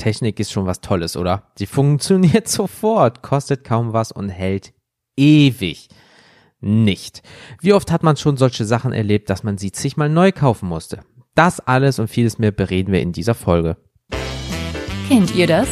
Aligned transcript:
Technik 0.00 0.40
ist 0.40 0.50
schon 0.50 0.64
was 0.64 0.80
Tolles, 0.80 1.14
oder? 1.14 1.50
Sie 1.58 1.66
funktioniert 1.66 2.48
sofort, 2.58 3.22
kostet 3.22 3.64
kaum 3.64 3.92
was 3.92 4.10
und 4.10 4.30
hält 4.30 4.72
ewig. 5.16 5.88
Nicht. 6.60 7.22
Wie 7.60 7.74
oft 7.74 7.92
hat 7.92 8.02
man 8.02 8.16
schon 8.16 8.38
solche 8.38 8.64
Sachen 8.64 8.92
erlebt, 8.92 9.28
dass 9.28 9.42
man 9.42 9.58
sie 9.58 9.72
zigmal 9.72 10.08
neu 10.08 10.32
kaufen 10.32 10.68
musste? 10.68 11.00
Das 11.34 11.60
alles 11.60 11.98
und 11.98 12.08
vieles 12.08 12.38
mehr 12.38 12.50
bereden 12.50 12.92
wir 12.92 13.00
in 13.00 13.12
dieser 13.12 13.34
Folge. 13.34 13.76
Kennt 15.08 15.34
ihr 15.34 15.46
das? 15.46 15.68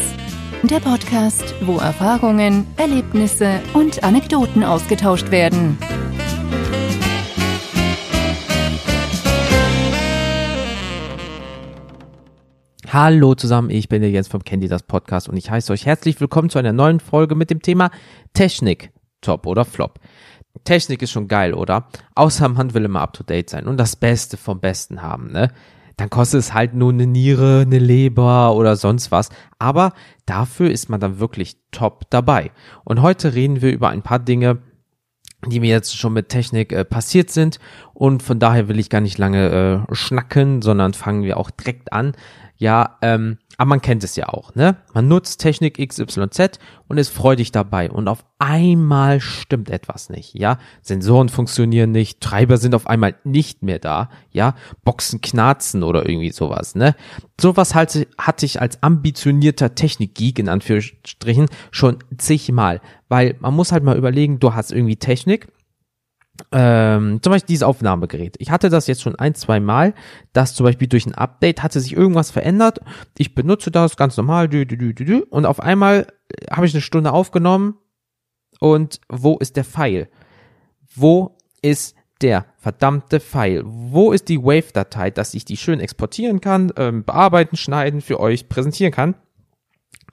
Der 0.63 0.81
Podcast, 0.81 1.55
wo 1.63 1.79
Erfahrungen, 1.79 2.67
Erlebnisse 2.77 3.61
und 3.73 4.03
Anekdoten 4.05 4.63
ausgetauscht 4.63 5.31
werden. 5.31 5.79
Hallo 12.91 13.35
zusammen, 13.35 13.69
ich 13.69 13.91
bin 13.91 14.01
der 14.01 14.11
Jens 14.11 14.29
vom 14.29 14.43
Candy 14.43 14.67
das 14.67 14.83
Podcast 14.83 15.29
und 15.29 15.37
ich 15.37 15.51
heiße 15.51 15.71
euch 15.75 15.85
herzlich 15.85 16.19
willkommen 16.23 16.49
zu 16.49 16.59
einer 16.59 16.73
neuen 16.73 17.01
Folge 17.01 17.35
mit 17.35 17.51
dem 17.51 17.61
Thema 17.61 17.91
Technik, 18.33 18.93
Top 19.21 19.47
oder 19.47 19.67
Flop. 19.67 20.01
Technik 20.65 21.03
ist 21.03 21.11
schon 21.11 21.29
geil, 21.29 21.53
oder? 21.53 21.89
Außer 22.15 22.49
man 22.49 22.73
will 22.73 22.87
immer 22.87 23.03
up 23.03 23.13
to 23.13 23.23
date 23.23 23.51
sein 23.51 23.67
und 23.67 23.77
das 23.77 23.95
Beste 23.95 24.39
vom 24.39 24.61
Besten 24.61 25.03
haben, 25.03 25.31
ne? 25.33 25.53
Dann 25.99 26.09
kostet 26.09 26.41
es 26.41 26.55
halt 26.55 26.73
nur 26.73 26.91
eine 26.91 27.07
Niere, 27.07 27.61
eine 27.67 27.79
Leber 27.79 28.55
oder 28.55 28.75
sonst 28.75 29.13
was. 29.13 29.29
Aber 29.59 29.93
dafür 30.25 30.71
ist 30.71 30.89
man 30.89 30.99
dann 30.99 31.19
wirklich 31.19 31.59
top 31.73 32.09
dabei. 32.09 32.53
Und 32.85 33.03
heute 33.03 33.35
reden 33.35 33.61
wir 33.61 33.71
über 33.71 33.91
ein 33.91 34.03
paar 34.03 34.21
Dinge, 34.21 34.63
die 35.47 35.61
mir 35.61 35.71
jetzt 35.71 35.97
schon 35.97 36.13
mit 36.15 36.31
Technik 36.31 36.73
äh, 36.73 36.85
passiert 36.85 37.31
sind. 37.31 37.59
Und 37.95 38.23
von 38.23 38.39
daher 38.39 38.69
will 38.69 38.79
ich 38.79 38.91
gar 38.91 39.01
nicht 39.01 39.19
lange 39.19 39.87
äh, 39.91 39.95
schnacken, 39.95 40.63
sondern 40.63 40.95
fangen 40.95 41.23
wir 41.23 41.37
auch 41.37 41.51
direkt 41.51 41.93
an. 41.93 42.15
Ja, 42.61 42.99
ähm, 43.03 43.39
aber 43.57 43.69
man 43.69 43.81
kennt 43.81 44.03
es 44.03 44.17
ja 44.17 44.29
auch, 44.29 44.55
ne? 44.57 44.77
Man 44.93 45.07
nutzt 45.07 45.41
Technik 45.41 45.79
XYZ 45.79 46.59
und 46.89 46.99
ist 46.99 47.09
freudig 47.09 47.53
dabei 47.53 47.89
und 47.89 48.09
auf 48.09 48.25
einmal 48.41 49.21
stimmt 49.21 49.71
etwas 49.71 50.11
nicht, 50.11 50.35
ja? 50.35 50.59
Sensoren 50.83 51.29
funktionieren 51.29 51.93
nicht, 51.93 52.21
Treiber 52.21 52.57
sind 52.57 52.75
auf 52.75 52.89
einmal 52.89 53.15
nicht 53.23 53.63
mehr 53.63 53.79
da, 53.79 54.11
ja? 54.33 54.57
Boxen 54.85 55.21
knarzen 55.21 55.85
oder 55.85 56.09
irgendwie 56.09 56.33
sowas, 56.33 56.75
ne? 56.75 56.97
Sowas 57.41 57.77
halt, 57.77 58.09
hatte 58.19 58.45
ich 58.45 58.61
als 58.61 58.83
ambitionierter 58.83 59.77
Technikgeek 59.77 60.41
in 60.41 60.49
Anführungsstrichen 60.49 61.47
schon 61.71 61.99
zigmal, 62.17 62.81
weil 63.09 63.37
man 63.39 63.55
muss 63.55 63.71
halt 63.71 63.85
mal 63.85 63.97
überlegen, 63.97 64.41
du 64.41 64.55
hast 64.55 64.73
irgendwie 64.73 64.97
Technik, 64.97 65.47
ähm, 66.53 67.21
zum 67.23 67.33
Beispiel 67.33 67.49
dieses 67.49 67.63
Aufnahmegerät. 67.63 68.37
Ich 68.39 68.51
hatte 68.51 68.69
das 68.69 68.87
jetzt 68.87 69.03
schon 69.03 69.17
ein, 69.17 69.35
zwei 69.35 69.61
Mal, 69.61 69.95
dass 70.33 70.55
zum 70.55 70.65
Beispiel 70.65 70.89
durch 70.89 71.07
ein 71.07 71.15
Update 71.15 71.63
hatte 71.63 71.81
sich 71.81 71.97
irgendwas 71.97 72.31
verändert. 72.31 72.81
Ich 73.17 73.35
benutze 73.35 73.71
das 73.71 73.97
ganz 73.97 74.17
normal, 74.17 74.49
dü, 74.49 74.67
dü, 74.67 74.77
dü, 74.77 74.95
dü, 74.95 75.05
dü, 75.05 75.19
und 75.31 75.47
auf 75.47 75.61
einmal 75.61 76.07
habe 76.51 76.67
ich 76.67 76.75
eine 76.75 76.81
Stunde 76.81 77.13
aufgenommen 77.13 77.77
und 78.61 79.01
wo 79.09 79.39
ist 79.39 79.57
der 79.57 79.65
Pfeil? 79.65 80.09
Wo 80.95 81.37
ist 81.63 81.97
der 82.21 82.47
verdammte 82.57 83.21
Pfeil? 83.21 83.63
Wo 83.65 84.13
ist 84.13 84.29
die 84.29 84.43
Wave-Datei, 84.43 85.11
dass 85.11 85.35
ich 85.35 85.45
die 85.45 85.57
schön 85.57 85.81
exportieren 85.81 86.41
kann, 86.41 86.73
ähm, 86.77 87.05
bearbeiten, 87.05 87.57
schneiden, 87.57 88.01
für 88.01 88.21
euch 88.21 88.49
präsentieren 88.49 88.93
kann? 88.93 89.15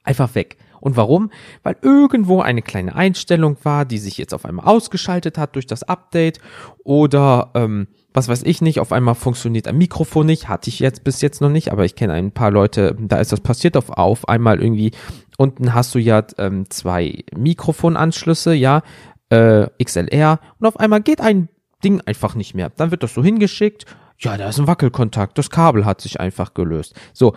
Einfach 0.04 0.36
weg. 0.36 0.58
Und 0.82 0.98
warum? 0.98 1.32
Weil 1.64 1.78
irgendwo 1.82 2.42
eine 2.42 2.62
kleine 2.62 2.96
Einstellung 2.96 3.58
war, 3.64 3.86
die 3.86 3.98
sich 3.98 4.18
jetzt 4.18 4.34
auf 4.34 4.46
einmal 4.46 4.66
ausgeschaltet 4.66 5.38
hat 5.38 5.56
durch 5.56 5.68
das 5.68 5.84
Update. 5.84 6.40
Oder 6.84 7.52
ähm, 7.56 7.88
was 8.14 8.30
weiß 8.30 8.44
ich 8.44 8.62
nicht, 8.62 8.80
auf 8.80 8.92
einmal 8.92 9.16
funktioniert 9.16 9.68
ein 9.68 9.78
Mikrofon 9.78 10.26
nicht, 10.26 10.48
hatte 10.48 10.70
ich 10.70 10.80
jetzt 10.80 11.04
bis 11.04 11.22
jetzt 11.22 11.42
noch 11.42 11.50
nicht, 11.50 11.72
aber 11.72 11.84
ich 11.84 11.96
kenne 11.96 12.14
ein 12.14 12.32
paar 12.32 12.50
Leute, 12.50 12.96
da 12.98 13.18
ist 13.18 13.32
das 13.34 13.42
passiert 13.42 13.76
auf, 13.76 13.90
auf 13.90 14.30
einmal 14.30 14.62
irgendwie, 14.62 14.92
unten 15.38 15.74
hast 15.74 15.94
du 15.96 16.00
ja 16.00 16.24
ähm, 16.38 16.70
zwei 16.70 17.26
Mikrofonanschlüsse, 17.36 18.54
ja, 18.54 18.84
äh, 19.30 19.68
XLR 19.84 20.40
und 20.60 20.68
auf 20.68 20.80
einmal 20.80 21.02
geht 21.02 21.20
ein 21.20 21.50
Ding 21.84 22.02
einfach 22.06 22.36
nicht 22.36 22.56
mehr. 22.56 22.72
Dann 22.76 22.92
wird 22.92 23.04
das 23.04 23.14
so 23.14 23.24
hingeschickt 23.24 23.86
ja, 24.18 24.38
da 24.38 24.48
ist 24.48 24.60
ein 24.60 24.68
Wackelkontakt, 24.68 25.38
das 25.38 25.50
Kabel 25.50 25.86
hat 25.86 26.02
sich 26.02 26.20
einfach 26.20 26.54
gelöst. 26.54 26.96
So, 27.14 27.36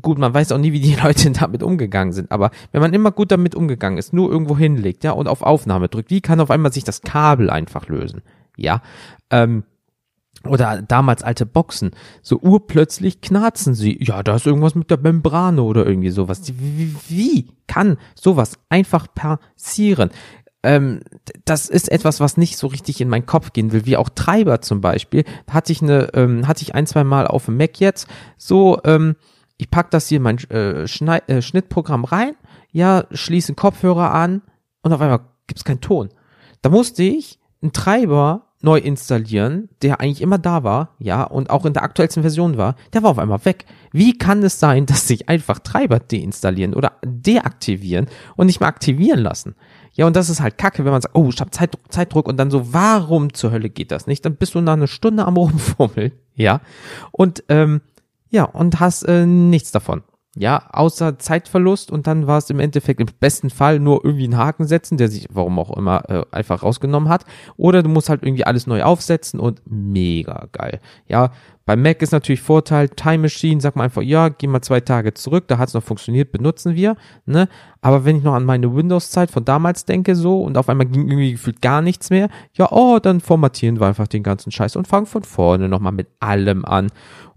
gut, 0.00 0.18
man 0.18 0.32
weiß 0.32 0.52
auch 0.52 0.58
nie, 0.58 0.72
wie 0.72 0.80
die 0.80 0.94
Leute 1.02 1.30
damit 1.30 1.62
umgegangen 1.62 2.12
sind, 2.12 2.30
aber 2.30 2.50
wenn 2.72 2.80
man 2.80 2.94
immer 2.94 3.10
gut 3.10 3.32
damit 3.32 3.54
umgegangen 3.54 3.98
ist, 3.98 4.12
nur 4.12 4.30
irgendwo 4.30 4.56
hinlegt, 4.56 5.04
ja, 5.04 5.12
und 5.12 5.28
auf 5.28 5.42
Aufnahme 5.42 5.88
drückt, 5.88 6.10
wie 6.10 6.20
kann 6.20 6.40
auf 6.40 6.50
einmal 6.50 6.72
sich 6.72 6.84
das 6.84 7.02
Kabel 7.02 7.50
einfach 7.50 7.88
lösen? 7.88 8.22
Ja, 8.56 8.82
ähm, 9.30 9.64
oder 10.48 10.80
damals 10.80 11.22
alte 11.22 11.44
Boxen, 11.44 11.90
so 12.22 12.38
urplötzlich 12.38 13.20
knarzen 13.20 13.74
sie. 13.74 14.02
Ja, 14.02 14.22
da 14.22 14.36
ist 14.36 14.46
irgendwas 14.46 14.74
mit 14.74 14.90
der 14.90 14.98
Membrane 14.98 15.62
oder 15.62 15.86
irgendwie 15.86 16.10
sowas. 16.10 16.40
Wie, 16.56 16.94
wie 17.08 17.48
kann 17.66 17.98
sowas 18.14 18.58
einfach 18.70 19.06
passieren? 19.14 20.10
Ähm, 20.62 21.00
das 21.44 21.68
ist 21.68 21.90
etwas, 21.90 22.20
was 22.20 22.36
nicht 22.36 22.56
so 22.56 22.66
richtig 22.66 23.00
in 23.00 23.08
meinen 23.08 23.26
Kopf 23.26 23.52
gehen 23.52 23.72
will, 23.72 23.86
wie 23.86 23.96
auch 23.96 24.08
Treiber 24.10 24.60
zum 24.60 24.80
Beispiel. 24.80 25.24
Hatte 25.50 25.72
ich 25.72 25.82
eine, 25.82 26.08
ähm, 26.14 26.46
hatte 26.46 26.62
ich 26.62 26.74
ein, 26.74 26.86
zwei 26.86 27.04
Mal 27.04 27.26
auf 27.26 27.46
dem 27.46 27.56
Mac 27.56 27.80
jetzt. 27.80 28.06
So, 28.36 28.78
ähm, 28.84 29.16
ich 29.56 29.70
pack 29.70 29.90
das 29.90 30.08
hier 30.08 30.16
in 30.16 30.22
mein 30.22 30.38
äh, 30.50 30.86
Schneid, 30.86 31.28
äh, 31.28 31.42
Schnittprogramm 31.42 32.04
rein, 32.04 32.34
ja, 32.72 33.04
schließe 33.10 33.50
einen 33.50 33.56
Kopfhörer 33.56 34.12
an 34.12 34.42
und 34.82 34.92
auf 34.92 35.00
einmal 35.00 35.20
gibt's 35.46 35.64
keinen 35.64 35.80
Ton. 35.80 36.10
Da 36.62 36.70
musste 36.70 37.02
ich 37.02 37.38
einen 37.62 37.72
Treiber 37.72 38.46
neu 38.62 38.78
installieren, 38.78 39.68
der 39.82 40.00
eigentlich 40.00 40.20
immer 40.20 40.38
da 40.38 40.62
war, 40.64 40.94
ja, 40.98 41.24
und 41.24 41.50
auch 41.50 41.64
in 41.64 41.72
der 41.72 41.82
aktuellsten 41.82 42.22
Version 42.22 42.58
war, 42.58 42.76
der 42.92 43.02
war 43.02 43.10
auf 43.10 43.18
einmal 43.18 43.44
weg. 43.44 43.64
Wie 43.92 44.16
kann 44.16 44.42
es 44.42 44.60
sein, 44.60 44.86
dass 44.86 45.08
sich 45.08 45.28
einfach 45.28 45.58
Treiber 45.58 45.98
deinstallieren 45.98 46.74
oder 46.74 46.92
deaktivieren 47.04 48.06
und 48.36 48.46
nicht 48.46 48.60
mehr 48.60 48.68
aktivieren 48.68 49.20
lassen? 49.20 49.54
Ja, 49.92 50.06
und 50.06 50.14
das 50.14 50.30
ist 50.30 50.40
halt 50.40 50.56
kacke, 50.58 50.84
wenn 50.84 50.92
man 50.92 51.02
sagt, 51.02 51.16
oh, 51.16 51.28
ich 51.28 51.40
habe 51.40 51.50
Zeit, 51.50 51.76
Zeitdruck 51.88 52.28
und 52.28 52.36
dann 52.36 52.50
so, 52.50 52.72
warum 52.72 53.34
zur 53.34 53.50
Hölle 53.50 53.70
geht 53.70 53.90
das 53.90 54.06
nicht? 54.06 54.24
Dann 54.24 54.36
bist 54.36 54.54
du 54.54 54.60
nach 54.60 54.74
einer 54.74 54.86
Stunde 54.86 55.24
am 55.26 55.36
Rumfummeln, 55.36 56.12
ja, 56.34 56.60
und 57.10 57.42
ähm, 57.48 57.80
ja, 58.30 58.44
und 58.44 58.78
hast 58.78 59.02
äh, 59.02 59.26
nichts 59.26 59.72
davon. 59.72 60.02
Ja, 60.36 60.68
außer 60.70 61.18
Zeitverlust 61.18 61.90
und 61.90 62.06
dann 62.06 62.28
war 62.28 62.38
es 62.38 62.48
im 62.50 62.60
Endeffekt 62.60 63.00
im 63.00 63.08
besten 63.18 63.50
Fall 63.50 63.80
nur 63.80 64.04
irgendwie 64.04 64.24
einen 64.24 64.36
Haken 64.36 64.64
setzen, 64.64 64.96
der 64.96 65.08
sich, 65.08 65.26
warum 65.28 65.58
auch 65.58 65.76
immer, 65.76 66.08
äh, 66.08 66.24
einfach 66.30 66.62
rausgenommen 66.62 67.08
hat. 67.08 67.24
Oder 67.56 67.82
du 67.82 67.88
musst 67.88 68.08
halt 68.08 68.22
irgendwie 68.22 68.44
alles 68.44 68.68
neu 68.68 68.84
aufsetzen 68.84 69.40
und 69.40 69.60
mega 69.66 70.46
geil. 70.52 70.78
Ja, 71.08 71.32
beim 71.66 71.82
Mac 71.82 72.00
ist 72.00 72.12
natürlich 72.12 72.42
Vorteil, 72.42 72.88
Time 72.88 73.22
Machine, 73.22 73.60
sag 73.60 73.74
mal 73.74 73.84
einfach, 73.84 74.02
ja, 74.02 74.28
geh 74.28 74.46
mal 74.46 74.62
zwei 74.62 74.80
Tage 74.80 75.14
zurück, 75.14 75.48
da 75.48 75.58
hat 75.58 75.68
es 75.68 75.74
noch 75.74 75.82
funktioniert, 75.82 76.30
benutzen 76.30 76.76
wir, 76.76 76.96
ne? 77.26 77.48
Aber 77.80 78.04
wenn 78.04 78.16
ich 78.16 78.22
noch 78.22 78.34
an 78.34 78.44
meine 78.44 78.74
Windows-Zeit 78.74 79.32
von 79.32 79.44
damals 79.44 79.84
denke 79.84 80.14
so 80.14 80.42
und 80.42 80.56
auf 80.56 80.68
einmal 80.68 80.86
ging 80.86 81.08
irgendwie 81.08 81.32
gefühlt 81.32 81.60
gar 81.60 81.82
nichts 81.82 82.10
mehr, 82.10 82.28
ja, 82.54 82.70
oh, 82.70 83.00
dann 83.00 83.20
formatieren 83.20 83.80
wir 83.80 83.88
einfach 83.88 84.06
den 84.06 84.22
ganzen 84.22 84.52
Scheiß 84.52 84.76
und 84.76 84.86
fangen 84.86 85.06
von 85.06 85.24
vorne 85.24 85.68
nochmal 85.68 85.92
mit 85.92 86.08
allem 86.20 86.64
an. 86.64 86.92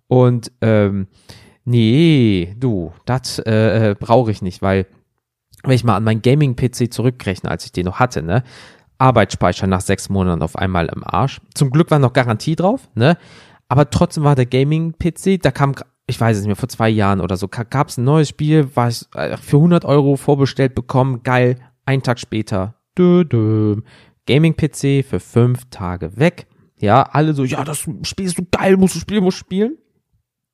Und, 0.08 0.52
ähm, 0.62 1.08
nee, 1.66 2.56
du, 2.58 2.92
das 3.06 3.40
äh, 3.40 3.92
äh 3.92 3.96
brauche 3.96 4.32
ich 4.32 4.42
nicht, 4.42 4.62
weil, 4.62 4.88
wenn 5.64 5.76
ich 5.76 5.84
mal 5.84 5.96
an 5.96 6.04
meinen 6.04 6.22
Gaming-PC 6.22 6.92
zurückrechne, 6.92 7.50
als 7.50 7.66
ich 7.66 7.72
den 7.72 7.86
noch 7.86 8.00
hatte, 8.00 8.22
ne? 8.22 8.44
Arbeitsspeicher 8.98 9.68
nach 9.68 9.82
sechs 9.82 10.10
Monaten 10.10 10.42
auf 10.42 10.56
einmal 10.56 10.88
im 10.88 11.04
Arsch. 11.04 11.42
Zum 11.56 11.72
Glück 11.72 11.92
war 11.92 12.00
noch 12.00 12.14
Garantie 12.14 12.56
drauf, 12.56 12.90
ne? 12.96 13.18
aber 13.74 13.90
trotzdem 13.90 14.24
war 14.24 14.36
der 14.36 14.46
Gaming-PC, 14.46 15.42
da 15.42 15.50
kam, 15.50 15.74
ich 16.06 16.22
weiß 16.22 16.38
es 16.38 16.44
nicht 16.44 16.48
mehr, 16.48 16.56
vor 16.56 16.70
zwei 16.70 16.90
Jahren 16.90 17.22
oder 17.22 17.38
so, 17.38 17.48
gab 17.48 17.90
es 17.90 17.98
ein 17.98 18.04
neues 18.04 18.30
Spiel, 18.30 18.76
war 18.76 18.90
ich 18.90 19.08
äh, 19.16 19.36
für 19.38 19.58
100 19.58 19.84
Euro 19.84 20.16
vorbestellt 20.16 20.76
bekommen, 20.76 21.24
geil, 21.24 21.56
ein 21.84 22.04
Tag 22.04 22.20
später, 22.20 22.76
Gaming-PC 22.96 25.04
für 25.04 25.20
fünf 25.20 25.66
Tage 25.72 26.18
weg. 26.18 26.46
Ja, 26.80 27.02
alle 27.02 27.34
so, 27.34 27.44
ja, 27.44 27.64
das 27.64 27.88
Spiel 28.04 28.26
ist 28.26 28.38
so 28.38 28.44
geil, 28.52 28.78
musst 28.78 28.94
du 28.94 29.00
spielen, 29.00 29.24
musst 29.24 29.40
du 29.40 29.46
spielen. 29.46 29.78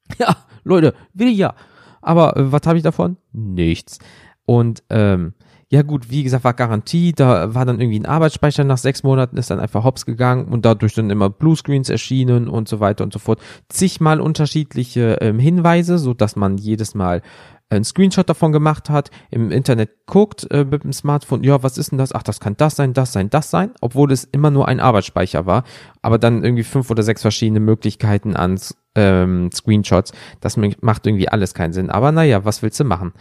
Ja, 0.19 0.35
Leute, 0.63 0.93
will 1.13 1.27
ich 1.29 1.37
ja. 1.37 1.53
Aber 2.01 2.35
äh, 2.35 2.51
was 2.51 2.61
habe 2.65 2.77
ich 2.77 2.83
davon? 2.83 3.17
Nichts. 3.31 3.99
Und 4.45 4.83
ähm, 4.89 5.33
ja 5.71 5.83
gut, 5.83 6.09
wie 6.09 6.23
gesagt, 6.23 6.43
war 6.43 6.55
Garantie, 6.55 7.13
da 7.13 7.53
war 7.53 7.63
dann 7.63 7.79
irgendwie 7.79 7.99
ein 7.99 8.07
Arbeitsspeicher 8.07 8.63
nach 8.63 8.79
sechs 8.79 9.03
Monaten, 9.03 9.37
ist 9.37 9.51
dann 9.51 9.59
einfach 9.59 9.83
hops 9.83 10.07
gegangen 10.07 10.47
und 10.47 10.65
dadurch 10.65 10.95
dann 10.95 11.11
immer 11.11 11.29
Bluescreens 11.29 11.89
erschienen 11.89 12.47
und 12.47 12.67
so 12.67 12.79
weiter 12.79 13.03
und 13.03 13.13
so 13.13 13.19
fort. 13.19 13.39
Zigmal 13.69 14.19
unterschiedliche 14.19 15.19
ähm, 15.21 15.37
Hinweise, 15.37 15.99
so 15.99 16.15
dass 16.15 16.35
man 16.35 16.57
jedes 16.57 16.95
Mal 16.95 17.21
einen 17.69 17.83
Screenshot 17.83 18.27
davon 18.27 18.51
gemacht 18.51 18.89
hat, 18.89 19.11
im 19.29 19.51
Internet 19.51 20.05
guckt 20.07 20.49
äh, 20.51 20.65
mit 20.65 20.83
dem 20.83 20.93
Smartphone, 20.93 21.43
ja, 21.43 21.61
was 21.61 21.77
ist 21.77 21.91
denn 21.91 21.99
das? 21.99 22.13
Ach, 22.13 22.23
das 22.23 22.39
kann 22.39 22.57
das 22.57 22.75
sein, 22.75 22.93
das 22.93 23.13
sein, 23.13 23.29
das 23.29 23.51
sein, 23.51 23.71
obwohl 23.81 24.11
es 24.11 24.23
immer 24.23 24.49
nur 24.49 24.67
ein 24.67 24.79
Arbeitsspeicher 24.79 25.45
war, 25.45 25.63
aber 26.01 26.17
dann 26.17 26.43
irgendwie 26.43 26.63
fünf 26.63 26.89
oder 26.89 27.03
sechs 27.03 27.21
verschiedene 27.21 27.59
Möglichkeiten 27.59 28.35
an 28.35 28.59
ähm, 28.95 29.51
Screenshots. 29.53 30.13
Das 30.41 30.57
macht 30.57 31.05
irgendwie 31.05 31.29
alles 31.29 31.53
keinen 31.53 31.73
Sinn. 31.73 31.89
Aber 31.89 32.11
naja, 32.11 32.43
was 32.43 32.63
willst 32.63 32.79
du 32.79 32.85
machen? 32.85 33.13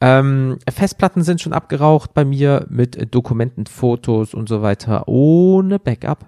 Ähm, 0.00 0.58
Festplatten 0.68 1.22
sind 1.22 1.40
schon 1.40 1.52
abgeraucht 1.52 2.12
bei 2.12 2.24
mir 2.24 2.66
mit 2.68 3.14
Dokumenten, 3.14 3.66
Fotos 3.66 4.34
und 4.34 4.48
so 4.48 4.60
weiter 4.60 5.06
ohne 5.06 5.78
Backup. 5.78 6.26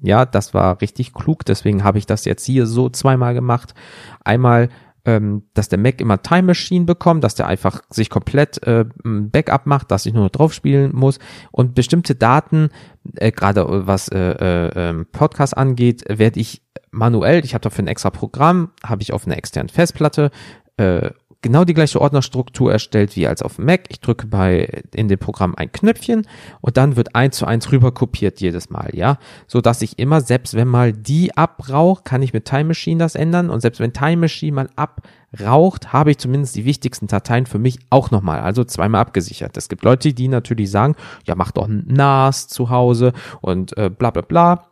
Ja, 0.00 0.24
das 0.24 0.54
war 0.54 0.80
richtig 0.80 1.12
klug, 1.12 1.44
deswegen 1.44 1.82
habe 1.82 1.98
ich 1.98 2.06
das 2.06 2.24
jetzt 2.24 2.44
hier 2.44 2.66
so 2.66 2.88
zweimal 2.88 3.34
gemacht. 3.34 3.74
Einmal 4.22 4.68
ähm, 5.04 5.44
dass 5.54 5.68
der 5.68 5.78
Mac 5.78 6.00
immer 6.00 6.22
Time 6.22 6.42
Machine 6.42 6.84
bekommt, 6.84 7.24
dass 7.24 7.34
der 7.34 7.46
einfach 7.46 7.82
sich 7.90 8.10
komplett 8.10 8.62
äh, 8.66 8.84
Backup 9.04 9.66
macht, 9.66 9.90
dass 9.90 10.06
ich 10.06 10.14
nur 10.14 10.28
drauf 10.28 10.52
spielen 10.52 10.94
muss. 10.94 11.18
Und 11.50 11.74
bestimmte 11.74 12.14
Daten, 12.14 12.70
äh, 13.16 13.32
gerade 13.32 13.86
was 13.86 14.08
äh, 14.08 14.18
äh, 14.18 14.70
ähm, 14.74 15.06
Podcast 15.10 15.56
angeht, 15.56 16.04
werde 16.08 16.40
ich 16.40 16.62
manuell, 16.90 17.44
ich 17.44 17.54
habe 17.54 17.62
dafür 17.62 17.84
ein 17.84 17.88
extra 17.88 18.10
Programm, 18.10 18.70
habe 18.84 19.02
ich 19.02 19.12
auf 19.12 19.26
einer 19.26 19.36
externen 19.36 19.68
Festplatte 19.68 20.30
äh, 20.76 21.10
genau 21.40 21.64
die 21.64 21.74
gleiche 21.74 22.00
Ordnerstruktur 22.00 22.72
erstellt 22.72 23.14
wie 23.14 23.26
als 23.26 23.42
auf 23.42 23.56
dem 23.56 23.66
Mac. 23.66 23.84
Ich 23.88 24.00
drücke 24.00 24.26
bei 24.26 24.82
in 24.94 25.08
dem 25.08 25.18
Programm 25.18 25.54
ein 25.54 25.70
Knöpfchen 25.70 26.26
und 26.60 26.76
dann 26.76 26.96
wird 26.96 27.14
eins 27.14 27.36
zu 27.36 27.46
eins 27.46 27.70
rüber 27.70 27.92
kopiert 27.92 28.40
jedes 28.40 28.70
Mal, 28.70 28.90
ja, 28.94 29.18
so 29.46 29.60
dass 29.60 29.82
ich 29.82 29.98
immer 29.98 30.20
selbst 30.20 30.54
wenn 30.54 30.68
mal 30.68 30.92
die 30.92 31.36
abraucht, 31.36 32.04
kann 32.04 32.22
ich 32.22 32.32
mit 32.32 32.44
Time 32.44 32.64
Machine 32.64 32.98
das 32.98 33.14
ändern 33.14 33.50
und 33.50 33.60
selbst 33.60 33.80
wenn 33.80 33.92
Time 33.92 34.16
Machine 34.16 34.52
mal 34.52 34.70
abraucht, 34.74 35.92
habe 35.92 36.10
ich 36.10 36.18
zumindest 36.18 36.56
die 36.56 36.64
wichtigsten 36.64 37.06
Dateien 37.06 37.46
für 37.46 37.58
mich 37.58 37.78
auch 37.90 38.10
nochmal, 38.10 38.40
also 38.40 38.64
zweimal 38.64 39.00
abgesichert. 39.00 39.56
Es 39.56 39.68
gibt 39.68 39.84
Leute, 39.84 40.12
die 40.12 40.28
natürlich 40.28 40.70
sagen, 40.70 40.96
ja, 41.24 41.34
mach 41.36 41.52
doch 41.52 41.68
NAS 41.68 42.48
zu 42.48 42.70
Hause 42.70 43.12
und 43.40 43.76
äh, 43.76 43.90
bla 43.90 44.10
bla 44.10 44.22
bla. 44.22 44.64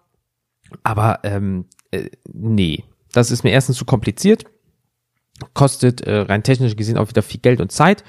Aber 0.82 1.20
ähm, 1.22 1.66
äh, 1.92 2.10
nee, 2.32 2.82
das 3.12 3.30
ist 3.30 3.44
mir 3.44 3.50
erstens 3.50 3.76
zu 3.76 3.84
kompliziert 3.84 4.44
kostet 5.54 6.00
äh, 6.02 6.20
rein 6.20 6.42
technisch 6.42 6.76
gesehen 6.76 6.98
auch 6.98 7.08
wieder 7.08 7.22
viel 7.22 7.40
Geld 7.40 7.60
und 7.60 7.72
Zeit. 7.72 8.04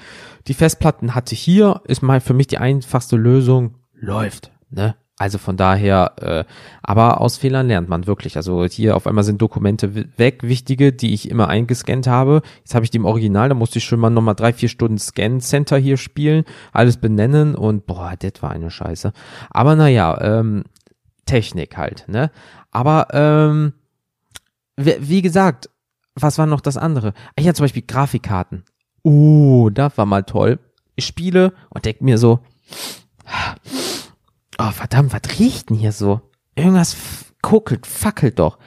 Die 0.46 0.54
Festplatten 0.54 1.14
hatte 1.14 1.34
hier, 1.34 1.82
ist 1.84 2.02
mal 2.02 2.20
für 2.20 2.34
mich 2.34 2.46
die 2.46 2.58
einfachste 2.58 3.16
Lösung, 3.16 3.74
läuft. 3.94 4.50
Ne? 4.70 4.94
Also 5.18 5.38
von 5.38 5.56
daher, 5.56 6.12
äh, 6.20 6.44
aber 6.80 7.20
aus 7.20 7.38
Fehlern 7.38 7.66
lernt 7.66 7.88
man 7.88 8.06
wirklich. 8.06 8.36
Also 8.36 8.64
hier 8.64 8.94
auf 8.94 9.08
einmal 9.08 9.24
sind 9.24 9.42
Dokumente 9.42 10.06
weg, 10.16 10.44
wichtige, 10.44 10.92
die 10.92 11.12
ich 11.12 11.28
immer 11.28 11.48
eingescannt 11.48 12.06
habe. 12.06 12.42
Jetzt 12.58 12.76
habe 12.76 12.84
ich 12.84 12.90
die 12.90 12.98
im 12.98 13.04
Original, 13.04 13.48
da 13.48 13.56
musste 13.56 13.78
ich 13.78 13.84
schon 13.84 13.98
mal 13.98 14.10
nochmal 14.10 14.36
drei, 14.36 14.52
vier 14.52 14.68
Stunden 14.68 14.98
Scan 14.98 15.40
Center 15.40 15.76
hier 15.76 15.96
spielen, 15.96 16.44
alles 16.72 16.98
benennen 16.98 17.56
und 17.56 17.86
boah, 17.86 18.14
das 18.16 18.40
war 18.40 18.50
eine 18.50 18.70
Scheiße. 18.70 19.12
Aber 19.50 19.74
naja, 19.74 20.16
ähm, 20.20 20.64
Technik 21.26 21.76
halt, 21.76 22.04
ne? 22.06 22.30
Aber 22.70 23.08
ähm, 23.12 23.72
wie 24.76 25.22
gesagt, 25.22 25.68
was 26.22 26.38
war 26.38 26.46
noch 26.46 26.60
das 26.60 26.76
andere? 26.76 27.14
Ich 27.36 27.46
hatte 27.46 27.56
zum 27.56 27.64
Beispiel 27.64 27.84
Grafikkarten. 27.86 28.64
Oh, 29.02 29.70
das 29.70 29.96
war 29.96 30.06
mal 30.06 30.24
toll. 30.24 30.58
Ich 30.96 31.06
spiele 31.06 31.52
und 31.70 31.84
denke 31.84 32.04
mir 32.04 32.18
so, 32.18 32.40
oh 34.58 34.70
verdammt, 34.70 35.12
was 35.12 35.38
riecht 35.38 35.70
denn 35.70 35.76
hier 35.76 35.92
so? 35.92 36.20
Irgendwas 36.54 36.96
kuckelt, 37.42 37.86
fackelt 37.86 38.38
doch. 38.38 38.58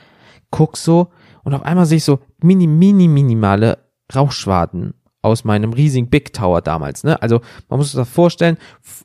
Guck 0.50 0.78
so 0.78 1.12
und 1.44 1.54
auf 1.54 1.64
einmal 1.64 1.86
sehe 1.86 1.98
ich 1.98 2.04
so 2.04 2.20
mini, 2.42 2.68
mini, 2.68 3.08
minimale 3.08 3.80
Rauchschwaden 4.14 4.94
aus 5.22 5.44
meinem 5.44 5.74
riesigen 5.74 6.10
Big 6.10 6.34
Tower 6.34 6.62
damals. 6.62 7.04
Ne? 7.04 7.22
Also 7.22 7.42
man 7.70 7.78
muss 7.78 7.92
sich 7.92 7.96
das 7.96 8.10
vorstellen, 8.10 8.58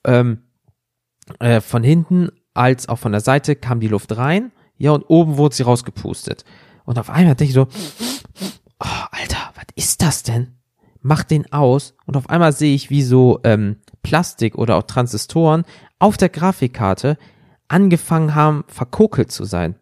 ähm, 0.05 0.43
äh, 1.39 1.61
von 1.61 1.83
hinten 1.83 2.31
als 2.55 2.89
auch 2.89 2.99
von 2.99 3.13
der 3.13 3.21
Seite 3.21 3.57
kam 3.57 3.81
die 3.81 3.89
Luft 3.89 4.17
rein, 4.17 4.53
ja, 4.79 4.91
und 4.91 5.05
oben 5.09 5.37
wurde 5.37 5.55
sie 5.55 5.63
rausgepustet. 5.63 6.45
Und 6.85 6.99
auf 6.99 7.11
einmal 7.11 7.35
denke 7.35 7.51
ich 7.51 7.55
so, 7.55 7.67
oh, 8.81 9.05
Alter, 9.11 9.53
was 9.55 9.67
ist 9.75 10.03
das 10.03 10.23
denn? 10.23 10.57
Mach 11.01 11.23
den 11.23 11.53
aus 11.53 11.95
und 12.07 12.17
auf 12.17 12.29
einmal 12.31 12.53
sehe 12.53 12.75
ich, 12.75 12.91
wie 12.91 13.03
so 13.03 13.41
ähm, 13.45 13.77
Plastik 14.03 14.57
oder 14.57 14.77
auch 14.77 14.85
Transistoren 14.85 15.65
auf 15.99 16.17
der 16.17 16.29
Grafikkarte 16.29 17.17
angefangen 17.69 18.35
haben, 18.35 18.65
verkokelt 18.69 19.31
zu 19.31 19.45
sein. 19.45 19.77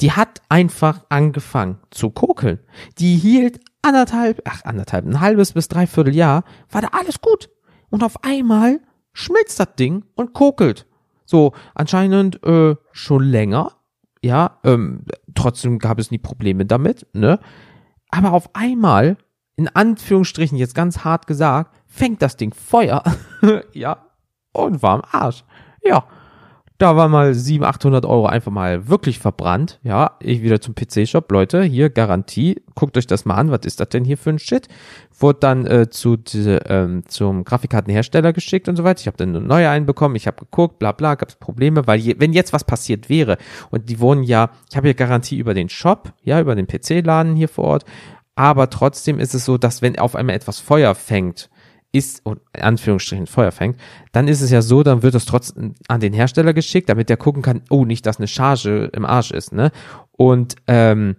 Die 0.00 0.12
hat 0.12 0.42
einfach 0.48 1.04
angefangen 1.08 1.78
zu 1.90 2.10
kokeln. 2.10 2.60
Die 2.98 3.16
hielt 3.16 3.60
anderthalb, 3.80 4.42
ach 4.44 4.64
anderthalb, 4.64 5.06
ein 5.06 5.20
halbes 5.20 5.52
bis 5.52 5.68
dreiviertel 5.68 6.14
Jahr, 6.14 6.44
war 6.70 6.82
da 6.82 6.88
alles 6.92 7.20
gut. 7.20 7.50
Und 7.90 8.04
auf 8.04 8.22
einmal 8.24 8.80
schmilzt 9.12 9.58
das 9.60 9.74
Ding 9.76 10.04
und 10.14 10.32
kokelt. 10.32 10.86
So, 11.24 11.52
anscheinend 11.74 12.42
äh, 12.44 12.76
schon 12.92 13.24
länger. 13.24 13.72
Ja, 14.22 14.58
ähm, 14.64 15.04
trotzdem 15.34 15.78
gab 15.78 15.98
es 15.98 16.10
nie 16.10 16.18
Probleme 16.18 16.64
damit, 16.66 17.06
ne? 17.12 17.40
Aber 18.12 18.32
auf 18.32 18.54
einmal, 18.54 19.16
in 19.56 19.68
Anführungsstrichen 19.68 20.56
jetzt 20.58 20.74
ganz 20.74 21.02
hart 21.02 21.26
gesagt, 21.26 21.74
fängt 21.88 22.22
das 22.22 22.36
Ding 22.36 22.54
Feuer. 22.54 23.02
ja. 23.72 24.06
Und 24.52 24.82
war 24.82 24.94
am 24.96 25.02
Arsch. 25.10 25.44
Ja. 25.82 26.04
Da 26.82 26.96
war 26.96 27.08
mal 27.08 27.32
700, 27.32 27.76
800 27.76 28.06
Euro 28.06 28.26
einfach 28.26 28.50
mal 28.50 28.88
wirklich 28.88 29.20
verbrannt. 29.20 29.78
Ja, 29.84 30.16
ich 30.18 30.42
wieder 30.42 30.60
zum 30.60 30.74
PC-Shop. 30.74 31.30
Leute, 31.30 31.62
hier 31.62 31.90
Garantie. 31.90 32.60
Guckt 32.74 32.98
euch 32.98 33.06
das 33.06 33.24
mal 33.24 33.36
an. 33.36 33.52
Was 33.52 33.60
ist 33.66 33.78
das 33.78 33.90
denn 33.90 34.04
hier 34.04 34.18
für 34.18 34.30
ein 34.30 34.40
Shit? 34.40 34.66
Wurde 35.16 35.38
dann 35.38 35.64
äh, 35.64 35.90
zu 35.90 36.16
diese, 36.16 36.56
ähm, 36.66 37.04
zum 37.06 37.44
Grafikkartenhersteller 37.44 38.32
geschickt 38.32 38.68
und 38.68 38.74
so 38.74 38.82
weiter. 38.82 38.98
Ich 38.98 39.06
habe 39.06 39.16
dann 39.16 39.28
eine 39.28 39.40
neue 39.40 39.70
einbekommen. 39.70 40.16
Ich 40.16 40.26
habe 40.26 40.38
geguckt, 40.38 40.80
bla 40.80 40.90
bla, 40.90 41.14
gab 41.14 41.28
es 41.28 41.36
Probleme, 41.36 41.86
weil 41.86 42.00
je, 42.00 42.16
wenn 42.18 42.32
jetzt 42.32 42.52
was 42.52 42.64
passiert 42.64 43.08
wäre 43.08 43.38
und 43.70 43.88
die 43.88 44.00
wohnen 44.00 44.24
ja, 44.24 44.50
ich 44.68 44.76
habe 44.76 44.88
ja 44.88 44.94
Garantie 44.94 45.38
über 45.38 45.54
den 45.54 45.68
Shop, 45.68 46.12
ja, 46.24 46.40
über 46.40 46.56
den 46.56 46.66
PC-Laden 46.66 47.36
hier 47.36 47.48
vor 47.48 47.62
Ort. 47.62 47.84
Aber 48.34 48.70
trotzdem 48.70 49.20
ist 49.20 49.34
es 49.34 49.44
so, 49.44 49.56
dass 49.56 49.82
wenn 49.82 50.00
auf 50.00 50.16
einmal 50.16 50.34
etwas 50.34 50.58
Feuer 50.58 50.96
fängt, 50.96 51.48
ist, 51.92 52.22
in 52.26 52.62
Anführungsstrichen 52.62 53.26
Feuer 53.26 53.52
fängt, 53.52 53.78
dann 54.12 54.26
ist 54.26 54.40
es 54.40 54.50
ja 54.50 54.62
so, 54.62 54.82
dann 54.82 55.02
wird 55.02 55.14
es 55.14 55.26
trotzdem 55.26 55.74
an 55.88 56.00
den 56.00 56.14
Hersteller 56.14 56.54
geschickt, 56.54 56.88
damit 56.88 57.10
der 57.10 57.18
gucken 57.18 57.42
kann, 57.42 57.62
oh, 57.70 57.84
nicht, 57.84 58.06
dass 58.06 58.18
eine 58.18 58.28
Charge 58.28 58.90
im 58.92 59.04
Arsch 59.04 59.30
ist, 59.30 59.52
ne? 59.52 59.70
Und 60.12 60.56
ähm, 60.66 61.16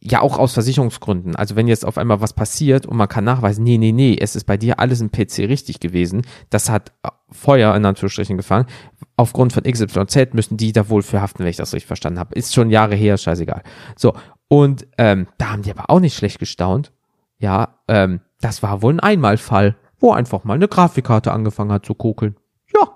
ja, 0.00 0.20
auch 0.20 0.38
aus 0.38 0.54
Versicherungsgründen. 0.54 1.34
Also 1.34 1.56
wenn 1.56 1.66
jetzt 1.66 1.84
auf 1.84 1.98
einmal 1.98 2.20
was 2.20 2.32
passiert 2.32 2.86
und 2.86 2.96
man 2.96 3.08
kann 3.08 3.24
nachweisen, 3.24 3.64
nee, 3.64 3.78
nee, 3.78 3.92
nee, 3.92 4.16
es 4.18 4.36
ist 4.36 4.44
bei 4.44 4.56
dir 4.56 4.78
alles 4.78 5.00
im 5.00 5.10
PC 5.10 5.40
richtig 5.40 5.80
gewesen, 5.80 6.22
das 6.50 6.70
hat 6.70 6.92
Feuer 7.30 7.74
in 7.74 7.84
Anführungsstrichen 7.84 8.36
gefangen, 8.36 8.66
aufgrund 9.16 9.52
von 9.52 9.64
XYZ 9.64 10.34
müssen 10.34 10.56
die 10.56 10.72
da 10.72 10.88
wohl 10.88 11.02
für 11.02 11.20
haften, 11.20 11.40
wenn 11.40 11.48
ich 11.48 11.56
das 11.56 11.74
richtig 11.74 11.88
verstanden 11.88 12.20
habe. 12.20 12.34
Ist 12.34 12.54
schon 12.54 12.70
Jahre 12.70 12.94
her, 12.94 13.16
scheißegal. 13.18 13.62
So, 13.96 14.14
und 14.46 14.86
ähm, 14.96 15.26
da 15.36 15.50
haben 15.50 15.62
die 15.62 15.70
aber 15.70 15.90
auch 15.90 16.00
nicht 16.00 16.16
schlecht 16.16 16.38
gestaunt. 16.38 16.92
Ja, 17.38 17.80
ähm, 17.88 18.20
das 18.40 18.62
war 18.62 18.82
wohl 18.82 18.94
ein 18.94 19.00
Einmalfall 19.00 19.76
wo 19.98 20.12
einfach 20.12 20.44
mal 20.44 20.54
eine 20.54 20.68
Grafikkarte 20.68 21.32
angefangen 21.32 21.72
hat 21.72 21.86
zu 21.86 21.94
kokeln. 21.94 22.36
Ja. 22.74 22.88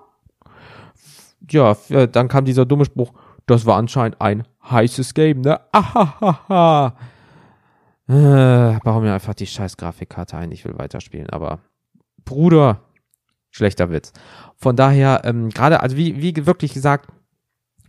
Ja, 1.49 1.77
äh, 1.89 2.07
dann 2.07 2.27
kam 2.27 2.45
dieser 2.45 2.65
dumme 2.65 2.85
Spruch, 2.85 3.13
das 3.45 3.65
war 3.65 3.77
anscheinend 3.77 4.21
ein 4.21 4.47
heißes 4.69 5.13
Game, 5.13 5.41
ne? 5.41 5.59
Ahahaha. 5.71 6.95
Äh, 8.07 8.79
baue 8.83 9.01
mir 9.01 9.13
einfach 9.13 9.33
die 9.33 9.47
scheiß 9.47 9.77
Grafikkarte 9.77 10.37
ein, 10.37 10.51
ich 10.51 10.65
will 10.65 10.77
weiterspielen, 10.77 11.29
aber 11.29 11.59
Bruder, 12.25 12.81
schlechter 13.51 13.91
Witz. 13.91 14.13
Von 14.55 14.75
daher, 14.75 15.21
ähm, 15.25 15.49
gerade, 15.49 15.81
also 15.81 15.97
wie, 15.97 16.21
wie 16.21 16.45
wirklich 16.45 16.73
gesagt, 16.73 17.09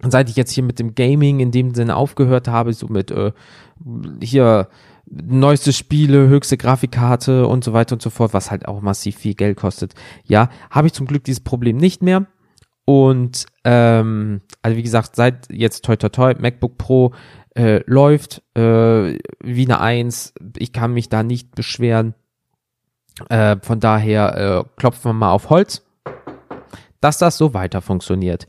seit 0.02 0.28
ich 0.28 0.36
jetzt 0.36 0.52
hier 0.52 0.64
mit 0.64 0.78
dem 0.78 0.94
Gaming 0.94 1.40
in 1.40 1.50
dem 1.50 1.74
Sinne 1.74 1.96
aufgehört 1.96 2.48
habe, 2.48 2.72
so 2.72 2.88
mit 2.88 3.10
äh, 3.10 3.32
hier 4.20 4.68
neueste 5.22 5.72
Spiele, 5.72 6.28
höchste 6.28 6.56
Grafikkarte 6.56 7.46
und 7.46 7.64
so 7.64 7.72
weiter 7.72 7.94
und 7.94 8.02
so 8.02 8.10
fort, 8.10 8.34
was 8.34 8.50
halt 8.50 8.66
auch 8.66 8.80
massiv 8.80 9.16
viel 9.16 9.34
Geld 9.34 9.56
kostet. 9.56 9.94
Ja, 10.24 10.48
habe 10.70 10.86
ich 10.86 10.92
zum 10.92 11.06
Glück 11.06 11.24
dieses 11.24 11.42
Problem 11.42 11.76
nicht 11.76 12.02
mehr. 12.02 12.26
Und 12.84 13.46
ähm, 13.64 14.42
also 14.62 14.76
wie 14.76 14.82
gesagt, 14.82 15.16
seit 15.16 15.50
jetzt 15.50 15.84
toi 15.84 15.96
toi 15.96 16.08
toi, 16.08 16.34
MacBook 16.38 16.76
Pro 16.76 17.14
äh, 17.56 17.82
läuft 17.86 18.42
äh, 18.54 19.18
wie 19.42 19.64
eine 19.64 19.80
Eins. 19.80 20.34
Ich 20.56 20.72
kann 20.72 20.92
mich 20.92 21.08
da 21.08 21.22
nicht 21.22 21.54
beschweren. 21.54 22.14
Äh, 23.28 23.56
von 23.62 23.80
daher 23.80 24.36
äh, 24.36 24.64
klopfen 24.76 25.10
wir 25.10 25.14
mal 25.14 25.30
auf 25.30 25.48
Holz, 25.48 25.86
dass 27.00 27.18
das 27.18 27.38
so 27.38 27.54
weiter 27.54 27.80
funktioniert. 27.80 28.46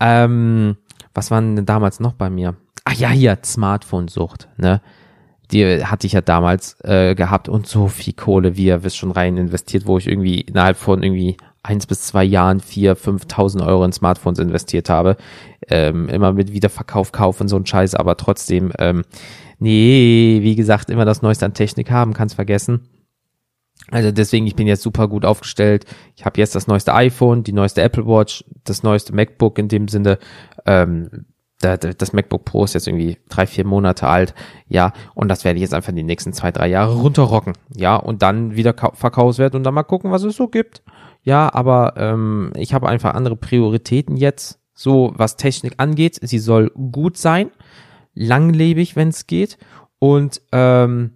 Ähm, 0.00 0.76
was 1.14 1.30
waren 1.30 1.56
denn 1.56 1.66
damals 1.66 2.00
noch 2.00 2.14
bei 2.14 2.30
mir? 2.30 2.56
Ach 2.84 2.94
ja, 2.94 3.10
hier, 3.10 3.38
Smartphone-Sucht, 3.44 4.48
ne? 4.56 4.80
Die 5.50 5.84
hatte 5.84 6.06
ich 6.06 6.12
ja 6.12 6.20
damals 6.20 6.76
äh, 6.84 7.14
gehabt 7.14 7.48
und 7.48 7.66
so 7.66 7.88
viel 7.88 8.12
Kohle, 8.12 8.56
wie 8.56 8.66
ihr 8.66 8.82
wisst, 8.82 8.98
schon 8.98 9.10
rein 9.10 9.36
investiert, 9.36 9.86
wo 9.86 9.98
ich 9.98 10.06
irgendwie 10.06 10.42
innerhalb 10.42 10.76
von 10.76 11.02
irgendwie 11.02 11.36
eins 11.62 11.86
bis 11.86 12.02
zwei 12.02 12.24
Jahren 12.24 12.60
vier, 12.60 12.96
fünftausend 12.96 13.62
Euro 13.62 13.84
in 13.84 13.92
Smartphones 13.92 14.38
investiert 14.38 14.90
habe. 14.90 15.16
Ähm, 15.68 16.08
immer 16.08 16.32
mit 16.32 16.52
Wiederverkauf, 16.52 17.12
Kauf 17.12 17.40
und 17.40 17.48
so 17.48 17.56
ein 17.56 17.66
Scheiß, 17.66 17.94
aber 17.94 18.16
trotzdem, 18.16 18.72
ähm, 18.78 19.04
nee, 19.58 20.38
wie 20.42 20.54
gesagt, 20.54 20.90
immer 20.90 21.04
das 21.04 21.22
Neueste 21.22 21.46
an 21.46 21.54
Technik 21.54 21.90
haben, 21.90 22.14
kann's 22.14 22.34
vergessen. 22.34 22.88
Also 23.90 24.10
deswegen, 24.12 24.46
ich 24.46 24.54
bin 24.56 24.66
jetzt 24.66 24.82
super 24.82 25.08
gut 25.08 25.24
aufgestellt. 25.24 25.86
Ich 26.14 26.26
habe 26.26 26.38
jetzt 26.38 26.54
das 26.54 26.66
neueste 26.66 26.94
iPhone, 26.94 27.42
die 27.42 27.52
neueste 27.52 27.80
Apple 27.80 28.06
Watch, 28.06 28.44
das 28.64 28.82
neueste 28.82 29.14
MacBook 29.14 29.58
in 29.58 29.68
dem 29.68 29.88
Sinne. 29.88 30.18
Ähm, 30.66 31.26
das 31.60 32.12
MacBook 32.12 32.44
Pro 32.44 32.64
ist 32.64 32.74
jetzt 32.74 32.86
irgendwie 32.86 33.18
drei, 33.28 33.46
vier 33.46 33.66
Monate 33.66 34.06
alt, 34.06 34.34
ja, 34.68 34.92
und 35.14 35.28
das 35.28 35.44
werde 35.44 35.56
ich 35.56 35.62
jetzt 35.62 35.74
einfach 35.74 35.90
in 35.90 35.96
die 35.96 36.04
nächsten 36.04 36.32
zwei, 36.32 36.52
drei 36.52 36.68
Jahre 36.68 36.94
runterrocken, 36.94 37.54
ja, 37.74 37.96
und 37.96 38.22
dann 38.22 38.54
wieder 38.54 38.74
Verkaufswert 38.74 39.54
und 39.54 39.64
dann 39.64 39.74
mal 39.74 39.82
gucken, 39.82 40.10
was 40.10 40.22
es 40.22 40.36
so 40.36 40.48
gibt. 40.48 40.82
Ja, 41.22 41.52
aber 41.52 41.94
ähm, 41.96 42.52
ich 42.56 42.72
habe 42.72 42.88
einfach 42.88 43.14
andere 43.14 43.36
Prioritäten 43.36 44.16
jetzt, 44.16 44.60
so 44.72 45.12
was 45.16 45.36
Technik 45.36 45.74
angeht. 45.78 46.18
Sie 46.22 46.38
soll 46.38 46.70
gut 46.70 47.16
sein, 47.16 47.50
langlebig, 48.14 48.96
wenn 48.96 49.08
es 49.08 49.26
geht. 49.26 49.58
Und 49.98 50.40
ähm, 50.52 51.10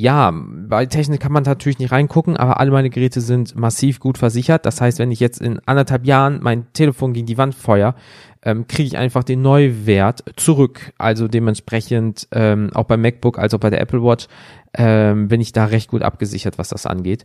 ja, 0.00 0.32
bei 0.32 0.86
Technik 0.86 1.18
kann 1.20 1.32
man 1.32 1.42
natürlich 1.42 1.80
nicht 1.80 1.90
reingucken, 1.90 2.36
aber 2.36 2.60
alle 2.60 2.70
meine 2.70 2.90
Geräte 2.90 3.20
sind 3.20 3.56
massiv 3.56 3.98
gut 3.98 4.16
versichert. 4.16 4.64
Das 4.64 4.80
heißt, 4.80 5.00
wenn 5.00 5.10
ich 5.10 5.18
jetzt 5.18 5.40
in 5.40 5.58
anderthalb 5.66 6.06
Jahren 6.06 6.38
mein 6.40 6.72
Telefon 6.72 7.14
gegen 7.14 7.26
die 7.26 7.36
Wand 7.36 7.54
feuer, 7.54 7.96
ähm, 8.42 8.66
kriege 8.68 8.86
ich 8.86 8.98
einfach 8.98 9.24
den 9.24 9.42
Neuwert 9.42 10.24
zurück. 10.36 10.92
Also 10.98 11.28
dementsprechend 11.28 12.28
ähm, 12.32 12.70
auch 12.74 12.84
beim 12.84 13.02
MacBook 13.02 13.38
als 13.38 13.54
auch 13.54 13.60
bei 13.60 13.70
der 13.70 13.80
Apple 13.80 14.02
Watch 14.02 14.26
ähm, 14.74 15.28
bin 15.28 15.40
ich 15.40 15.52
da 15.52 15.66
recht 15.66 15.90
gut 15.90 16.02
abgesichert, 16.02 16.58
was 16.58 16.68
das 16.68 16.86
angeht. 16.86 17.24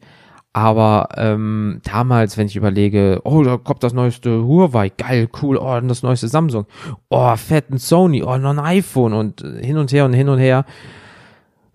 Aber 0.55 1.10
ähm, 1.17 1.82
damals, 1.84 2.38
wenn 2.38 2.46
ich 2.46 2.55
überlege, 2.55 3.22
oh, 3.24 3.41
da 3.41 3.58
kommt 3.58 3.84
das 3.84 3.93
neueste 3.93 4.43
Huawei, 4.43 4.89
geil, 4.89 5.27
cool, 5.41 5.58
oh, 5.58 5.79
das 5.79 6.03
neueste 6.03 6.27
Samsung, 6.27 6.67
oh, 7.10 7.36
fetten 7.36 7.79
Sony, 7.79 8.22
oh, 8.22 8.38
noch 8.38 8.51
ein 8.51 8.60
iPhone 8.60 9.13
und 9.13 9.41
hin 9.41 9.77
und 9.77 9.91
her 9.91 10.05
und 10.05 10.13
hin 10.13 10.29
und 10.29 10.38
her 10.38 10.65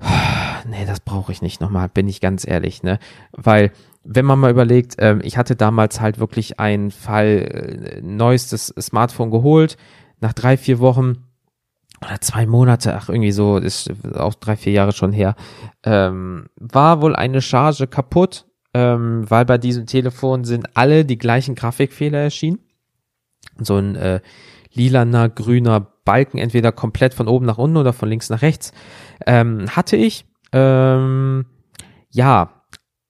nee, 0.68 0.85
das 0.87 1.00
brauche 1.00 1.33
ich 1.33 1.42
nicht 1.42 1.61
nochmal, 1.61 1.88
bin 1.88 2.09
ich 2.09 2.21
ganz 2.21 2.47
ehrlich, 2.47 2.83
ne? 2.83 2.99
Weil, 3.33 3.73
wenn 4.10 4.24
man 4.24 4.38
mal 4.38 4.50
überlegt, 4.50 4.96
ähm, 4.98 5.20
ich 5.22 5.36
hatte 5.36 5.54
damals 5.54 6.00
halt 6.00 6.18
wirklich 6.18 6.58
einen 6.58 6.90
Fall, 6.90 7.26
äh, 7.26 8.00
neuestes 8.00 8.74
Smartphone 8.80 9.30
geholt, 9.30 9.76
nach 10.20 10.32
drei, 10.32 10.56
vier 10.56 10.78
Wochen 10.78 11.24
oder 12.02 12.18
zwei 12.22 12.46
Monate, 12.46 12.96
ach 12.96 13.10
irgendwie 13.10 13.32
so, 13.32 13.58
ist 13.58 13.90
auch 14.16 14.34
drei, 14.34 14.56
vier 14.56 14.72
Jahre 14.72 14.92
schon 14.92 15.12
her, 15.12 15.36
ähm, 15.84 16.46
war 16.56 17.02
wohl 17.02 17.14
eine 17.14 17.42
Charge 17.42 17.86
kaputt, 17.86 18.46
ähm, 18.72 19.30
weil 19.30 19.44
bei 19.44 19.58
diesem 19.58 19.84
Telefon 19.84 20.44
sind 20.44 20.74
alle 20.74 21.04
die 21.04 21.18
gleichen 21.18 21.54
Grafikfehler 21.54 22.18
erschienen. 22.18 22.60
So 23.58 23.76
ein 23.76 23.94
äh, 23.96 24.20
lilaner, 24.72 25.28
grüner 25.28 25.80
Balken, 26.04 26.38
entweder 26.38 26.72
komplett 26.72 27.12
von 27.12 27.28
oben 27.28 27.44
nach 27.44 27.58
unten 27.58 27.76
oder 27.76 27.92
von 27.92 28.08
links 28.08 28.30
nach 28.30 28.40
rechts, 28.40 28.72
ähm, 29.26 29.66
hatte 29.76 29.96
ich. 29.96 30.24
Ähm, 30.52 31.44
ja, 32.10 32.57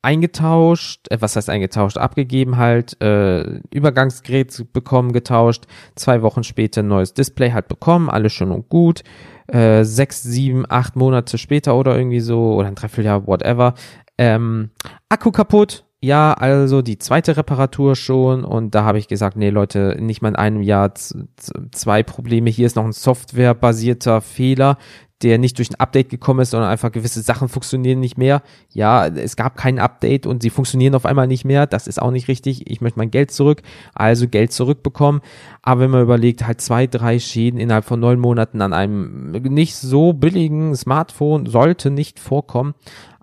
eingetauscht, 0.02 1.10
äh, 1.10 1.20
was 1.20 1.36
heißt 1.36 1.50
eingetauscht, 1.50 1.98
abgegeben 1.98 2.56
halt, 2.56 3.00
äh, 3.02 3.60
Übergangsgerät 3.72 4.72
bekommen, 4.72 5.12
getauscht, 5.12 5.64
zwei 5.94 6.22
Wochen 6.22 6.44
später 6.44 6.82
neues 6.82 7.14
Display 7.14 7.50
halt 7.50 7.68
bekommen, 7.68 8.08
alles 8.08 8.32
schön 8.32 8.50
und 8.50 8.68
gut, 8.68 9.02
äh, 9.48 9.84
sechs, 9.84 10.22
sieben, 10.22 10.64
acht 10.68 10.96
Monate 10.96 11.38
später 11.38 11.74
oder 11.76 11.96
irgendwie 11.96 12.20
so, 12.20 12.54
oder 12.54 12.68
ein 12.68 12.74
Dreivierteljahr, 12.74 13.26
whatever, 13.26 13.74
ähm, 14.18 14.70
Akku 15.08 15.30
kaputt, 15.30 15.84
ja, 16.00 16.32
also 16.32 16.80
die 16.80 16.98
zweite 16.98 17.36
Reparatur 17.36 17.96
schon 17.96 18.44
und 18.44 18.74
da 18.74 18.84
habe 18.84 18.98
ich 18.98 19.08
gesagt, 19.08 19.36
nee 19.36 19.50
Leute, 19.50 19.96
nicht 19.98 20.22
mal 20.22 20.28
in 20.28 20.36
einem 20.36 20.62
Jahr 20.62 20.92
zwei 20.94 22.02
Probleme. 22.04 22.50
Hier 22.50 22.66
ist 22.66 22.76
noch 22.76 22.84
ein 22.84 22.92
softwarebasierter 22.92 24.20
Fehler, 24.20 24.78
der 25.22 25.38
nicht 25.38 25.58
durch 25.58 25.70
ein 25.70 25.80
Update 25.80 26.10
gekommen 26.10 26.38
ist, 26.40 26.50
sondern 26.50 26.70
einfach 26.70 26.92
gewisse 26.92 27.20
Sachen 27.22 27.48
funktionieren 27.48 27.98
nicht 27.98 28.16
mehr. 28.16 28.42
Ja, 28.72 29.08
es 29.08 29.34
gab 29.34 29.56
kein 29.56 29.80
Update 29.80 30.26
und 30.26 30.42
sie 30.42 30.50
funktionieren 30.50 30.94
auf 30.94 31.04
einmal 31.04 31.26
nicht 31.26 31.44
mehr. 31.44 31.66
Das 31.66 31.88
ist 31.88 32.00
auch 32.00 32.12
nicht 32.12 32.28
richtig. 32.28 32.70
Ich 32.70 32.80
möchte 32.80 33.00
mein 33.00 33.10
Geld 33.10 33.32
zurück, 33.32 33.62
also 33.94 34.28
Geld 34.28 34.52
zurückbekommen. 34.52 35.20
Aber 35.62 35.80
wenn 35.80 35.90
man 35.90 36.02
überlegt, 36.02 36.46
halt 36.46 36.60
zwei, 36.60 36.86
drei 36.86 37.18
Schäden 37.18 37.58
innerhalb 37.58 37.84
von 37.84 37.98
neun 37.98 38.20
Monaten 38.20 38.62
an 38.62 38.72
einem 38.72 39.32
nicht 39.32 39.74
so 39.74 40.12
billigen 40.12 40.76
Smartphone 40.76 41.46
sollte 41.46 41.90
nicht 41.90 42.20
vorkommen. 42.20 42.74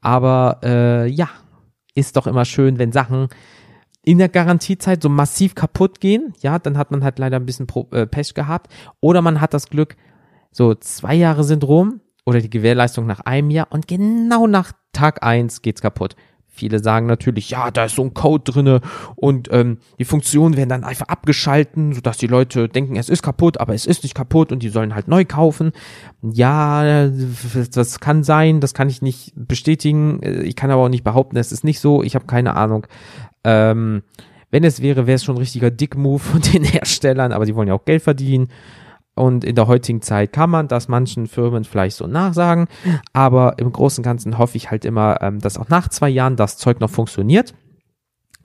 Aber 0.01 0.59
äh, 0.63 1.07
ja, 1.07 1.29
ist 1.95 2.15
doch 2.15 2.27
immer 2.27 2.45
schön, 2.45 2.77
wenn 2.77 2.91
Sachen 2.91 3.29
in 4.03 4.19
der 4.19 4.29
Garantiezeit 4.29 5.01
so 5.01 5.09
massiv 5.09 5.55
kaputt 5.55 5.99
gehen, 5.99 6.33
ja, 6.39 6.59
dann 6.59 6.77
hat 6.77 6.91
man 6.91 7.03
halt 7.03 7.17
leider 7.17 7.37
ein 7.37 7.45
bisschen 7.45 7.67
äh, 7.91 8.05
Pech 8.05 8.35
gehabt. 8.35 8.71
Oder 9.01 9.21
man 9.21 9.41
hat 9.41 9.53
das 9.53 9.69
Glück, 9.69 9.95
so 10.51 10.75
zwei 10.75 11.15
Jahre 11.15 11.43
sind 11.43 11.63
rum 11.63 12.01
oder 12.23 12.39
die 12.39 12.49
Gewährleistung 12.49 13.07
nach 13.07 13.21
einem 13.21 13.49
Jahr 13.49 13.67
und 13.71 13.87
genau 13.87 14.45
nach 14.45 14.71
Tag 14.93 15.23
eins 15.23 15.61
geht's 15.61 15.81
kaputt. 15.81 16.15
Viele 16.55 16.79
sagen 16.79 17.05
natürlich, 17.05 17.49
ja, 17.49 17.69
da 17.69 17.85
ist 17.85 17.95
so 17.95 18.03
ein 18.03 18.13
Code 18.13 18.49
drinne 18.49 18.81
und 19.15 19.49
ähm, 19.51 19.79
die 19.99 20.05
Funktionen 20.05 20.55
werden 20.55 20.69
dann 20.69 20.85
einfach 20.85 21.09
abgeschalten, 21.09 21.93
sodass 21.93 22.17
die 22.17 22.27
Leute 22.27 22.69
denken, 22.69 22.95
es 22.95 23.09
ist 23.09 23.21
kaputt, 23.21 23.59
aber 23.59 23.73
es 23.73 23.85
ist 23.85 24.03
nicht 24.03 24.15
kaputt 24.15 24.53
und 24.53 24.63
die 24.63 24.69
sollen 24.69 24.95
halt 24.95 25.09
neu 25.09 25.25
kaufen. 25.25 25.73
Ja, 26.21 27.09
das 27.73 27.99
kann 27.99 28.23
sein, 28.23 28.61
das 28.61 28.73
kann 28.73 28.87
ich 28.87 29.01
nicht 29.01 29.33
bestätigen. 29.35 30.21
Ich 30.23 30.55
kann 30.55 30.71
aber 30.71 30.83
auch 30.83 30.89
nicht 30.89 31.03
behaupten, 31.03 31.35
es 31.35 31.51
ist 31.51 31.65
nicht 31.65 31.81
so. 31.81 32.03
Ich 32.03 32.15
habe 32.15 32.25
keine 32.25 32.55
Ahnung. 32.55 32.87
Ähm, 33.43 34.03
wenn 34.51 34.63
es 34.63 34.81
wäre, 34.81 35.07
wäre 35.07 35.15
es 35.15 35.23
schon 35.25 35.35
ein 35.35 35.39
richtiger 35.39 35.71
Dick-Move 35.71 36.19
von 36.19 36.39
den 36.41 36.63
Herstellern, 36.63 37.33
aber 37.33 37.45
die 37.45 37.55
wollen 37.55 37.67
ja 37.67 37.73
auch 37.73 37.83
Geld 37.83 38.01
verdienen. 38.01 38.47
Und 39.15 39.45
in 39.45 39.55
der 39.55 39.67
heutigen 39.67 40.01
Zeit 40.01 40.33
kann 40.33 40.49
man 40.49 40.67
das 40.67 40.89
manchen 40.89 41.27
Firmen 41.27 41.63
vielleicht 41.63 41.95
so 41.95 42.05
nachsagen, 42.05 42.67
aber 43.13 43.57
im 43.57 43.71
Großen 43.71 44.01
und 44.01 44.03
Ganzen 44.03 44.37
hoffe 44.37 44.57
ich 44.57 44.69
halt 44.71 44.83
immer, 44.83 45.21
ähm, 45.21 45.39
dass 45.39 45.57
auch 45.57 45.69
nach 45.69 45.87
zwei 45.87 46.09
Jahren 46.09 46.35
das 46.35 46.57
Zeug 46.57 46.81
noch 46.81 46.89
funktioniert. 46.89 47.53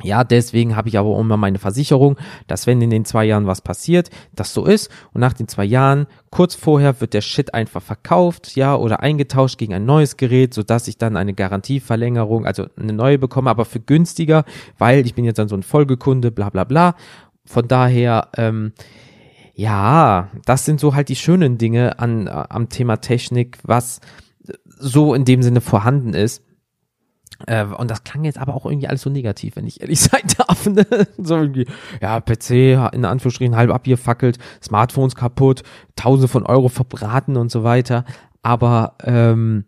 Ja, 0.02 0.24
deswegen 0.24 0.76
habe 0.76 0.88
ich 0.88 0.98
aber 0.98 1.18
immer 1.18 1.36
meine 1.36 1.58
Versicherung, 1.58 2.16
dass 2.46 2.66
wenn 2.66 2.80
in 2.80 2.90
den 2.90 3.04
zwei 3.04 3.24
Jahren 3.24 3.46
was 3.46 3.60
passiert, 3.60 4.10
das 4.34 4.54
so 4.54 4.64
ist 4.64 4.90
und 5.12 5.20
nach 5.20 5.32
den 5.32 5.48
zwei 5.48 5.64
Jahren, 5.64 6.06
kurz 6.30 6.54
vorher 6.54 7.00
wird 7.00 7.14
der 7.14 7.20
Shit 7.20 7.52
einfach 7.52 7.82
verkauft, 7.82 8.56
ja, 8.56 8.76
oder 8.76 9.00
eingetauscht 9.00 9.58
gegen 9.58 9.74
ein 9.74 9.84
neues 9.84 10.16
Gerät, 10.16 10.54
sodass 10.54 10.88
ich 10.88 10.96
dann 10.96 11.16
eine 11.16 11.34
Garantieverlängerung, 11.34 12.46
also 12.46 12.66
eine 12.78 12.92
neue 12.92 13.18
bekomme, 13.18 13.50
aber 13.50 13.64
für 13.64 13.80
günstiger, 13.80 14.44
weil 14.78 15.04
ich 15.04 15.14
bin 15.14 15.24
jetzt 15.24 15.38
dann 15.38 15.48
so 15.48 15.56
ein 15.56 15.62
Folgekunde, 15.62 16.30
bla 16.30 16.48
bla 16.48 16.64
bla. 16.64 16.94
Von 17.44 17.68
daher, 17.68 18.28
ähm, 18.36 18.72
ja, 19.54 20.28
das 20.44 20.64
sind 20.64 20.80
so 20.80 20.94
halt 20.94 21.08
die 21.08 21.16
schönen 21.16 21.58
Dinge 21.58 21.98
an, 21.98 22.26
äh, 22.26 22.30
am 22.30 22.68
Thema 22.68 22.96
Technik, 22.98 23.58
was 23.62 24.00
so 24.66 25.14
in 25.14 25.24
dem 25.24 25.42
Sinne 25.42 25.60
vorhanden 25.60 26.14
ist. 26.14 26.42
Äh, 27.46 27.64
und 27.64 27.90
das 27.90 28.04
klang 28.04 28.24
jetzt 28.24 28.38
aber 28.38 28.54
auch 28.54 28.66
irgendwie 28.66 28.88
alles 28.88 29.02
so 29.02 29.10
negativ, 29.10 29.56
wenn 29.56 29.66
ich 29.66 29.80
ehrlich 29.80 30.00
sein 30.00 30.22
darf. 30.38 30.66
Ne? 30.66 30.86
So 31.18 31.36
irgendwie, 31.36 31.66
ja, 32.00 32.20
PC 32.20 32.50
in 32.92 33.04
Anführungsstrichen 33.04 33.56
halb 33.56 33.70
abgefackelt, 33.70 34.38
Smartphones 34.62 35.14
kaputt, 35.14 35.62
tausende 35.96 36.28
von 36.28 36.44
Euro 36.44 36.68
verbraten 36.68 37.36
und 37.36 37.50
so 37.50 37.64
weiter. 37.64 38.04
Aber 38.42 38.96
ähm, 39.04 39.64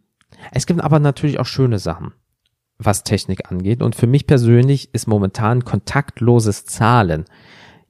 es 0.51 0.67
gibt 0.67 0.81
aber 0.81 0.99
natürlich 0.99 1.39
auch 1.39 1.47
schöne 1.47 1.79
Sachen, 1.79 2.13
was 2.79 3.05
Technik 3.05 3.51
angeht. 3.51 3.83
Und 3.83 3.95
für 3.95 4.07
mich 4.07 4.27
persönlich 4.27 4.93
ist 4.95 5.07
momentan 5.07 5.65
kontaktloses 5.65 6.65
Zahlen 6.67 7.25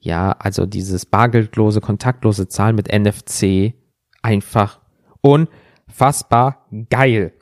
ja, 0.02 0.32
also 0.32 0.66
dieses 0.66 1.06
bargeldlose, 1.06 1.80
kontaktlose 1.80 2.48
Zahlen 2.48 2.74
mit 2.74 2.92
NFC 2.92 3.74
einfach 4.20 4.80
unfassbar 5.20 6.66
geil. 6.90 7.32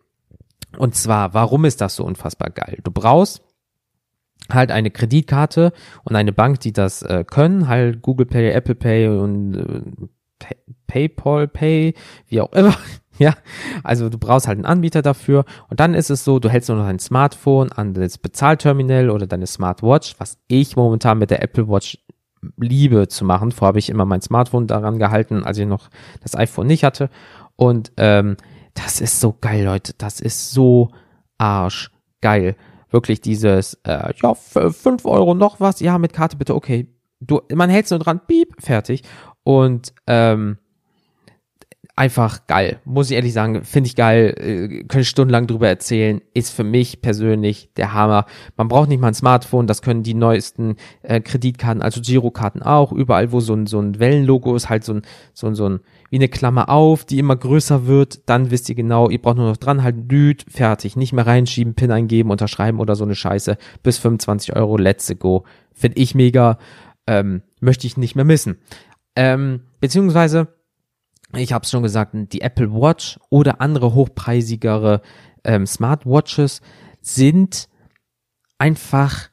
Und 0.76 0.94
zwar, 0.94 1.34
warum 1.34 1.64
ist 1.64 1.80
das 1.80 1.96
so 1.96 2.04
unfassbar 2.04 2.50
geil? 2.50 2.78
Du 2.84 2.90
brauchst 2.90 3.42
halt 4.50 4.70
eine 4.70 4.90
Kreditkarte 4.90 5.72
und 6.04 6.16
eine 6.16 6.32
Bank, 6.32 6.60
die 6.60 6.72
das 6.72 7.02
äh, 7.02 7.24
können, 7.24 7.66
halt 7.66 8.02
Google 8.02 8.26
Pay, 8.26 8.50
Apple 8.50 8.74
Pay 8.74 9.08
und 9.08 9.54
äh, 9.54 10.46
PayPal 10.86 11.48
Pay, 11.48 11.94
wie 12.28 12.40
auch 12.40 12.52
immer. 12.52 12.76
Ja, 13.18 13.34
also 13.84 14.08
du 14.08 14.16
brauchst 14.16 14.48
halt 14.48 14.56
einen 14.56 14.64
Anbieter 14.64 15.02
dafür 15.02 15.44
und 15.68 15.78
dann 15.78 15.92
ist 15.92 16.08
es 16.08 16.24
so, 16.24 16.38
du 16.38 16.48
hältst 16.48 16.70
nur 16.70 16.78
noch 16.78 16.86
dein 16.86 16.98
Smartphone 16.98 17.70
an 17.70 17.92
das 17.92 18.16
Bezahlterminal 18.16 19.10
oder 19.10 19.26
deine 19.26 19.46
Smartwatch, 19.46 20.14
was 20.16 20.38
ich 20.48 20.74
momentan 20.74 21.18
mit 21.18 21.30
der 21.30 21.42
Apple 21.42 21.68
Watch 21.68 21.98
liebe 22.56 23.08
zu 23.08 23.24
machen. 23.24 23.52
Vorher 23.52 23.68
habe 23.68 23.78
ich 23.78 23.90
immer 23.90 24.04
mein 24.04 24.22
Smartphone 24.22 24.66
daran 24.66 24.98
gehalten, 24.98 25.44
als 25.44 25.58
ich 25.58 25.66
noch 25.66 25.88
das 26.22 26.36
iPhone 26.36 26.66
nicht 26.66 26.84
hatte. 26.84 27.10
Und 27.56 27.92
ähm, 27.96 28.36
das 28.74 29.00
ist 29.00 29.20
so 29.20 29.36
geil, 29.40 29.64
Leute. 29.64 29.94
Das 29.98 30.20
ist 30.20 30.52
so 30.52 30.90
arschgeil. 31.38 32.56
Wirklich 32.90 33.20
dieses, 33.20 33.74
äh, 33.84 34.12
ja, 34.22 34.34
fünf 34.34 35.04
Euro 35.04 35.34
noch 35.34 35.60
was, 35.60 35.80
ja, 35.80 35.98
mit 35.98 36.12
Karte 36.12 36.36
bitte, 36.36 36.54
okay. 36.54 36.88
Du, 37.20 37.40
man 37.54 37.70
hält 37.70 37.90
nur 37.90 38.00
dran, 38.00 38.20
piep, 38.26 38.54
fertig. 38.58 39.02
Und 39.44 39.92
ähm, 40.06 40.58
einfach 42.00 42.46
geil. 42.46 42.80
Muss 42.86 43.10
ich 43.10 43.16
ehrlich 43.16 43.34
sagen, 43.34 43.62
finde 43.62 43.88
ich 43.88 43.94
geil, 43.94 44.34
äh, 44.38 44.84
könnte 44.84 45.04
stundenlang 45.04 45.46
drüber 45.46 45.68
erzählen, 45.68 46.22
ist 46.32 46.50
für 46.50 46.64
mich 46.64 47.02
persönlich 47.02 47.74
der 47.76 47.92
Hammer. 47.92 48.24
Man 48.56 48.68
braucht 48.68 48.88
nicht 48.88 49.02
mal 49.02 49.08
ein 49.08 49.14
Smartphone, 49.14 49.66
das 49.66 49.82
können 49.82 50.02
die 50.02 50.14
neuesten 50.14 50.76
äh, 51.02 51.20
Kreditkarten, 51.20 51.82
also 51.82 52.00
Girokarten 52.00 52.62
auch, 52.62 52.90
überall 52.92 53.32
wo 53.32 53.40
so 53.40 53.52
ein, 53.52 53.66
so 53.66 53.78
ein 53.80 54.00
Wellenlogo 54.00 54.56
ist, 54.56 54.70
halt 54.70 54.82
so 54.82 54.94
ein, 54.94 55.02
so 55.34 55.48
ein, 55.48 55.54
so 55.54 55.68
ein, 55.68 55.80
wie 56.08 56.16
eine 56.16 56.28
Klammer 56.28 56.70
auf, 56.70 57.04
die 57.04 57.18
immer 57.18 57.36
größer 57.36 57.86
wird, 57.86 58.26
dann 58.30 58.50
wisst 58.50 58.70
ihr 58.70 58.76
genau, 58.76 59.10
ihr 59.10 59.20
braucht 59.20 59.36
nur 59.36 59.50
noch 59.50 59.58
dran 59.58 59.82
halten, 59.82 60.08
düt, 60.08 60.46
fertig, 60.48 60.96
nicht 60.96 61.12
mehr 61.12 61.26
reinschieben, 61.26 61.74
PIN 61.74 61.90
eingeben, 61.90 62.30
unterschreiben 62.30 62.80
oder 62.80 62.96
so 62.96 63.04
eine 63.04 63.14
Scheiße, 63.14 63.58
bis 63.82 63.98
25 63.98 64.56
Euro, 64.56 64.78
let's 64.78 65.14
go. 65.18 65.44
Finde 65.74 65.98
ich 65.98 66.14
mega, 66.14 66.56
ähm, 67.06 67.42
möchte 67.60 67.86
ich 67.86 67.98
nicht 67.98 68.16
mehr 68.16 68.24
missen. 68.24 68.56
Ähm, 69.16 69.64
beziehungsweise, 69.80 70.48
ich 71.34 71.52
habe 71.52 71.64
es 71.64 71.70
schon 71.70 71.82
gesagt, 71.82 72.14
die 72.14 72.40
Apple 72.40 72.72
Watch 72.72 73.18
oder 73.28 73.60
andere 73.60 73.94
hochpreisigere 73.94 75.02
ähm, 75.44 75.66
Smartwatches 75.66 76.60
sind 77.00 77.68
einfach 78.58 79.30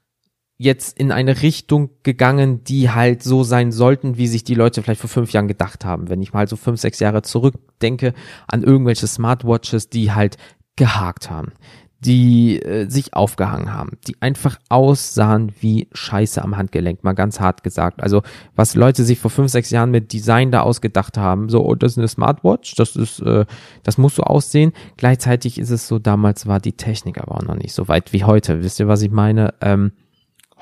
jetzt 0.58 0.98
in 0.98 1.12
eine 1.12 1.42
Richtung 1.42 1.92
gegangen, 2.04 2.63
die 2.63 2.89
halt 2.89 3.22
so 3.22 3.44
sein 3.44 3.72
sollten, 3.72 4.18
wie 4.18 4.27
sich 4.27 4.44
die 4.44 4.56
Leute 4.56 4.82
vielleicht 4.82 5.01
vor 5.01 5.10
fünf 5.10 5.32
Jahren 5.32 5.48
gedacht 5.48 5.86
haben. 5.86 6.10
Wenn 6.10 6.22
ich 6.22 6.34
mal 6.34 6.48
so 6.48 6.56
fünf, 6.56 6.80
sechs 6.80 7.00
Jahre 7.00 7.22
zurückdenke 7.22 8.13
an 8.48 8.63
irgendwelche 8.63 9.06
Smartwatches, 9.06 9.89
die 9.89 10.12
halt 10.12 10.38
gehakt 10.75 11.30
haben, 11.30 11.54
die 12.00 12.62
äh, 12.62 12.88
sich 12.89 13.13
aufgehangen 13.13 13.74
haben, 13.74 13.98
die 14.08 14.22
einfach 14.22 14.58
aussahen 14.70 15.51
wie 15.60 15.88
Scheiße 15.94 16.42
am 16.42 16.56
Handgelenk, 16.56 17.04
mal 17.04 17.13
ganz 17.13 17.39
hart 17.39 17.63
gesagt. 17.63 18.04
Also 18.04 18.22
was 18.56 18.75
Leute 18.75 19.04
sich 19.04 19.20
vor 19.20 19.32
fünf, 19.32 19.51
sechs 19.51 19.72
Jahren 19.72 19.92
mit 19.92 20.13
Design 20.13 20.51
da 20.51 20.62
ausgedacht 20.62 21.18
haben, 21.18 21.50
so, 21.50 21.66
oh, 21.66 21.75
das 21.75 21.94
ist 21.94 21.98
eine 21.98 22.08
Smartwatch, 22.08 22.75
das 22.75 22.96
ist, 22.96 23.20
äh, 23.22 23.46
das 23.84 23.98
muss 23.98 24.16
so 24.16 24.24
aussehen. 24.24 24.74
Gleichzeitig 24.98 25.58
ist 25.58 25.72
es 25.72 25.88
so, 25.88 25.98
damals 25.98 26.46
war 26.46 26.60
die 26.60 26.74
Technik 26.74 27.20
aber 27.20 27.36
auch 27.36 27.44
noch 27.44 27.56
nicht 27.56 27.74
so 27.74 27.88
weit 27.88 28.13
wie 28.13 28.24
heute. 28.24 28.63
Wisst 28.63 28.80
ihr, 28.80 28.88
was 28.88 29.01
ich 29.01 29.12
meine? 29.12 29.54
Ähm, 29.62 29.92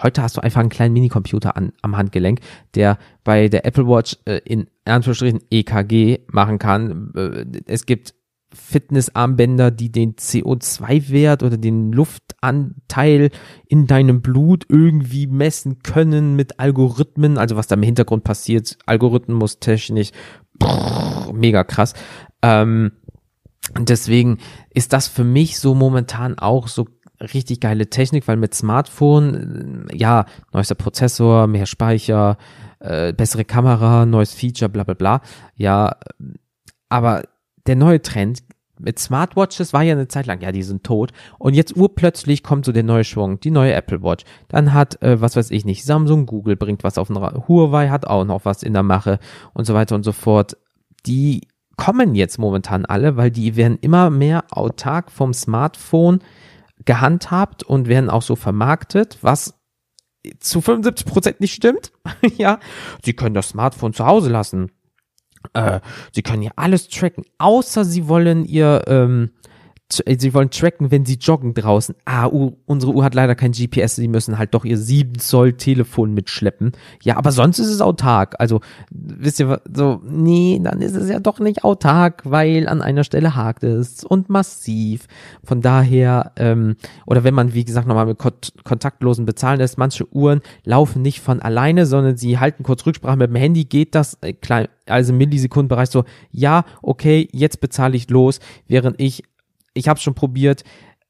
Heute 0.01 0.21
hast 0.21 0.35
du 0.35 0.41
einfach 0.41 0.59
einen 0.59 0.69
kleinen 0.69 0.93
Minicomputer 0.93 1.55
an, 1.55 1.71
am 1.81 1.95
Handgelenk, 1.95 2.41
der 2.75 2.97
bei 3.23 3.47
der 3.47 3.65
Apple 3.65 3.87
Watch 3.87 4.17
äh, 4.25 4.41
in 4.43 4.67
Anführungsstrichen 4.83 5.41
EKG 5.49 6.19
machen 6.27 6.59
kann. 6.59 7.13
Äh, 7.15 7.45
es 7.65 7.85
gibt 7.85 8.13
Fitnessarmbänder, 8.55 9.71
die 9.71 9.91
den 9.91 10.15
CO2-Wert 10.15 11.43
oder 11.43 11.57
den 11.57 11.91
Luftanteil 11.91 13.29
in 13.67 13.87
deinem 13.87 14.21
Blut 14.21 14.65
irgendwie 14.69 15.27
messen 15.27 15.79
können 15.83 16.35
mit 16.35 16.59
Algorithmen, 16.59 17.37
also 17.37 17.55
was 17.55 17.67
da 17.67 17.75
im 17.75 17.83
Hintergrund 17.83 18.23
passiert, 18.23 18.77
Algorithmus 18.85 19.59
technisch, 19.59 20.11
brrr, 20.57 21.31
mega 21.33 21.63
krass. 21.63 21.93
Ähm, 22.41 22.93
deswegen 23.77 24.39
ist 24.73 24.93
das 24.93 25.07
für 25.07 25.23
mich 25.23 25.59
so 25.59 25.75
momentan 25.75 26.37
auch 26.37 26.67
so 26.67 26.87
richtig 27.19 27.61
geile 27.61 27.89
Technik, 27.89 28.27
weil 28.27 28.37
mit 28.37 28.53
Smartphone, 28.53 29.87
äh, 29.89 29.97
ja, 29.97 30.25
neuester 30.53 30.75
Prozessor, 30.75 31.47
mehr 31.47 31.65
Speicher, 31.65 32.37
äh, 32.79 33.13
bessere 33.13 33.45
Kamera, 33.45 34.05
neues 34.05 34.33
Feature, 34.33 34.69
bla 34.69 34.83
bla 34.83 34.93
bla. 34.93 35.21
Ja, 35.55 35.95
aber 36.89 37.23
der 37.67 37.75
neue 37.75 38.01
Trend 38.01 38.43
mit 38.79 38.99
Smartwatches 38.99 39.73
war 39.73 39.83
ja 39.83 39.93
eine 39.93 40.07
Zeit 40.07 40.25
lang, 40.25 40.41
ja, 40.41 40.51
die 40.51 40.63
sind 40.63 40.83
tot. 40.83 41.11
Und 41.39 41.53
jetzt 41.53 41.75
urplötzlich 41.75 42.43
kommt 42.43 42.65
so 42.65 42.71
der 42.71 42.83
neue 42.83 43.03
Schwung, 43.03 43.39
die 43.39 43.51
neue 43.51 43.73
Apple 43.73 44.03
Watch. 44.03 44.25
Dann 44.49 44.73
hat, 44.73 45.01
äh, 45.01 45.21
was 45.21 45.35
weiß 45.35 45.51
ich 45.51 45.65
nicht, 45.65 45.85
Samsung, 45.85 46.25
Google 46.25 46.55
bringt 46.55 46.83
was 46.83 46.97
auf 46.97 47.07
den 47.07 47.17
Ra 47.17 47.47
Huawei 47.47 47.89
hat 47.89 48.07
auch 48.07 48.25
noch 48.25 48.45
was 48.45 48.63
in 48.63 48.73
der 48.73 48.83
Mache 48.83 49.19
und 49.53 49.65
so 49.65 49.73
weiter 49.73 49.95
und 49.95 50.03
so 50.03 50.11
fort. 50.11 50.57
Die 51.05 51.47
kommen 51.77 52.15
jetzt 52.15 52.37
momentan 52.37 52.85
alle, 52.85 53.17
weil 53.17 53.31
die 53.31 53.55
werden 53.55 53.77
immer 53.81 54.09
mehr 54.09 54.45
autark 54.51 55.11
vom 55.11 55.33
Smartphone 55.33 56.19
gehandhabt 56.83 57.63
und 57.63 57.87
werden 57.87 58.09
auch 58.09 58.21
so 58.21 58.35
vermarktet, 58.35 59.17
was 59.21 59.59
zu 60.39 60.61
75 60.61 61.05
Prozent 61.05 61.39
nicht 61.39 61.53
stimmt. 61.53 61.91
ja, 62.37 62.59
sie 63.03 63.13
können 63.13 63.35
das 63.35 63.49
Smartphone 63.49 63.93
zu 63.93 64.05
Hause 64.05 64.29
lassen. 64.29 64.71
Äh, 65.53 65.79
sie 66.11 66.21
können 66.21 66.43
ja 66.43 66.51
alles 66.55 66.87
tracken, 66.89 67.25
außer 67.37 67.85
sie 67.85 68.07
wollen 68.07 68.45
ihr 68.45 68.83
ähm, 68.87 69.31
äh, 69.33 69.54
sie 69.91 70.33
wollen 70.33 70.49
tracken, 70.49 70.89
wenn 70.89 71.05
sie 71.05 71.15
joggen 71.15 71.53
draußen. 71.53 71.95
Ah, 72.05 72.25
unsere 72.25 72.91
Uhr 72.91 73.03
hat 73.03 73.13
leider 73.13 73.35
kein 73.35 73.51
GPS, 73.51 73.95
sie 73.95 74.07
müssen 74.07 74.39
halt 74.39 74.53
doch 74.55 74.65
ihr 74.65 74.77
7 74.77 75.19
Zoll 75.19 75.53
Telefon 75.53 76.13
mitschleppen. 76.13 76.71
Ja, 77.03 77.17
aber 77.17 77.31
sonst 77.31 77.59
ist 77.59 77.67
es 77.67 77.81
autark. 77.81 78.35
Also, 78.39 78.61
wisst 78.89 79.39
ihr, 79.39 79.61
so, 79.71 80.01
nee, 80.03 80.59
dann 80.61 80.81
ist 80.81 80.95
es 80.95 81.09
ja 81.09 81.19
doch 81.19 81.39
nicht 81.39 81.63
autark, 81.63 82.23
weil 82.25 82.67
an 82.67 82.81
einer 82.81 83.03
Stelle 83.03 83.35
hakt 83.35 83.63
es 83.63 84.03
und 84.03 84.29
massiv. 84.29 85.07
Von 85.43 85.61
daher, 85.61 86.31
ähm, 86.37 86.77
oder 87.05 87.23
wenn 87.23 87.35
man, 87.35 87.53
wie 87.53 87.65
gesagt, 87.65 87.87
nochmal 87.87 88.07
mit 88.07 88.17
kontaktlosen 88.63 89.25
bezahlen 89.25 89.59
lässt, 89.59 89.77
manche 89.77 90.11
Uhren 90.11 90.41
laufen 90.63 91.03
nicht 91.03 91.19
von 91.19 91.41
alleine, 91.41 91.85
sondern 91.85 92.17
sie 92.17 92.39
halten 92.39 92.63
kurz 92.63 92.85
Rücksprache 92.85 93.17
mit 93.17 93.29
dem 93.29 93.35
Handy, 93.35 93.65
geht 93.65 93.93
das 93.93 94.17
äh, 94.21 94.33
klein, 94.33 94.67
also 94.87 95.13
Millisekundenbereich 95.13 95.89
so, 95.89 96.05
ja, 96.31 96.65
okay, 96.81 97.27
jetzt 97.31 97.61
bezahle 97.61 97.95
ich 97.95 98.09
los, 98.09 98.39
während 98.67 98.99
ich 98.99 99.23
ich 99.75 99.87
habe 99.87 99.99
schon 99.99 100.15
probiert, 100.15 100.63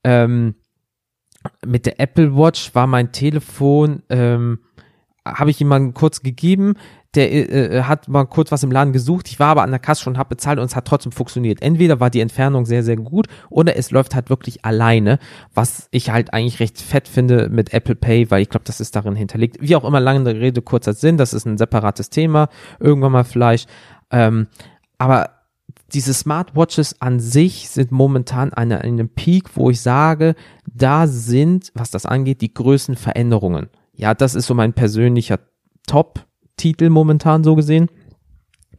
ähm, 0.04 0.56
mit 1.66 1.86
der 1.86 2.00
Apple 2.00 2.36
Watch 2.36 2.74
war 2.76 2.88
mein 2.88 3.12
Telefon, 3.12 4.04
ähm, 4.10 4.60
habe 5.26 5.52
ich 5.52 5.60
jemanden 5.60 5.94
kurz 5.94 6.22
gegeben, 6.22 6.76
der 7.16 7.32
äh, 7.32 7.78
äh, 7.78 7.84
hat 7.84 8.08
mal 8.08 8.26
kurz 8.26 8.52
was 8.52 8.64
im 8.64 8.72
Laden 8.72 8.94
gesucht, 8.94 9.28
ich 9.30 9.40
war 9.40 9.48
aber 9.48 9.64
an 9.64 9.72
der 9.72 9.80
Kasse 9.80 10.04
schon, 10.04 10.18
habe 10.18 10.36
bezahlt 10.36 10.60
und 10.60 10.66
es 10.66 10.76
hat 10.76 10.86
trotzdem 10.86 11.12
funktioniert. 11.12 11.62
Entweder 11.62 12.00
war 12.00 12.10
die 12.10 12.20
Entfernung 12.20 12.66
sehr, 12.66 12.84
sehr 12.84 12.98
gut 12.98 13.28
oder 13.50 13.78
es 13.78 13.92
läuft 13.92 14.16
halt 14.16 14.30
wirklich 14.30 14.66
alleine, 14.66 15.20
was 15.54 15.88
ich 15.92 16.10
halt 16.10 16.34
eigentlich 16.34 16.60
recht 16.60 16.80
fett 16.80 17.08
finde 17.08 17.50
mit 17.50 17.74
Apple 17.74 17.96
Pay, 17.96 18.30
weil 18.32 18.42
ich 18.42 18.50
glaube, 18.50 18.66
das 18.66 18.82
ist 18.82 18.96
darin 18.96 19.16
hinterlegt. 19.16 19.58
Wie 19.62 19.76
auch 19.76 19.86
immer, 19.86 20.00
lange 20.00 20.30
Rede, 20.36 20.62
kurzer 20.62 20.94
Sinn, 20.94 21.18
das 21.18 21.34
ist 21.34 21.46
ein 21.46 21.58
separates 21.58 22.10
Thema, 22.10 22.50
irgendwann 22.80 23.14
mal 23.14 23.24
vielleicht. 23.24 23.70
Ähm, 24.12 24.48
aber 24.98 25.35
diese 25.94 26.14
Smartwatches 26.14 27.02
an 27.02 27.20
sich 27.20 27.70
sind 27.70 27.92
momentan 27.92 28.52
an 28.54 28.72
einem 28.72 29.10
Peak, 29.10 29.56
wo 29.56 29.70
ich 29.70 29.82
sage, 29.82 30.36
da 30.66 31.08
sind, 31.08 31.72
was 31.76 31.92
das 31.92 32.06
angeht, 32.06 32.42
die 32.42 32.54
größten 32.54 32.96
Veränderungen. 32.96 33.70
Ja, 33.94 34.14
das 34.14 34.36
ist 34.36 34.48
so 34.48 34.54
mein 34.54 34.74
persönlicher 34.74 35.40
Top-Titel 35.88 36.90
momentan 36.90 37.44
so 37.44 37.56
gesehen. 37.56 37.90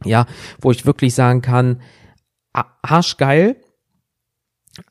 Ja, 0.03 0.25
wo 0.61 0.71
ich 0.71 0.85
wirklich 0.85 1.15
sagen 1.15 1.41
kann, 1.41 1.81
arschgeil, 2.81 3.55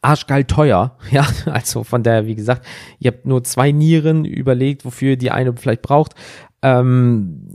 arschgeil 0.02 0.44
teuer. 0.44 0.98
Ja, 1.10 1.26
also 1.46 1.84
von 1.84 2.02
daher, 2.02 2.26
wie 2.26 2.34
gesagt, 2.34 2.66
ihr 2.98 3.12
habt 3.12 3.26
nur 3.26 3.44
zwei 3.44 3.72
Nieren 3.72 4.24
überlegt, 4.24 4.84
wofür 4.84 5.10
ihr 5.10 5.18
die 5.18 5.30
eine 5.30 5.54
vielleicht 5.56 5.82
braucht. 5.82 6.14
Ähm, 6.62 7.54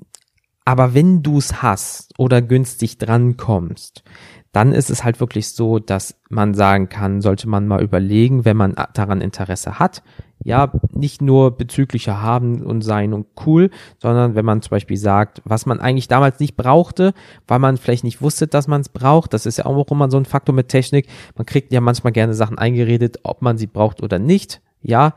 aber 0.63 0.93
wenn 0.93 1.23
du 1.23 1.39
es 1.39 1.61
hast 1.61 2.13
oder 2.17 2.41
günstig 2.41 2.97
drankommst, 2.97 4.03
dann 4.51 4.73
ist 4.73 4.89
es 4.89 5.03
halt 5.03 5.19
wirklich 5.19 5.49
so, 5.49 5.79
dass 5.79 6.19
man 6.29 6.53
sagen 6.53 6.89
kann, 6.89 7.21
sollte 7.21 7.47
man 7.47 7.67
mal 7.67 7.81
überlegen, 7.81 8.43
wenn 8.43 8.57
man 8.57 8.75
daran 8.93 9.21
Interesse 9.21 9.79
hat, 9.79 10.03
ja, 10.43 10.71
nicht 10.91 11.21
nur 11.21 11.55
bezüglicher 11.55 12.21
haben 12.21 12.61
und 12.63 12.81
sein 12.81 13.13
und 13.13 13.27
cool, 13.45 13.69
sondern 13.99 14.35
wenn 14.35 14.43
man 14.43 14.61
zum 14.61 14.71
Beispiel 14.71 14.97
sagt, 14.97 15.41
was 15.45 15.65
man 15.65 15.79
eigentlich 15.79 16.07
damals 16.07 16.39
nicht 16.39 16.57
brauchte, 16.57 17.13
weil 17.47 17.59
man 17.59 17.77
vielleicht 17.77 18.03
nicht 18.03 18.21
wusste, 18.21 18.47
dass 18.47 18.67
man 18.67 18.81
es 18.81 18.89
braucht, 18.89 19.33
das 19.33 19.45
ist 19.45 19.57
ja 19.57 19.65
auch 19.65 19.91
immer 19.91 20.09
so 20.09 20.17
ein 20.17 20.25
Faktor 20.25 20.55
mit 20.55 20.67
Technik, 20.67 21.07
man 21.37 21.45
kriegt 21.45 21.71
ja 21.71 21.79
manchmal 21.79 22.11
gerne 22.11 22.33
Sachen 22.33 22.57
eingeredet, 22.57 23.19
ob 23.23 23.41
man 23.41 23.57
sie 23.57 23.67
braucht 23.67 24.01
oder 24.01 24.19
nicht, 24.19 24.61
ja, 24.81 25.13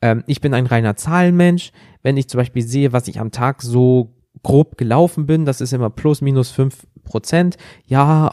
ähm, 0.00 0.22
ich 0.26 0.40
bin 0.40 0.54
ein 0.54 0.66
reiner 0.66 0.96
Zahlenmensch, 0.96 1.72
wenn 2.02 2.16
ich 2.16 2.28
zum 2.28 2.38
Beispiel 2.38 2.62
sehe, 2.62 2.92
was 2.92 3.08
ich 3.08 3.20
am 3.20 3.32
Tag 3.32 3.62
so 3.62 4.14
grob 4.44 4.78
gelaufen 4.78 5.26
bin, 5.26 5.44
das 5.44 5.60
ist 5.60 5.72
immer 5.72 5.90
plus 5.90 6.20
minus 6.20 6.50
fünf 6.50 6.86
Prozent, 7.04 7.56
ja, 7.86 8.32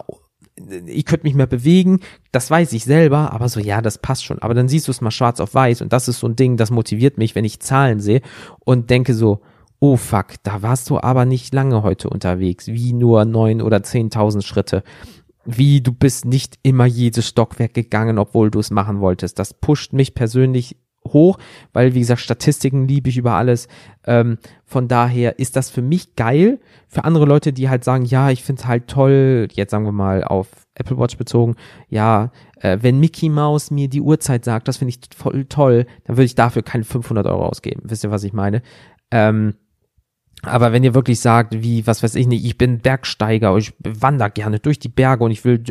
ich 0.86 1.06
könnte 1.06 1.26
mich 1.26 1.36
mehr 1.36 1.48
bewegen, 1.48 2.00
das 2.32 2.50
weiß 2.50 2.74
ich 2.74 2.86
selber, 2.86 3.34
aber 3.34 3.50
so, 3.50 3.60
ja, 3.60 3.82
das 3.82 3.98
passt 3.98 4.24
schon. 4.24 4.40
Aber 4.40 4.54
dann 4.54 4.70
siehst 4.70 4.88
du 4.88 4.92
es 4.92 5.02
mal 5.02 5.12
schwarz 5.12 5.40
auf 5.40 5.54
weiß 5.54 5.82
und 5.82 5.92
das 5.92 6.08
ist 6.08 6.20
so 6.20 6.28
ein 6.28 6.36
Ding, 6.36 6.58
das 6.58 6.72
motiviert 6.72 7.18
mich, 7.18 7.36
wenn 7.36 7.46
ich 7.46 7.60
Zahlen 7.60 8.00
sehe 8.00 8.22
und 8.64 8.90
denke 8.90 9.14
so, 9.14 9.42
oh 9.80 9.98
fuck, 9.98 10.36
da 10.44 10.62
warst 10.62 10.90
du 10.90 11.00
aber 11.00 11.26
nicht 11.26 11.54
lange 11.54 11.84
heute 11.84 12.10
unterwegs, 12.10 12.68
wie 12.68 12.94
nur 12.94 13.26
neun 13.26 13.62
oder 13.62 13.84
zehntausend 13.84 14.44
Schritte. 14.44 14.84
Wie 15.44 15.82
du 15.82 15.92
bist 15.92 16.26
nicht 16.26 16.58
immer 16.64 16.86
jedes 16.86 17.28
Stockwerk 17.28 17.74
gegangen, 17.74 18.18
obwohl 18.18 18.50
du 18.50 18.60
es 18.60 18.72
machen 18.72 19.00
wolltest. 19.00 19.38
Das 19.38 19.54
pusht 19.54 19.94
mich 19.94 20.16
persönlich 20.16 20.78
hoch, 21.06 21.38
weil 21.74 21.94
wie 21.94 22.00
gesagt, 22.00 22.22
Statistiken 22.22 22.88
liebe 22.88 23.10
ich 23.10 23.18
über 23.18 23.34
alles. 23.34 23.68
Ähm, 24.06 24.38
von 24.64 24.88
daher 24.88 25.40
ist 25.40 25.56
das 25.56 25.70
für 25.70 25.82
mich 25.82 26.16
geil. 26.16 26.60
Für 26.88 27.04
andere 27.04 27.26
Leute, 27.26 27.54
die 27.54 27.70
halt 27.70 27.84
sagen, 27.84 28.06
ja, 28.06 28.30
ich 28.30 28.44
finde 28.44 28.62
es 28.62 28.68
halt 28.68 28.88
toll, 28.88 29.48
jetzt 29.54 29.72
sagen 29.72 29.86
wir 29.86 29.92
mal 29.92 30.24
auf 30.24 30.48
Apple 30.76 30.98
Watch 30.98 31.18
bezogen, 31.18 31.56
ja, 31.90 32.32
äh, 32.60 32.80
wenn 32.82 33.00
Mickey 33.00 33.30
Mouse 33.30 33.72
mir 33.72 33.88
die 33.88 34.02
Uhrzeit 34.02 34.46
sagt, 34.46 34.68
das 34.68 34.78
finde 34.78 34.94
ich 34.94 35.16
voll 35.16 35.46
toll, 35.46 35.86
dann 36.06 36.18
würde 36.18 36.26
ich 36.26 36.36
dafür 36.36 36.64
keine 36.64 36.84
500 36.84 37.26
Euro 37.28 37.46
ausgeben. 37.46 37.82
Wisst 37.86 38.04
ihr, 38.04 38.12
was 38.12 38.24
ich 38.24 38.34
meine? 38.34 38.62
Ähm, 39.12 39.56
aber 40.42 40.72
wenn 40.72 40.84
ihr 40.84 40.94
wirklich 40.94 41.20
sagt, 41.20 41.64
wie, 41.64 41.88
was 41.88 42.04
weiß 42.04 42.16
ich 42.16 42.28
nicht, 42.28 42.46
ich 42.46 42.58
bin 42.58 42.80
Bergsteiger, 42.80 43.56
ich 43.58 43.74
wandere 43.80 44.30
gerne 44.30 44.60
durch 44.60 44.80
die 44.80 44.90
Berge 44.90 45.24
und 45.24 45.32
ich 45.32 45.44
will 45.44 45.64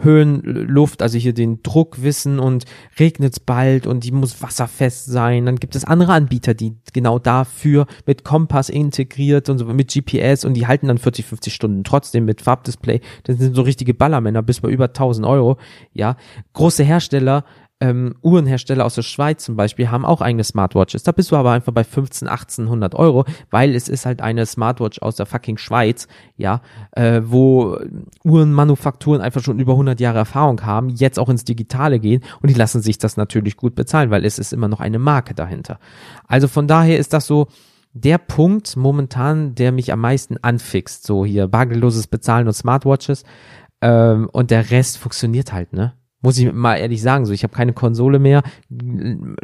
Höhenluft, 0.00 1.02
also 1.02 1.18
hier 1.18 1.32
den 1.32 1.62
Druck 1.62 2.02
wissen 2.02 2.38
und 2.38 2.64
regnet's 2.98 3.40
bald 3.40 3.86
und 3.86 4.04
die 4.04 4.12
muss 4.12 4.42
wasserfest 4.42 5.06
sein, 5.06 5.46
dann 5.46 5.56
gibt 5.56 5.74
es 5.76 5.84
andere 5.84 6.12
Anbieter, 6.12 6.54
die 6.54 6.76
genau 6.92 7.18
dafür 7.18 7.86
mit 8.06 8.24
Kompass 8.24 8.68
integriert 8.68 9.48
und 9.48 9.58
so 9.58 9.64
mit 9.66 9.92
GPS 9.92 10.44
und 10.44 10.54
die 10.54 10.66
halten 10.66 10.88
dann 10.88 10.98
40, 10.98 11.24
50 11.24 11.54
Stunden 11.54 11.84
trotzdem 11.84 12.24
mit 12.24 12.42
Farbdisplay. 12.42 13.00
Das 13.24 13.38
sind 13.38 13.54
so 13.54 13.62
richtige 13.62 13.94
Ballermänner 13.94 14.42
bis 14.42 14.60
bei 14.60 14.68
über 14.68 14.86
1000 14.86 15.26
Euro, 15.26 15.56
ja. 15.92 16.16
Große 16.52 16.84
Hersteller 16.84 17.44
ähm, 17.80 18.14
Uhrenhersteller 18.22 18.84
aus 18.84 18.96
der 18.96 19.02
Schweiz 19.02 19.44
zum 19.44 19.56
Beispiel 19.56 19.90
haben 19.90 20.04
auch 20.04 20.20
eigene 20.20 20.42
Smartwatches. 20.42 21.04
Da 21.04 21.12
bist 21.12 21.30
du 21.30 21.36
aber 21.36 21.52
einfach 21.52 21.72
bei 21.72 21.84
15, 21.84 22.26
1800 22.26 22.94
Euro, 22.94 23.24
weil 23.50 23.74
es 23.74 23.88
ist 23.88 24.04
halt 24.04 24.20
eine 24.20 24.46
Smartwatch 24.46 25.00
aus 25.00 25.16
der 25.16 25.26
fucking 25.26 25.58
Schweiz, 25.58 26.08
ja, 26.36 26.60
äh, 26.92 27.20
wo 27.24 27.78
Uhrenmanufakturen 28.24 29.20
einfach 29.20 29.42
schon 29.42 29.60
über 29.60 29.72
100 29.72 30.00
Jahre 30.00 30.18
Erfahrung 30.18 30.62
haben, 30.62 30.88
jetzt 30.88 31.18
auch 31.18 31.28
ins 31.28 31.44
Digitale 31.44 32.00
gehen 32.00 32.24
und 32.42 32.50
die 32.50 32.54
lassen 32.54 32.82
sich 32.82 32.98
das 32.98 33.16
natürlich 33.16 33.56
gut 33.56 33.74
bezahlen, 33.76 34.10
weil 34.10 34.24
es 34.24 34.38
ist 34.38 34.52
immer 34.52 34.68
noch 34.68 34.80
eine 34.80 34.98
Marke 34.98 35.34
dahinter. 35.34 35.78
Also 36.26 36.48
von 36.48 36.66
daher 36.66 36.98
ist 36.98 37.12
das 37.12 37.26
so, 37.26 37.46
der 37.92 38.18
Punkt 38.18 38.76
momentan, 38.76 39.54
der 39.54 39.72
mich 39.72 39.92
am 39.92 40.00
meisten 40.00 40.36
anfixt, 40.38 41.06
so 41.06 41.24
hier 41.24 41.48
bargelloses 41.48 42.06
Bezahlen 42.06 42.46
und 42.46 42.52
Smartwatches, 42.52 43.24
ähm, 43.80 44.28
und 44.32 44.50
der 44.50 44.70
Rest 44.70 44.98
funktioniert 44.98 45.52
halt, 45.52 45.72
ne? 45.72 45.94
Muss 46.20 46.36
ich 46.36 46.52
mal 46.52 46.76
ehrlich 46.76 47.00
sagen, 47.00 47.26
so 47.26 47.32
ich 47.32 47.44
habe 47.44 47.54
keine 47.54 47.72
Konsole 47.72 48.18
mehr, 48.18 48.42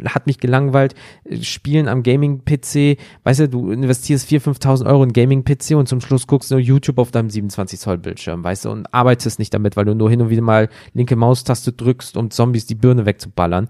hat 0.05 0.27
mich 0.27 0.39
gelangweilt. 0.39 0.93
Spielen 1.41 1.87
am 1.87 2.03
Gaming-PC, 2.03 2.97
weißt 3.23 3.39
du, 3.41 3.49
du 3.49 3.71
investierst 3.71 4.29
4.000, 4.29 4.59
5.000 4.59 4.85
Euro 4.85 5.03
in 5.03 5.13
Gaming-PC 5.13 5.77
und 5.77 5.87
zum 5.87 6.01
Schluss 6.01 6.27
guckst 6.27 6.51
du 6.51 6.57
YouTube 6.57 6.97
auf 6.99 7.11
deinem 7.11 7.29
27 7.29 7.79
Zoll 7.79 7.97
Bildschirm, 7.97 8.43
weißt 8.43 8.65
du, 8.65 8.71
und 8.71 8.93
arbeitest 8.93 9.39
nicht 9.39 9.53
damit, 9.53 9.77
weil 9.77 9.85
du 9.85 9.95
nur 9.95 10.09
hin 10.09 10.21
und 10.21 10.29
wieder 10.29 10.41
mal 10.41 10.67
linke 10.93 11.15
Maustaste 11.15 11.71
drückst, 11.71 12.17
um 12.17 12.29
Zombies 12.29 12.65
die 12.65 12.75
Birne 12.75 13.05
wegzuballern. 13.05 13.69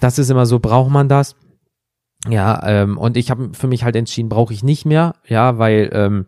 Das 0.00 0.18
ist 0.18 0.30
immer 0.30 0.46
so, 0.46 0.60
braucht 0.60 0.90
man 0.90 1.10
das? 1.10 1.36
Ja, 2.26 2.66
ähm, 2.66 2.96
und 2.96 3.16
ich 3.16 3.30
habe 3.30 3.50
für 3.52 3.68
mich 3.68 3.84
halt 3.84 3.96
entschieden, 3.96 4.28
brauche 4.28 4.52
ich 4.52 4.64
nicht 4.64 4.86
mehr, 4.86 5.14
ja, 5.26 5.58
weil 5.58 5.90
ähm, 5.92 6.26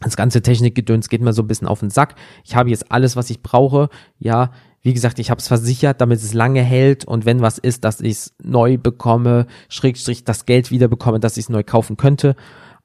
das 0.00 0.16
ganze 0.16 0.42
Technikgedöns 0.42 1.08
geht 1.08 1.22
mir 1.22 1.32
so 1.32 1.42
ein 1.42 1.48
bisschen 1.48 1.66
auf 1.66 1.80
den 1.80 1.90
Sack. 1.90 2.14
Ich 2.44 2.54
habe 2.54 2.70
jetzt 2.70 2.92
alles, 2.92 3.16
was 3.16 3.30
ich 3.30 3.42
brauche. 3.42 3.88
Ja, 4.18 4.52
wie 4.82 4.94
gesagt, 4.94 5.18
ich 5.18 5.30
habe 5.30 5.40
es 5.40 5.48
versichert, 5.48 6.00
damit 6.00 6.18
es 6.18 6.34
lange 6.34 6.62
hält 6.62 7.04
und 7.04 7.24
wenn 7.24 7.40
was 7.40 7.58
ist, 7.58 7.84
dass 7.84 8.00
ich 8.00 8.12
es 8.12 8.34
neu 8.42 8.78
bekomme, 8.78 9.46
Schrägstrich 9.68 10.24
das 10.24 10.46
Geld 10.46 10.70
wieder 10.70 10.88
bekomme, 10.88 11.20
dass 11.20 11.36
ich 11.36 11.44
es 11.44 11.48
neu 11.48 11.62
kaufen 11.62 11.96
könnte. 11.96 12.36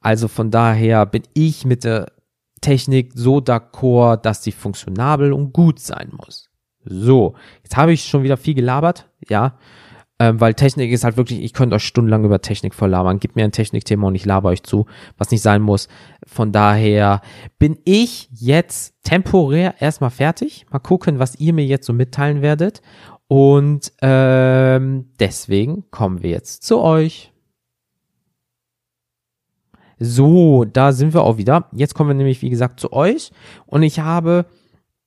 Also 0.01 0.27
von 0.27 0.51
daher 0.51 1.06
bin 1.06 1.23
ich 1.34 1.65
mit 1.65 1.84
der 1.84 2.08
Technik 2.62 3.12
so 3.15 3.38
d'accord, 3.38 4.17
dass 4.17 4.43
sie 4.43 4.51
funktionabel 4.51 5.34
und 5.34 5.53
gut 5.53 5.79
sein 5.79 6.12
muss. 6.12 6.49
So, 6.86 7.36
jetzt 7.63 7.77
habe 7.77 7.93
ich 7.93 8.03
schon 8.03 8.23
wieder 8.23 8.38
viel 8.38 8.56
gelabert, 8.56 9.10
ja 9.29 9.58
ähm, 10.19 10.39
weil 10.39 10.54
Technik 10.54 10.91
ist 10.91 11.04
halt 11.04 11.17
wirklich, 11.17 11.41
ich 11.41 11.54
könnte 11.54 11.76
euch 11.76 11.84
stundenlang 11.84 12.23
über 12.23 12.41
Technik 12.41 12.76
verlabern. 12.76 13.19
Gib 13.19 13.36
mir 13.36 13.43
ein 13.43 13.52
Technikthema 13.52 14.08
und 14.08 14.15
ich 14.15 14.26
laber 14.26 14.49
euch 14.49 14.63
zu, 14.63 14.86
was 15.17 15.32
nicht 15.32 15.41
sein 15.41 15.62
muss. 15.62 15.88
Von 16.26 16.52
daher 16.52 17.21
bin 17.58 17.80
ich 17.84 18.30
jetzt 18.32 18.95
temporär 19.04 19.82
erstmal 19.82 20.12
fertig. 20.12 20.65
Mal 20.71 20.80
gucken, 20.80 21.19
was 21.19 21.36
ihr 21.36 21.54
mir 21.54 21.65
jetzt 21.65 21.88
so 21.88 21.93
mitteilen 21.93 22.41
werdet. 22.41 22.82
Und 23.28 23.91
ähm, 24.02 25.10
deswegen 25.19 25.89
kommen 25.89 26.21
wir 26.21 26.30
jetzt 26.30 26.63
zu 26.63 26.80
euch. 26.80 27.34
So, 29.97 30.65
da 30.65 30.91
sind 30.91 31.13
wir 31.13 31.23
auch 31.23 31.38
wieder. 31.38 31.69
Jetzt 31.71 31.95
kommen 31.95 32.10
wir 32.10 32.15
nämlich, 32.15 32.41
wie 32.41 32.49
gesagt, 32.49 32.80
zu 32.80 32.93
euch. 32.93 33.32
Und 33.65 33.84
ich 33.84 33.99
habe, 33.99 34.45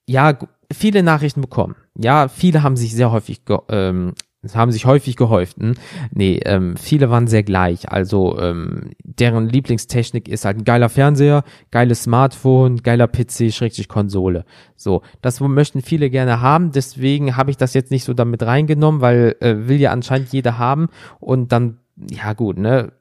ja, 0.09 0.37
viele 0.73 1.03
Nachrichten 1.03 1.41
bekommen. 1.41 1.77
Ja, 1.95 2.29
viele 2.29 2.63
haben 2.63 2.77
sich 2.77 2.95
sehr 2.95 3.13
häufig 3.13 3.43
ähm, 3.69 4.15
es 4.47 4.57
haben 4.57 4.73
sich 4.73 4.87
häufig 4.87 5.17
gehäuft. 5.17 5.59
Hm? 5.59 5.75
Nee, 6.11 6.41
ähm, 6.45 6.77
viele 6.77 7.11
waren 7.11 7.27
sehr 7.27 7.43
gleich. 7.43 7.91
Also 7.91 8.39
ähm, 8.39 8.91
deren 9.03 9.49
Lieblingstechnik 9.49 10.29
ist 10.29 10.45
halt 10.45 10.59
ein 10.59 10.65
geiler 10.65 10.89
Fernseher, 10.89 11.45
geiles 11.71 12.05
Smartphone, 12.05 12.83
geiler 12.83 13.09
PC, 13.09 13.53
schrägstrich 13.53 13.89
Konsole. 13.89 14.45
So, 14.75 15.03
das 15.23 15.41
möchten 15.41 15.83
viele 15.83 16.11
gerne 16.11 16.41
haben. 16.41 16.73
Deswegen 16.73 17.37
habe 17.37 17.51
ich 17.51 17.57
das 17.57 17.75
jetzt 17.75 17.91
nicht 17.91 18.05
so 18.05 18.15
damit 18.15 18.43
reingenommen, 18.43 19.01
weil 19.01 19.37
äh, 19.41 19.69
will 19.69 19.81
ja 19.81 19.93
anscheinend 19.93 20.33
jeder 20.33 20.59
haben. 20.59 20.89
Und 21.21 21.53
dann, 21.53 21.79
ja 21.97 22.33
gut, 22.33 22.59
ne, 22.59 22.93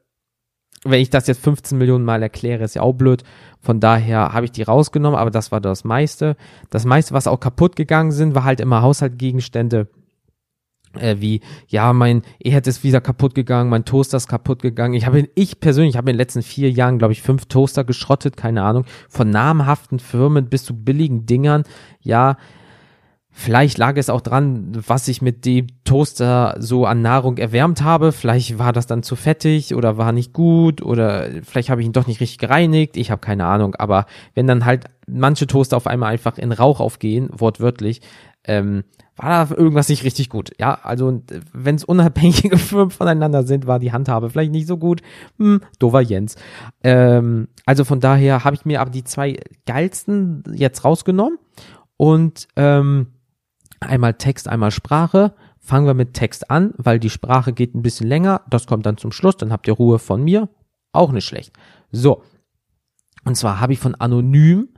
wenn 0.84 1.00
ich 1.00 1.10
das 1.10 1.26
jetzt 1.26 1.42
15 1.42 1.76
Millionen 1.78 2.04
Mal 2.04 2.22
erkläre, 2.22 2.64
ist 2.64 2.74
ja 2.74 2.82
auch 2.82 2.92
blöd. 2.92 3.22
Von 3.60 3.80
daher 3.80 4.32
habe 4.32 4.44
ich 4.44 4.52
die 4.52 4.62
rausgenommen, 4.62 5.18
aber 5.18 5.30
das 5.30 5.52
war 5.52 5.60
das 5.60 5.84
meiste. 5.84 6.36
Das 6.70 6.84
meiste, 6.84 7.14
was 7.14 7.26
auch 7.26 7.40
kaputt 7.40 7.76
gegangen 7.76 8.12
sind, 8.12 8.34
war 8.34 8.44
halt 8.44 8.60
immer 8.60 8.82
Haushaltgegenstände 8.82 9.88
äh, 10.98 11.16
wie, 11.20 11.40
ja, 11.68 11.92
mein 11.92 12.22
Herd 12.42 12.66
ist 12.66 12.84
wieder 12.84 13.00
kaputt 13.00 13.34
gegangen, 13.34 13.70
mein 13.70 13.84
Toaster 13.84 14.16
ist 14.16 14.28
kaputt 14.28 14.62
gegangen. 14.62 14.94
Ich 14.94 15.06
habe, 15.06 15.28
ich 15.34 15.60
persönlich 15.60 15.96
habe 15.96 16.10
in 16.10 16.14
den 16.14 16.18
letzten 16.18 16.42
vier 16.42 16.70
Jahren, 16.70 16.98
glaube 16.98 17.12
ich, 17.12 17.22
fünf 17.22 17.46
Toaster 17.46 17.84
geschrottet, 17.84 18.36
keine 18.36 18.62
Ahnung, 18.62 18.84
von 19.08 19.30
namhaften 19.30 19.98
Firmen 19.98 20.48
bis 20.48 20.64
zu 20.64 20.74
billigen 20.74 21.26
Dingern. 21.26 21.64
Ja, 22.00 22.36
vielleicht 23.38 23.76
lag 23.76 23.98
es 23.98 24.08
auch 24.08 24.22
dran, 24.22 24.72
was 24.86 25.08
ich 25.08 25.20
mit 25.20 25.44
dem 25.44 25.66
Toaster 25.84 26.56
so 26.58 26.86
an 26.86 27.02
Nahrung 27.02 27.36
erwärmt 27.36 27.82
habe. 27.82 28.12
Vielleicht 28.12 28.58
war 28.58 28.72
das 28.72 28.86
dann 28.86 29.02
zu 29.02 29.14
fettig 29.14 29.74
oder 29.74 29.98
war 29.98 30.12
nicht 30.12 30.32
gut 30.32 30.80
oder 30.80 31.28
vielleicht 31.42 31.68
habe 31.68 31.82
ich 31.82 31.86
ihn 31.86 31.92
doch 31.92 32.06
nicht 32.06 32.20
richtig 32.20 32.38
gereinigt. 32.38 32.96
Ich 32.96 33.10
habe 33.10 33.20
keine 33.20 33.44
Ahnung. 33.44 33.74
Aber 33.74 34.06
wenn 34.34 34.46
dann 34.46 34.64
halt 34.64 34.86
manche 35.06 35.46
Toaster 35.46 35.76
auf 35.76 35.86
einmal 35.86 36.12
einfach 36.12 36.38
in 36.38 36.50
Rauch 36.50 36.80
aufgehen, 36.80 37.28
wortwörtlich, 37.30 38.00
ähm, 38.44 38.84
war 39.16 39.46
da 39.46 39.54
irgendwas 39.54 39.88
nicht 39.88 40.04
richtig 40.04 40.28
gut. 40.28 40.50
Ja, 40.58 40.74
also 40.82 41.22
wenn 41.52 41.74
es 41.74 41.84
unabhängige 41.84 42.58
Firmen 42.58 42.90
voneinander 42.90 43.42
sind, 43.44 43.66
war 43.66 43.78
die 43.78 43.92
Handhabe 43.92 44.30
vielleicht 44.30 44.52
nicht 44.52 44.66
so 44.66 44.76
gut. 44.76 45.00
Hm, 45.38 45.60
dover 45.78 46.02
Jens. 46.02 46.36
Ähm, 46.84 47.48
also 47.64 47.84
von 47.84 48.00
daher 48.00 48.44
habe 48.44 48.56
ich 48.56 48.64
mir 48.64 48.80
aber 48.80 48.90
die 48.90 49.04
zwei 49.04 49.38
geilsten 49.64 50.44
jetzt 50.54 50.84
rausgenommen 50.84 51.38
und 51.96 52.46
ähm, 52.56 53.08
einmal 53.80 54.14
Text, 54.14 54.48
einmal 54.48 54.70
Sprache. 54.70 55.34
Fangen 55.58 55.86
wir 55.86 55.94
mit 55.94 56.14
Text 56.14 56.50
an, 56.50 56.74
weil 56.76 57.00
die 57.00 57.10
Sprache 57.10 57.52
geht 57.52 57.74
ein 57.74 57.82
bisschen 57.82 58.06
länger. 58.06 58.42
Das 58.48 58.66
kommt 58.66 58.86
dann 58.86 58.98
zum 58.98 59.10
Schluss. 59.10 59.36
Dann 59.36 59.50
habt 59.50 59.66
ihr 59.66 59.74
Ruhe 59.74 59.98
von 59.98 60.22
mir. 60.22 60.48
Auch 60.92 61.10
nicht 61.10 61.24
schlecht. 61.24 61.52
So. 61.90 62.22
Und 63.24 63.36
zwar 63.36 63.58
habe 63.60 63.72
ich 63.72 63.80
von 63.80 63.96
Anonym 63.96 64.68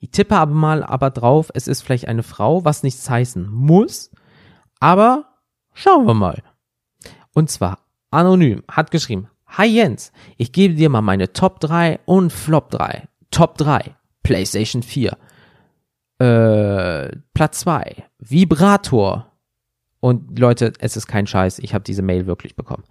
ich 0.00 0.10
tippe 0.10 0.36
aber 0.36 0.54
mal 0.54 0.84
aber 0.84 1.10
drauf, 1.10 1.50
es 1.54 1.66
ist 1.66 1.82
vielleicht 1.82 2.08
eine 2.08 2.22
Frau, 2.22 2.64
was 2.64 2.82
nichts 2.82 3.08
heißen 3.08 3.48
muss. 3.50 4.10
Aber 4.80 5.24
schauen 5.74 6.06
wir 6.06 6.14
mal. 6.14 6.42
Und 7.34 7.50
zwar 7.50 7.80
anonym 8.10 8.62
hat 8.68 8.90
geschrieben, 8.90 9.28
Hi 9.46 9.66
Jens, 9.66 10.12
ich 10.36 10.52
gebe 10.52 10.74
dir 10.74 10.88
mal 10.88 11.02
meine 11.02 11.32
Top 11.32 11.58
3 11.60 12.00
und 12.04 12.32
Flop 12.32 12.70
3. 12.70 13.08
Top 13.30 13.56
3, 13.58 13.96
PlayStation 14.22 14.82
4. 14.82 15.16
Äh, 16.18 17.16
Platz 17.34 17.60
2, 17.60 18.04
Vibrator. 18.18 19.32
Und 20.00 20.38
Leute, 20.38 20.74
es 20.78 20.96
ist 20.96 21.06
kein 21.06 21.26
Scheiß, 21.26 21.58
ich 21.58 21.74
habe 21.74 21.82
diese 21.82 22.02
Mail 22.02 22.26
wirklich 22.26 22.54
bekommen. 22.54 22.84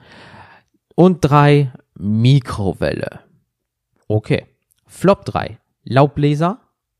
Und 0.95 1.21
3, 1.21 1.71
Mikrowelle. 1.97 3.21
Okay. 4.07 4.45
Flop 4.85 5.25
3, 5.25 5.59
Laubbläser 5.83 6.59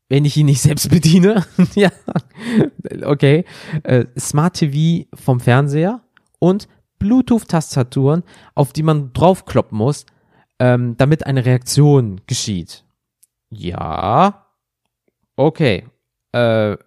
wenn 0.10 0.26
ich 0.26 0.38
ihn 0.38 0.46
nicht 0.46 0.62
selbst 0.62 0.90
bediene. 0.92 1.46
ja, 1.76 1.92
okay. 3.04 3.46
Äh, 3.84 4.06
Smart 4.18 4.56
TV 4.56 5.08
vom 5.14 5.40
Fernseher 5.40 6.02
und 6.40 6.68
Bluetooth-Tastaturen, 7.00 8.24
auf 8.56 8.74
die 8.74 8.84
man 8.84 9.14
draufkloppen 9.14 9.78
muss, 9.78 10.06
ähm, 10.60 10.96
damit 10.98 11.26
eine 11.26 11.46
Reaktion 11.46 12.22
geschieht. 12.26 12.84
Ja. 13.50 14.48
Okay. 15.36 15.86
Äh, 16.32 16.78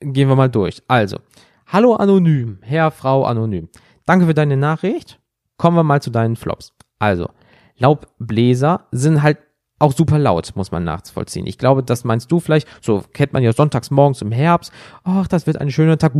gehen 0.00 0.28
wir 0.28 0.36
mal 0.36 0.48
durch. 0.48 0.82
Also, 0.88 1.18
hallo 1.66 1.94
Anonym, 1.94 2.58
Herr, 2.62 2.90
Frau 2.90 3.24
Anonym. 3.24 3.68
Danke 4.06 4.26
für 4.26 4.34
deine 4.34 4.56
Nachricht. 4.56 5.20
Kommen 5.56 5.76
wir 5.76 5.84
mal 5.84 6.00
zu 6.00 6.10
deinen 6.10 6.36
Flops. 6.36 6.72
Also, 6.98 7.28
Laubbläser 7.76 8.86
sind 8.92 9.22
halt 9.22 9.38
auch 9.80 9.92
super 9.92 10.18
laut, 10.18 10.52
muss 10.54 10.70
man 10.70 10.84
nachvollziehen. 10.84 11.46
Ich 11.46 11.58
glaube, 11.58 11.82
das 11.82 12.04
meinst 12.04 12.30
du 12.30 12.38
vielleicht, 12.38 12.68
so 12.80 13.02
kennt 13.12 13.32
man 13.32 13.42
ja 13.42 13.52
sonntags 13.52 13.90
morgens 13.90 14.22
im 14.22 14.30
Herbst, 14.30 14.72
ach, 15.02 15.26
das 15.26 15.46
wird 15.46 15.60
ein 15.60 15.70
schöner 15.70 15.98
Tag. 15.98 16.12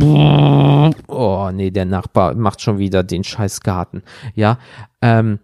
Oh, 1.07 1.49
nee, 1.53 1.71
der 1.71 1.85
Nachbar 1.85 2.35
macht 2.35 2.61
schon 2.61 2.79
wieder 2.79 3.03
den 3.03 3.23
scheiß 3.23 3.61
Garten. 3.61 4.01
Ja, 4.35 4.57
ähm, 5.01 5.39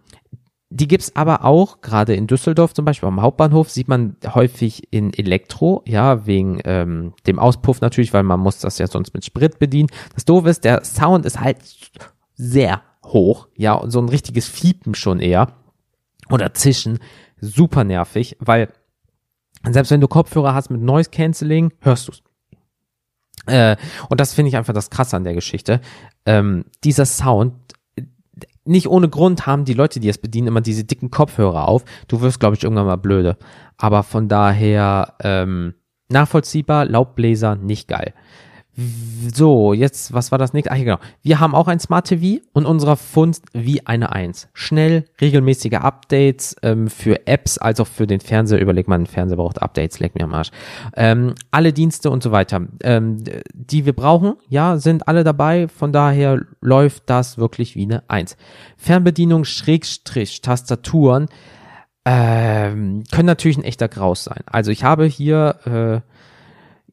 die 0.70 0.88
gibt's 0.88 1.16
aber 1.16 1.44
auch, 1.44 1.80
gerade 1.80 2.14
in 2.14 2.26
Düsseldorf 2.26 2.74
zum 2.74 2.84
Beispiel, 2.84 3.08
am 3.08 3.22
Hauptbahnhof 3.22 3.70
sieht 3.70 3.88
man 3.88 4.16
häufig 4.34 4.92
in 4.92 5.14
Elektro, 5.14 5.82
ja, 5.86 6.26
wegen 6.26 6.60
ähm, 6.64 7.14
dem 7.26 7.38
Auspuff 7.38 7.80
natürlich, 7.80 8.12
weil 8.12 8.24
man 8.24 8.40
muss 8.40 8.58
das 8.58 8.78
ja 8.78 8.86
sonst 8.86 9.14
mit 9.14 9.24
Sprit 9.24 9.58
bedienen. 9.58 9.88
Das 10.14 10.24
Doofe 10.24 10.50
ist, 10.50 10.64
der 10.64 10.84
Sound 10.84 11.24
ist 11.24 11.40
halt 11.40 11.58
sehr 12.34 12.82
hoch, 13.04 13.48
ja, 13.56 13.74
und 13.74 13.90
so 13.90 14.00
ein 14.00 14.08
richtiges 14.08 14.46
Fiepen 14.46 14.94
schon 14.94 15.20
eher 15.20 15.54
oder 16.30 16.54
Zischen 16.54 16.98
super 17.40 17.84
nervig, 17.84 18.36
weil 18.40 18.68
selbst 19.68 19.90
wenn 19.90 20.00
du 20.00 20.08
Kopfhörer 20.08 20.54
hast 20.54 20.70
mit 20.70 20.80
Noise 20.80 21.10
Cancelling, 21.10 21.72
hörst 21.80 22.08
du's. 22.08 22.22
Äh, 23.46 23.76
und 24.08 24.20
das 24.20 24.34
finde 24.34 24.50
ich 24.50 24.56
einfach 24.56 24.74
das 24.74 24.90
Krasse 24.90 25.16
an 25.16 25.24
der 25.24 25.34
Geschichte. 25.34 25.80
Ähm, 26.26 26.64
dieser 26.84 27.06
Sound, 27.06 27.54
nicht 28.64 28.88
ohne 28.88 29.08
Grund 29.08 29.46
haben 29.46 29.64
die 29.64 29.74
Leute, 29.74 29.98
die 29.98 30.08
es 30.08 30.18
bedienen, 30.18 30.48
immer 30.48 30.60
diese 30.60 30.84
dicken 30.84 31.10
Kopfhörer 31.10 31.66
auf. 31.66 31.84
Du 32.06 32.20
wirst, 32.20 32.38
glaube 32.38 32.56
ich, 32.56 32.64
irgendwann 32.64 32.86
mal 32.86 32.96
blöde. 32.96 33.38
Aber 33.78 34.02
von 34.02 34.28
daher 34.28 35.14
ähm, 35.20 35.74
nachvollziehbar, 36.08 36.84
Laubbläser 36.84 37.56
nicht 37.56 37.88
geil. 37.88 38.12
So, 39.34 39.72
jetzt, 39.72 40.12
was 40.12 40.30
war 40.30 40.38
das 40.38 40.52
nächste? 40.52 40.70
Ach, 40.70 40.76
genau. 40.76 40.98
Wir 41.20 41.40
haben 41.40 41.52
auch 41.52 41.66
ein 41.66 41.80
Smart 41.80 42.06
TV 42.06 42.40
und 42.52 42.64
unserer 42.64 42.96
Fund 42.96 43.40
wie 43.52 43.84
eine 43.84 44.12
Eins. 44.12 44.48
Schnell, 44.52 45.04
regelmäßige 45.20 45.72
Updates 45.72 46.54
ähm, 46.62 46.86
für 46.86 47.26
Apps, 47.26 47.58
als 47.58 47.80
auch 47.80 47.88
für 47.88 48.06
den 48.06 48.20
Fernseher. 48.20 48.60
Überleg 48.60 48.86
mal, 48.86 49.00
ein 49.00 49.06
Fernseher 49.06 49.36
braucht 49.36 49.60
Updates, 49.60 49.98
leck 49.98 50.14
mir 50.14 50.22
am 50.22 50.32
Arsch. 50.32 50.50
Ähm, 50.94 51.34
alle 51.50 51.72
Dienste 51.72 52.08
und 52.08 52.22
so 52.22 52.30
weiter, 52.30 52.68
ähm, 52.84 53.24
die 53.52 53.84
wir 53.84 53.94
brauchen, 53.94 54.34
ja, 54.48 54.76
sind 54.76 55.08
alle 55.08 55.24
dabei. 55.24 55.66
Von 55.66 55.92
daher 55.92 56.40
läuft 56.60 57.10
das 57.10 57.36
wirklich 57.36 57.74
wie 57.74 57.82
eine 57.82 58.08
Eins. 58.08 58.36
Fernbedienung, 58.76 59.44
Schrägstrich, 59.44 60.40
Tastaturen, 60.40 61.26
ähm, 62.04 63.02
können 63.10 63.26
natürlich 63.26 63.58
ein 63.58 63.64
echter 63.64 63.88
Graus 63.88 64.22
sein. 64.22 64.44
Also 64.46 64.70
ich 64.70 64.84
habe 64.84 65.04
hier 65.06 66.04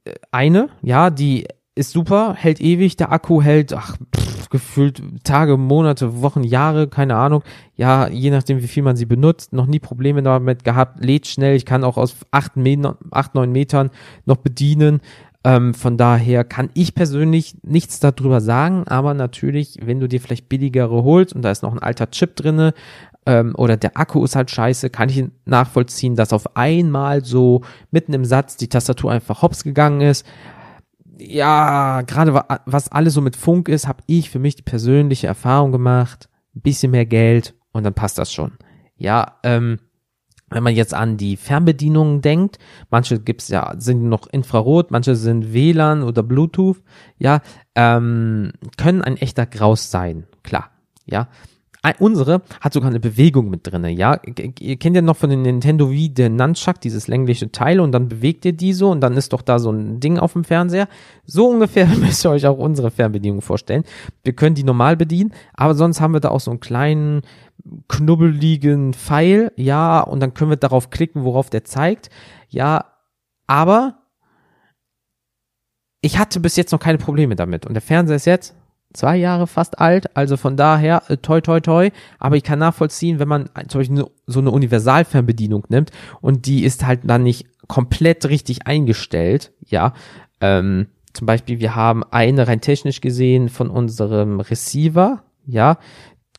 äh, 0.04 0.12
eine, 0.32 0.70
ja, 0.82 1.12
die 1.12 1.46
ist 1.76 1.92
super, 1.92 2.34
hält 2.36 2.62
ewig, 2.62 2.96
der 2.96 3.12
Akku 3.12 3.42
hält, 3.42 3.74
ach, 3.74 3.98
pff, 4.16 4.50
gefühlt 4.50 5.02
Tage, 5.26 5.58
Monate, 5.58 6.22
Wochen, 6.22 6.44
Jahre, 6.44 6.88
keine 6.88 7.16
Ahnung. 7.16 7.44
Ja, 7.76 8.08
je 8.08 8.32
nachdem, 8.32 8.62
wie 8.62 8.68
viel 8.68 8.84
man 8.84 8.96
sie 8.96 9.06
benutzt, 9.06 9.52
noch 9.52 9.66
nie 9.66 9.80
Probleme 9.80 10.24
damit 10.24 10.64
gehabt, 10.64 11.04
lädt 11.04 11.28
schnell, 11.28 11.56
ich 11.56 11.66
kann 11.66 11.84
auch 11.84 11.98
aus 11.98 12.16
acht, 12.32 12.56
Metern, 12.56 12.96
acht 13.12 13.36
neun 13.36 13.52
Metern 13.52 13.92
noch 14.26 14.38
bedienen. 14.38 15.02
Ähm, 15.44 15.74
von 15.74 15.98
daher 15.98 16.46
kann 16.46 16.70
ich 16.74 16.96
persönlich 16.96 17.58
nichts 17.62 18.00
darüber 18.00 18.40
sagen, 18.40 18.88
aber 18.88 19.14
natürlich, 19.14 19.78
wenn 19.84 20.00
du 20.00 20.08
dir 20.08 20.22
vielleicht 20.22 20.48
billigere 20.48 21.04
holst 21.04 21.36
und 21.36 21.42
da 21.42 21.52
ist 21.52 21.62
noch 21.62 21.74
ein 21.74 21.84
alter 21.84 22.10
Chip 22.10 22.36
drinne 22.38 22.74
ähm, 23.26 23.54
oder 23.56 23.78
der 23.78 23.98
Akku 23.98 24.24
ist 24.24 24.36
halt 24.36 24.50
scheiße, 24.50 24.90
kann 24.90 25.10
ich 25.10 25.26
nachvollziehen, 25.46 26.16
dass 26.16 26.34
auf 26.34 26.56
einmal 26.56 27.24
so 27.24 27.62
mitten 27.92 28.14
im 28.14 28.26
Satz 28.26 28.58
die 28.58 28.70
Tastatur 28.70 29.12
einfach 29.12 29.42
hops 29.42 29.64
gegangen 29.64 30.02
ist 30.02 30.26
ja, 31.18 32.02
gerade 32.02 32.34
was 32.66 32.92
alles 32.92 33.14
so 33.14 33.22
mit 33.22 33.36
Funk 33.36 33.70
ist, 33.70 33.88
habe 33.88 34.04
ich 34.08 34.30
für 34.30 34.40
mich 34.40 34.56
die 34.56 34.64
persönliche 34.64 35.28
Erfahrung 35.28 35.72
gemacht, 35.72 36.30
ein 36.56 36.62
bisschen 36.62 36.92
mehr 36.92 37.06
Geld 37.06 37.56
und 37.72 37.84
dann 37.84 37.94
passt 37.94 38.18
das 38.18 38.32
schon. 38.32 38.54
Ja, 38.98 39.40
ähm, 39.44 39.80
wenn 40.50 40.64
man 40.64 40.76
jetzt 40.76 40.94
an 40.94 41.18
die 41.18 41.38
Fernbedienungen 41.38 42.22
denkt, 42.22 42.60
manche 42.90 43.20
gibt's 43.20 43.50
ja, 43.50 43.76
sind 43.78 44.08
noch 44.08 44.28
Infrarot, 44.28 44.92
manche 44.92 45.16
sind 45.16 45.54
WLAN 45.54 46.04
oder 46.04 46.24
Bluetooth, 46.24 46.82
ja, 47.18 47.42
ähm, 47.76 48.52
können 48.78 49.02
ein 49.02 49.18
echter 49.18 49.46
Graus 49.46 49.92
sein, 49.92 50.28
klar, 50.44 50.70
ja 51.06 51.28
unsere 52.00 52.42
hat 52.62 52.74
sogar 52.74 52.90
eine 52.90 53.00
Bewegung 53.00 53.50
mit 53.50 53.68
drinne, 53.68 53.90
ja. 53.90 54.20
Ihr 54.60 54.78
kennt 54.78 54.96
ja 54.96 55.02
noch 55.02 55.18
von 55.18 55.30
den 55.30 55.42
Nintendo 55.42 55.92
Wii 55.92 56.14
den 56.14 56.36
Nunchuck, 56.36 56.82
dieses 56.82 57.08
längliche 57.08 57.52
Teil 57.52 57.80
und 57.80 57.92
dann 57.92 58.08
bewegt 58.08 58.46
ihr 58.46 58.54
die 58.54 58.74
so 58.74 58.90
und 58.90 59.02
dann 59.02 59.18
ist 59.18 59.34
doch 59.34 59.42
da 59.42 59.60
so 59.60 59.72
ein 59.72 60.00
Ding 60.00 60.18
auf 60.18 60.34
dem 60.34 60.44
Fernseher. 60.44 60.88
So 61.26 61.48
ungefähr 61.48 61.88
müsst 62.00 62.26
ihr 62.26 62.32
euch 62.32 62.48
auch 62.48 62.58
unsere 62.58 62.92
Fernbedienung 62.92 63.42
vorstellen. 63.42 63.84
Wir 64.24 64.34
können 64.34 64.56
die 64.56 64.64
normal 64.64 64.98
bedienen, 64.98 65.34
aber 65.54 65.76
sonst 65.76 66.02
haben 66.02 66.14
wir 66.14 66.22
da 66.22 66.30
auch 66.30 66.40
so 66.40 66.52
einen 66.52 66.60
kleinen 66.60 67.22
knubbeligen 67.88 68.94
Pfeil, 68.94 69.52
ja, 69.56 70.02
und 70.02 70.20
dann 70.20 70.34
können 70.34 70.52
wir 70.52 70.58
darauf 70.58 70.90
klicken, 70.90 71.24
worauf 71.24 71.50
der 71.50 71.64
zeigt. 71.64 72.10
Ja, 72.50 72.86
aber 73.48 74.00
ich 76.02 76.20
hatte 76.20 76.40
bis 76.40 76.56
jetzt 76.56 76.72
noch 76.72 76.80
keine 76.80 77.00
Probleme 77.00 77.36
damit 77.36 77.66
und 77.66 77.74
der 77.74 77.82
Fernseher 77.82 78.16
ist 78.16 78.26
jetzt 78.26 78.56
zwei 78.96 79.18
Jahre 79.18 79.48
fast 79.48 79.80
alt, 79.80 80.16
also 80.16 80.38
von 80.38 80.58
daher 80.58 81.04
äh, 81.10 81.18
toi 81.18 81.42
toi 81.42 81.60
toi, 81.60 81.90
aber 82.20 82.38
ich 82.38 82.44
kann 82.44 82.60
nachvollziehen, 82.60 83.20
wenn 83.20 83.28
man 83.28 83.50
zum 83.68 83.80
Beispiel 83.80 83.98
ne, 83.98 84.08
so 84.26 84.40
eine 84.40 84.52
Universalfernbedienung 84.52 85.66
nimmt 85.70 85.92
und 86.22 86.46
die 86.46 86.64
ist 86.64 86.86
halt 86.86 87.02
dann 87.04 87.24
nicht 87.24 87.48
komplett 87.68 88.26
richtig 88.26 88.68
eingestellt, 88.68 89.52
ja, 89.66 89.94
ähm, 90.42 90.88
zum 91.14 91.28
Beispiel 91.28 91.60
wir 91.60 91.76
haben 91.76 92.04
eine 92.04 92.48
rein 92.48 92.62
technisch 92.62 93.02
gesehen 93.02 93.50
von 93.50 93.70
unserem 93.70 94.40
Receiver, 94.40 95.24
ja, 95.46 95.78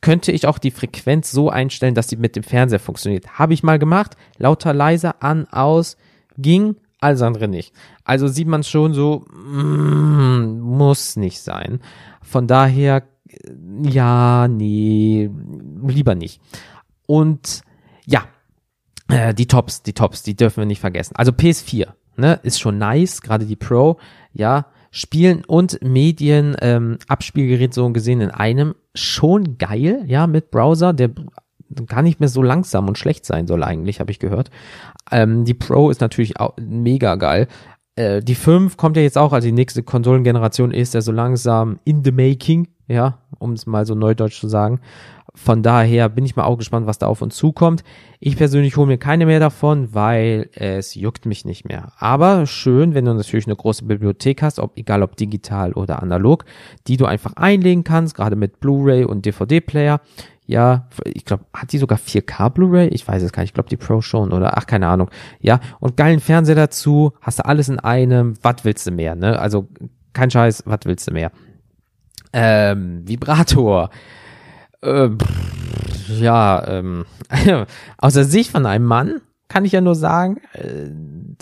könnte 0.01 0.31
ich 0.31 0.47
auch 0.47 0.59
die 0.59 0.71
Frequenz 0.71 1.31
so 1.31 1.49
einstellen, 1.49 1.95
dass 1.95 2.09
sie 2.09 2.17
mit 2.17 2.35
dem 2.35 2.43
Fernseher 2.43 2.79
funktioniert. 2.79 3.39
Habe 3.39 3.53
ich 3.53 3.63
mal 3.63 3.79
gemacht, 3.79 4.15
lauter, 4.37 4.73
leiser, 4.73 5.23
an, 5.23 5.47
aus, 5.47 5.97
ging, 6.37 6.75
alles 6.99 7.21
andere 7.21 7.47
nicht. 7.47 7.73
Also 8.03 8.27
sieht 8.27 8.47
man 8.47 8.63
schon 8.63 8.93
so, 8.93 9.25
mm, 9.31 10.59
muss 10.59 11.15
nicht 11.15 11.41
sein. 11.41 11.79
Von 12.21 12.47
daher, 12.47 13.03
ja, 13.83 14.47
nee, 14.47 15.29
lieber 15.85 16.15
nicht. 16.15 16.41
Und 17.05 17.61
ja, 18.05 18.25
äh, 19.09 19.33
die 19.33 19.47
Tops, 19.47 19.83
die 19.83 19.93
Tops, 19.93 20.23
die 20.23 20.35
dürfen 20.35 20.57
wir 20.57 20.65
nicht 20.65 20.81
vergessen. 20.81 21.15
Also 21.15 21.31
PS4, 21.31 21.87
ne, 22.17 22.39
ist 22.43 22.59
schon 22.59 22.77
nice, 22.77 23.21
gerade 23.21 23.45
die 23.45 23.55
Pro, 23.55 23.97
ja, 24.33 24.67
Spielen 24.91 25.43
und 25.45 25.81
Medien, 25.83 26.55
ähm, 26.61 26.97
Abspielgerät 27.07 27.73
so 27.73 27.91
gesehen 27.91 28.21
in 28.21 28.31
einem, 28.31 28.73
schon 28.95 29.57
geil, 29.57 30.03
ja, 30.07 30.27
mit 30.27 30.49
Browser, 30.49 30.93
der 30.93 31.11
gar 31.85 32.01
nicht 32.01 32.19
mehr 32.19 32.29
so 32.29 32.41
langsam 32.41 32.87
und 32.87 32.97
schlecht 32.97 33.25
sein 33.25 33.47
soll 33.47 33.63
eigentlich, 33.63 33.99
habe 33.99 34.11
ich 34.11 34.19
gehört. 34.19 34.49
Ähm, 35.11 35.45
die 35.45 35.53
Pro 35.53 35.89
ist 35.89 36.01
natürlich 36.01 36.39
auch 36.39 36.53
mega 36.57 37.15
geil, 37.15 37.47
äh, 37.97 38.21
die 38.21 38.35
5 38.35 38.77
kommt 38.77 38.95
ja 38.95 39.03
jetzt 39.03 39.17
auch, 39.17 39.33
also 39.33 39.45
die 39.45 39.51
nächste 39.51 39.83
Konsolengeneration 39.83 40.71
ist 40.71 40.93
ja 40.93 41.01
so 41.01 41.11
langsam 41.11 41.79
in 41.83 42.03
the 42.03 42.11
making, 42.11 42.67
ja, 42.87 43.17
um 43.39 43.53
es 43.53 43.65
mal 43.65 43.85
so 43.85 43.95
neudeutsch 43.95 44.39
zu 44.39 44.47
sagen. 44.47 44.79
Von 45.33 45.61
daher 45.61 46.09
bin 46.09 46.25
ich 46.25 46.35
mal 46.35 46.45
auch 46.45 46.57
gespannt, 46.57 46.87
was 46.87 46.97
da 46.97 47.05
auf 47.05 47.21
uns 47.21 47.35
zukommt. 47.35 47.83
Ich 48.19 48.37
persönlich 48.37 48.75
hole 48.75 48.87
mir 48.87 48.97
keine 48.97 49.27
mehr 49.27 49.39
davon, 49.39 49.93
weil 49.93 50.49
es 50.53 50.95
juckt 50.95 51.27
mich 51.27 51.45
nicht 51.45 51.65
mehr. 51.65 51.91
Aber 51.99 52.47
schön, 52.47 52.95
wenn 52.95 53.05
du 53.05 53.13
natürlich 53.13 53.45
eine 53.45 53.55
große 53.55 53.85
Bibliothek 53.85 54.41
hast, 54.41 54.57
ob, 54.57 54.75
egal 54.77 55.03
ob 55.03 55.15
digital 55.15 55.73
oder 55.73 56.01
analog, 56.01 56.45
die 56.87 56.97
du 56.97 57.05
einfach 57.05 57.33
einlegen 57.33 57.83
kannst, 57.83 58.15
gerade 58.15 58.35
mit 58.35 58.59
Blu-ray 58.59 59.03
und 59.03 59.27
DVD-Player. 59.27 60.01
Ja, 60.47 60.87
ich 61.03 61.25
glaube, 61.25 61.43
hat 61.53 61.73
die 61.73 61.77
sogar 61.77 61.99
4K 61.99 62.49
Blu-ray? 62.49 62.87
Ich 62.87 63.05
weiß 63.05 63.21
es 63.21 63.33
gar 63.33 63.43
nicht. 63.43 63.49
Ich 63.49 63.53
glaube, 63.53 63.69
die 63.69 63.75
Pro 63.75 64.01
schon 64.01 64.31
oder 64.31 64.57
ach, 64.57 64.65
keine 64.65 64.87
Ahnung. 64.87 65.11
Ja, 65.41 65.59
und 65.81 65.97
geilen 65.97 66.21
Fernseher 66.21 66.55
dazu, 66.55 67.11
hast 67.21 67.39
du 67.39 67.45
alles 67.45 67.67
in 67.67 67.79
einem. 67.79 68.33
Was 68.41 68.63
willst 68.63 68.87
du 68.87 68.91
mehr, 68.91 69.15
ne? 69.15 69.37
Also 69.37 69.67
kein 70.13 70.31
Scheiß, 70.31 70.63
was 70.65 70.79
willst 70.85 71.07
du 71.09 71.11
mehr? 71.11 71.31
Ähm, 72.31 73.05
Vibrator. 73.05 73.89
Ähm, 74.81 75.17
ja, 76.07 76.65
ähm, 76.65 77.05
aus 77.97 78.13
der 78.13 78.23
Sicht 78.23 78.51
von 78.51 78.65
einem 78.65 78.85
Mann 78.85 79.21
kann 79.49 79.65
ich 79.65 79.73
ja 79.73 79.81
nur 79.81 79.95
sagen, 79.95 80.37
äh, 80.53 80.87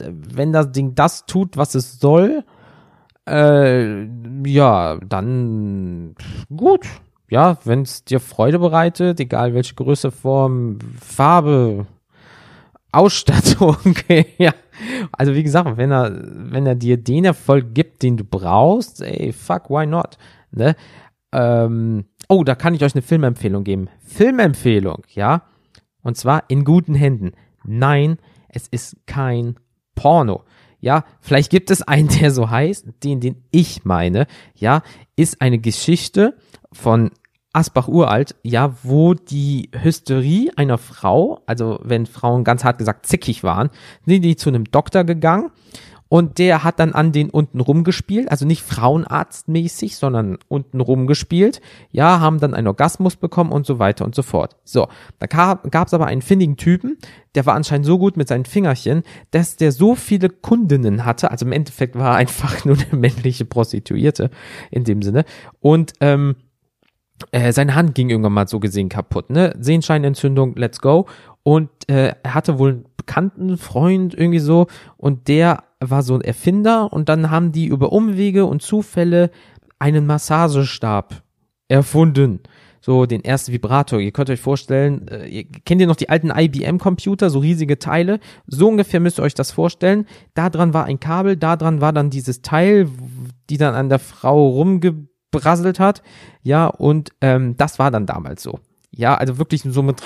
wenn 0.07 0.51
das 0.51 0.71
Ding 0.71 0.95
das 0.95 1.27
tut, 1.27 1.57
was 1.57 1.75
es 1.75 1.99
soll, 1.99 2.43
äh, 3.27 4.07
ja, 4.47 4.97
dann 5.07 6.15
gut, 6.55 6.85
ja, 7.35 7.57
wenn 7.65 7.81
es 7.81 8.05
dir 8.05 8.21
Freude 8.21 8.59
bereitet, 8.59 9.19
egal 9.19 9.53
welche 9.53 9.75
Größe, 9.75 10.09
Form, 10.09 10.79
Farbe, 11.01 11.85
Ausstattung, 12.93 13.75
ja. 14.37 14.53
Also 15.11 15.35
wie 15.35 15.43
gesagt, 15.43 15.75
wenn 15.75 15.91
er, 15.91 16.13
wenn 16.15 16.65
er 16.65 16.75
dir 16.75 16.95
den 16.95 17.25
Erfolg 17.25 17.73
gibt, 17.75 18.03
den 18.03 18.15
du 18.15 18.23
brauchst, 18.23 19.01
ey, 19.01 19.33
fuck, 19.33 19.69
why 19.69 19.85
not? 19.85 20.17
Ne? 20.51 20.77
Ähm, 21.33 22.05
oh, 22.29 22.45
da 22.45 22.55
kann 22.55 22.73
ich 22.73 22.85
euch 22.85 22.95
eine 22.95 23.01
Filmempfehlung 23.01 23.65
geben. 23.65 23.89
Filmempfehlung, 24.05 25.03
ja. 25.09 25.41
Und 26.03 26.15
zwar 26.15 26.45
in 26.47 26.63
guten 26.63 26.95
Händen. 26.95 27.33
Nein, 27.65 28.17
es 28.47 28.69
ist 28.69 28.95
kein 29.07 29.57
Porno. 29.93 30.45
Ja, 30.79 31.03
vielleicht 31.19 31.49
gibt 31.49 31.69
es 31.69 31.81
einen, 31.81 32.07
der 32.21 32.31
so 32.31 32.49
heißt, 32.49 32.85
den, 33.03 33.19
den 33.19 33.43
ich 33.51 33.83
meine, 33.83 34.25
ja, 34.55 34.83
ist 35.17 35.41
eine 35.41 35.59
Geschichte 35.59 36.37
von 36.71 37.11
Asbach 37.55 37.87
uralt, 37.87 38.35
ja, 38.43 38.75
wo 38.83 39.13
die 39.13 39.69
Hysterie 39.81 40.51
einer 40.55 40.77
Frau, 40.77 41.41
also 41.45 41.79
wenn 41.83 42.05
Frauen 42.05 42.43
ganz 42.43 42.63
hart 42.63 42.77
gesagt 42.77 43.05
zickig 43.05 43.43
waren, 43.43 43.69
sind 44.05 44.23
die 44.23 44.35
zu 44.35 44.49
einem 44.49 44.65
Doktor 44.65 45.03
gegangen 45.03 45.51
und 46.07 46.37
der 46.37 46.63
hat 46.63 46.79
dann 46.79 46.93
an 46.93 47.11
den 47.11 47.29
unten 47.29 47.59
rumgespielt, 47.59 48.29
also 48.29 48.45
nicht 48.45 48.61
Frauenarztmäßig, 48.61 49.97
sondern 49.97 50.37
unten 50.47 50.79
rumgespielt. 50.79 51.61
Ja, 51.91 52.19
haben 52.19 52.39
dann 52.39 52.53
einen 52.53 52.67
Orgasmus 52.67 53.15
bekommen 53.15 53.51
und 53.51 53.65
so 53.65 53.79
weiter 53.79 54.05
und 54.05 54.13
so 54.13 54.21
fort. 54.21 54.55
So, 54.63 54.87
da 55.19 55.25
gab 55.25 55.87
es 55.87 55.93
aber 55.93 56.05
einen 56.05 56.21
findigen 56.21 56.57
Typen, 56.57 56.97
der 57.33 57.45
war 57.45 57.55
anscheinend 57.55 57.85
so 57.85 57.97
gut 57.97 58.17
mit 58.17 58.27
seinen 58.27 58.45
Fingerchen, 58.45 59.03
dass 59.31 59.55
der 59.55 59.71
so 59.71 59.95
viele 59.95 60.29
Kundinnen 60.29 61.05
hatte. 61.05 61.31
Also 61.31 61.45
im 61.45 61.51
Endeffekt 61.51 61.95
war 61.95 62.11
er 62.11 62.15
einfach 62.17 62.65
nur 62.65 62.77
eine 62.77 62.99
männliche 62.99 63.45
Prostituierte 63.45 64.29
in 64.71 64.83
dem 64.83 65.01
Sinne. 65.01 65.25
Und 65.59 65.93
ähm, 66.01 66.35
äh, 67.31 67.51
seine 67.51 67.75
Hand 67.75 67.95
ging 67.95 68.09
irgendwann 68.09 68.33
mal 68.33 68.47
so 68.47 68.59
gesehen 68.59 68.89
kaputt, 68.89 69.29
ne? 69.29 69.53
Sehenscheinentzündung, 69.59 70.55
let's 70.55 70.81
go. 70.81 71.07
Und 71.43 71.69
äh, 71.87 72.13
er 72.23 72.33
hatte 72.33 72.59
wohl 72.59 72.71
einen 72.71 72.85
bekannten 72.97 73.57
Freund 73.57 74.13
irgendwie 74.13 74.39
so 74.39 74.67
und 74.97 75.27
der 75.27 75.63
war 75.79 76.01
so 76.01 76.15
ein 76.15 76.21
Erfinder 76.21 76.91
und 76.91 77.09
dann 77.09 77.29
haben 77.29 77.51
die 77.51 77.67
über 77.67 77.91
Umwege 77.91 78.45
und 78.45 78.61
Zufälle 78.61 79.29
einen 79.79 80.05
Massagestab 80.05 81.23
erfunden. 81.67 82.39
So 82.81 83.07
den 83.07 83.23
ersten 83.23 83.51
Vibrator. 83.51 83.99
Ihr 83.99 84.11
könnt 84.11 84.29
euch 84.29 84.39
vorstellen, 84.39 85.07
äh, 85.07 85.27
ihr 85.27 85.43
kennt 85.43 85.81
ihr 85.81 85.87
noch 85.87 85.95
die 85.95 86.09
alten 86.09 86.29
IBM-Computer, 86.29 87.31
so 87.31 87.39
riesige 87.39 87.79
Teile? 87.79 88.19
So 88.45 88.67
ungefähr 88.67 88.99
müsst 88.99 89.19
ihr 89.19 89.23
euch 89.23 89.33
das 89.33 89.51
vorstellen. 89.51 90.05
Da 90.35 90.51
dran 90.51 90.73
war 90.75 90.85
ein 90.85 90.99
Kabel, 90.99 91.35
da 91.35 91.55
dran 91.55 91.81
war 91.81 91.93
dann 91.93 92.11
dieses 92.11 92.43
Teil, 92.43 92.87
die 93.49 93.57
dann 93.57 93.73
an 93.73 93.89
der 93.89 93.97
Frau 93.97 94.49
rumge 94.49 95.07
gebrasselt 95.35 95.79
hat. 95.79 96.01
Ja, 96.43 96.67
und 96.67 97.11
ähm, 97.21 97.55
das 97.57 97.79
war 97.79 97.91
dann 97.91 98.05
damals 98.05 98.43
so. 98.43 98.59
Ja, 98.97 99.15
also 99.15 99.37
wirklich 99.37 99.63
so 99.63 99.83
mit, 99.83 100.01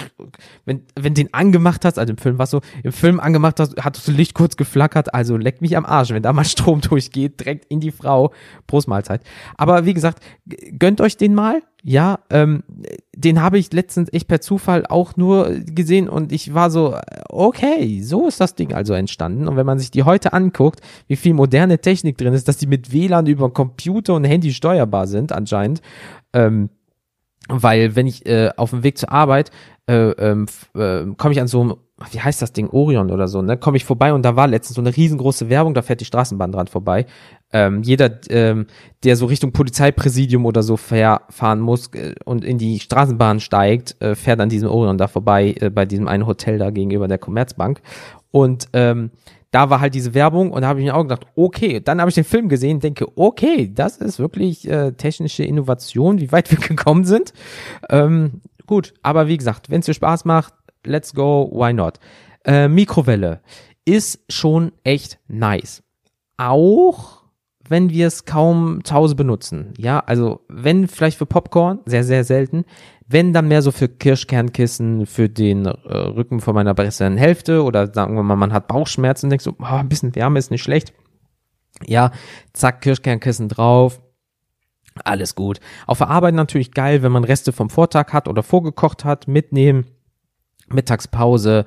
wenn, 0.66 0.82
wenn 1.00 1.14
den 1.14 1.34
angemacht 1.34 1.86
hast, 1.86 2.00
also 2.00 2.12
im 2.12 2.18
Film 2.18 2.40
was 2.40 2.50
so, 2.50 2.62
im 2.84 2.92
Film 2.92 3.20
angemacht 3.20 3.60
hast, 3.60 3.78
hat 3.84 3.98
das 3.98 4.08
Licht 4.08 4.34
kurz 4.34 4.58
geflackert, 4.58 5.14
also 5.14 5.38
leck 5.38 5.62
mich 5.62 5.78
am 5.78 5.86
Arsch, 5.86 6.10
wenn 6.10 6.24
da 6.24 6.34
mal 6.34 6.44
Strom 6.46 6.82
durchgeht, 6.82 7.40
direkt 7.40 7.66
in 7.66 7.80
die 7.80 7.92
Frau, 7.92 8.34
Prostmahlzeit. 8.68 9.22
Aber 9.58 9.86
wie 9.86 9.94
gesagt, 9.94 10.24
gönnt 10.78 11.02
euch 11.02 11.18
den 11.18 11.36
mal, 11.36 11.62
ja, 11.84 12.20
ähm, 12.30 12.64
den 13.16 13.42
habe 13.42 13.58
ich 13.58 13.72
letztens 13.72 14.12
echt 14.12 14.28
per 14.28 14.42
Zufall 14.42 14.86
auch 14.88 15.16
nur 15.16 15.50
gesehen 15.66 16.10
und 16.10 16.32
ich 16.32 16.54
war 16.54 16.72
so, 16.72 16.98
okay, 17.30 18.02
so 18.02 18.28
ist 18.28 18.42
das 18.42 18.56
Ding 18.56 18.74
also 18.74 18.94
entstanden. 18.94 19.48
Und 19.48 19.56
wenn 19.56 19.66
man 19.66 19.80
sich 19.80 19.92
die 19.92 20.04
heute 20.04 20.34
anguckt, 20.34 20.82
wie 21.08 21.16
viel 21.16 21.34
moderne 21.34 21.80
Technik 21.80 22.18
drin 22.18 22.34
ist, 22.34 22.48
dass 22.48 22.58
die 22.58 22.68
mit 22.68 22.92
WLAN 22.92 23.28
über 23.28 23.54
Computer 23.54 24.16
und 24.16 24.26
Handy 24.26 24.52
steuerbar 24.52 25.08
sind 25.08 25.32
anscheinend, 25.32 25.82
ähm, 26.34 26.70
weil 27.50 27.96
wenn 27.96 28.08
ich 28.08 28.26
äh, 28.26 28.52
auf 28.56 28.70
dem 28.70 28.84
Weg 28.84 28.98
zur 28.98 29.12
Arbeit 29.12 29.52
äh, 29.90 30.12
ähm, 30.12 30.46
äh, 30.76 31.06
komme 31.18 31.34
ich 31.34 31.42
an 31.42 31.48
so 31.48 31.62
einem, 31.62 31.76
wie 32.12 32.20
heißt 32.20 32.42
das 32.42 32.54
Ding, 32.54 32.70
Orion 32.70 33.10
oder 33.12 33.28
so, 33.28 33.42
ne, 33.42 33.58
komme 33.58 33.76
ich 33.78 33.86
vorbei 33.86 34.14
und 34.14 34.24
da 34.24 34.36
war 34.36 34.48
letztens 34.48 34.76
so 34.76 34.82
eine 34.82 34.96
riesengroße 34.96 35.50
Werbung, 35.50 35.74
da 35.74 35.82
fährt 35.82 36.00
die 36.00 36.06
Straßenbahn 36.06 36.52
dran 36.52 36.68
vorbei. 36.68 37.08
Ähm, 37.52 37.82
jeder, 37.82 38.20
ähm, 38.30 38.68
der 39.04 39.16
so 39.16 39.26
Richtung 39.26 39.52
Polizeipräsidium 39.52 40.46
oder 40.46 40.62
so 40.62 40.78
fahren 40.78 41.60
muss 41.60 41.88
äh, 41.96 42.14
und 42.24 42.46
in 42.46 42.60
die 42.60 42.80
Straßenbahn 42.80 43.40
steigt, 43.40 44.00
äh, 44.00 44.14
fährt 44.14 44.40
an 44.40 44.50
diesem 44.50 44.70
Orion 44.70 45.00
da 45.00 45.08
vorbei, 45.08 45.56
äh, 45.60 45.72
bei 45.72 45.86
diesem 45.86 46.08
einen 46.08 46.28
Hotel 46.28 46.60
da 46.60 46.70
gegenüber 46.70 47.08
der 47.08 47.18
Commerzbank. 47.18 47.82
Und 48.32 48.70
ähm, 48.74 49.10
da 49.52 49.70
war 49.70 49.82
halt 49.82 49.96
diese 49.96 50.14
Werbung 50.14 50.52
und 50.52 50.62
da 50.62 50.68
habe 50.68 50.80
ich 50.80 50.86
mir 50.86 50.96
auch 50.96 51.04
gedacht, 51.04 51.26
okay, 51.36 51.80
dann 51.80 52.00
habe 52.00 52.10
ich 52.10 52.16
den 52.16 52.24
Film 52.24 52.50
gesehen, 52.50 52.80
denke, 52.80 53.06
okay, 53.18 53.72
das 53.74 53.98
ist 53.98 54.20
wirklich 54.20 54.70
äh, 54.70 54.92
technische 54.92 55.44
Innovation, 55.44 56.20
wie 56.20 56.32
weit 56.32 56.52
wir 56.52 56.60
gekommen 56.60 57.06
sind. 57.06 57.34
Ähm, 57.90 58.42
gut, 58.68 58.94
aber 59.02 59.28
wie 59.28 59.38
gesagt, 59.38 59.70
wenn 59.70 59.80
es 59.80 59.88
dir 59.88 59.94
Spaß 59.94 60.26
macht, 60.26 60.54
let's 60.86 61.14
go, 61.14 61.50
why 61.52 61.74
not? 61.74 62.00
Äh, 62.46 62.68
Mikrowelle 62.68 63.42
ist 63.86 64.22
schon 64.30 64.72
echt 64.84 65.20
nice. 65.28 65.84
Auch 66.38 67.24
wenn 67.68 67.90
wir 67.90 68.08
es 68.08 68.26
kaum 68.26 68.84
zu 68.84 68.94
Hause 68.96 69.16
benutzen. 69.16 69.74
Ja, 69.78 70.00
also 70.00 70.42
wenn 70.48 70.88
vielleicht 70.88 71.18
für 71.18 71.26
Popcorn, 71.26 71.80
sehr, 71.86 72.04
sehr 72.04 72.24
selten. 72.24 72.66
Wenn 73.12 73.34
dann 73.34 73.48
mehr 73.48 73.64
so 73.64 73.72
für 73.72 73.90
Kirschkernkissen, 73.90 75.08
für 75.08 75.30
den 75.30 75.66
äh, 75.66 75.72
Rücken 75.72 76.40
von 76.42 76.54
meiner 76.54 76.76
besseren 76.76 77.18
Hälfte 77.18 77.64
oder 77.64 77.92
sagen 77.92 78.14
wir 78.14 78.22
mal, 78.22 78.36
man 78.36 78.54
hat 78.54 78.68
Bauchschmerzen 78.68 79.26
und 79.26 79.30
denkt 79.32 79.44
so, 79.44 79.56
oh, 79.60 79.66
ein 79.66 79.90
bisschen 79.90 80.16
Wärme 80.16 80.38
ist 80.38 80.52
nicht 80.52 80.62
schlecht. 80.62 80.94
Ja, 81.88 82.12
zack, 82.54 82.82
Kirschkernkissen 82.82 83.50
drauf. 83.50 84.00
Alles 85.04 85.34
gut. 85.34 85.60
Auf 85.88 85.98
der 85.98 86.10
Arbeit 86.10 86.36
natürlich 86.36 86.72
geil, 86.72 87.02
wenn 87.02 87.12
man 87.12 87.24
Reste 87.24 87.52
vom 87.52 87.72
Vortag 87.72 88.14
hat 88.14 88.28
oder 88.28 88.44
vorgekocht 88.44 89.06
hat, 89.06 89.28
mitnehmen. 89.28 89.86
Mittagspause, 90.68 91.66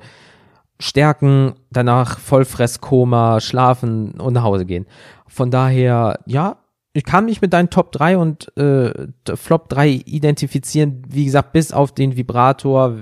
stärken, 0.79 1.55
danach 1.71 2.19
Vollfresskoma, 2.19 3.41
schlafen 3.41 4.11
und 4.19 4.33
nach 4.33 4.43
Hause 4.43 4.65
gehen. 4.65 4.85
Von 5.27 5.51
daher, 5.51 6.19
ja, 6.25 6.62
ich 6.93 7.03
kann 7.03 7.25
mich 7.25 7.41
mit 7.41 7.53
deinen 7.53 7.71
Top 7.71 7.91
3 7.91 8.17
und 8.17 8.55
äh, 8.55 8.91
Flop 9.35 9.67
3 9.69 9.89
identifizieren, 9.89 11.01
wie 11.07 11.25
gesagt, 11.25 11.51
bis 11.51 11.71
auf 11.71 11.91
den 11.91 12.15
Vibrator. 12.15 12.95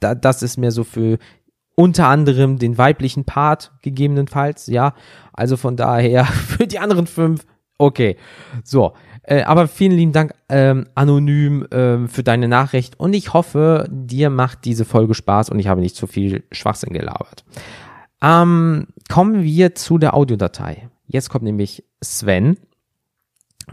Da, 0.00 0.14
das 0.14 0.42
ist 0.42 0.58
mir 0.58 0.70
so 0.70 0.84
für 0.84 1.18
unter 1.74 2.08
anderem 2.08 2.58
den 2.58 2.76
weiblichen 2.76 3.24
Part 3.24 3.72
gegebenenfalls, 3.82 4.66
ja. 4.66 4.94
Also 5.32 5.56
von 5.56 5.76
daher 5.76 6.24
für 6.26 6.66
die 6.66 6.78
anderen 6.78 7.06
fünf, 7.06 7.46
okay. 7.78 8.16
So, 8.62 8.92
äh, 9.22 9.42
aber 9.42 9.68
vielen 9.68 9.92
lieben 9.92 10.12
Dank 10.12 10.34
ähm, 10.50 10.86
anonym 10.94 11.66
ähm, 11.70 12.08
für 12.08 12.22
deine 12.22 12.48
Nachricht 12.48 13.00
und 13.00 13.14
ich 13.14 13.32
hoffe, 13.32 13.86
dir 13.90 14.28
macht 14.28 14.66
diese 14.66 14.84
Folge 14.84 15.14
Spaß 15.14 15.48
und 15.48 15.58
ich 15.58 15.68
habe 15.68 15.80
nicht 15.80 15.96
zu 15.96 16.06
viel 16.06 16.44
Schwachsinn 16.52 16.92
gelabert. 16.92 17.44
Ähm, 18.20 18.88
kommen 19.08 19.44
wir 19.44 19.74
zu 19.74 19.96
der 19.96 20.14
Audiodatei. 20.14 20.88
Jetzt 21.06 21.30
kommt 21.30 21.44
nämlich 21.44 21.84
Sven 22.02 22.58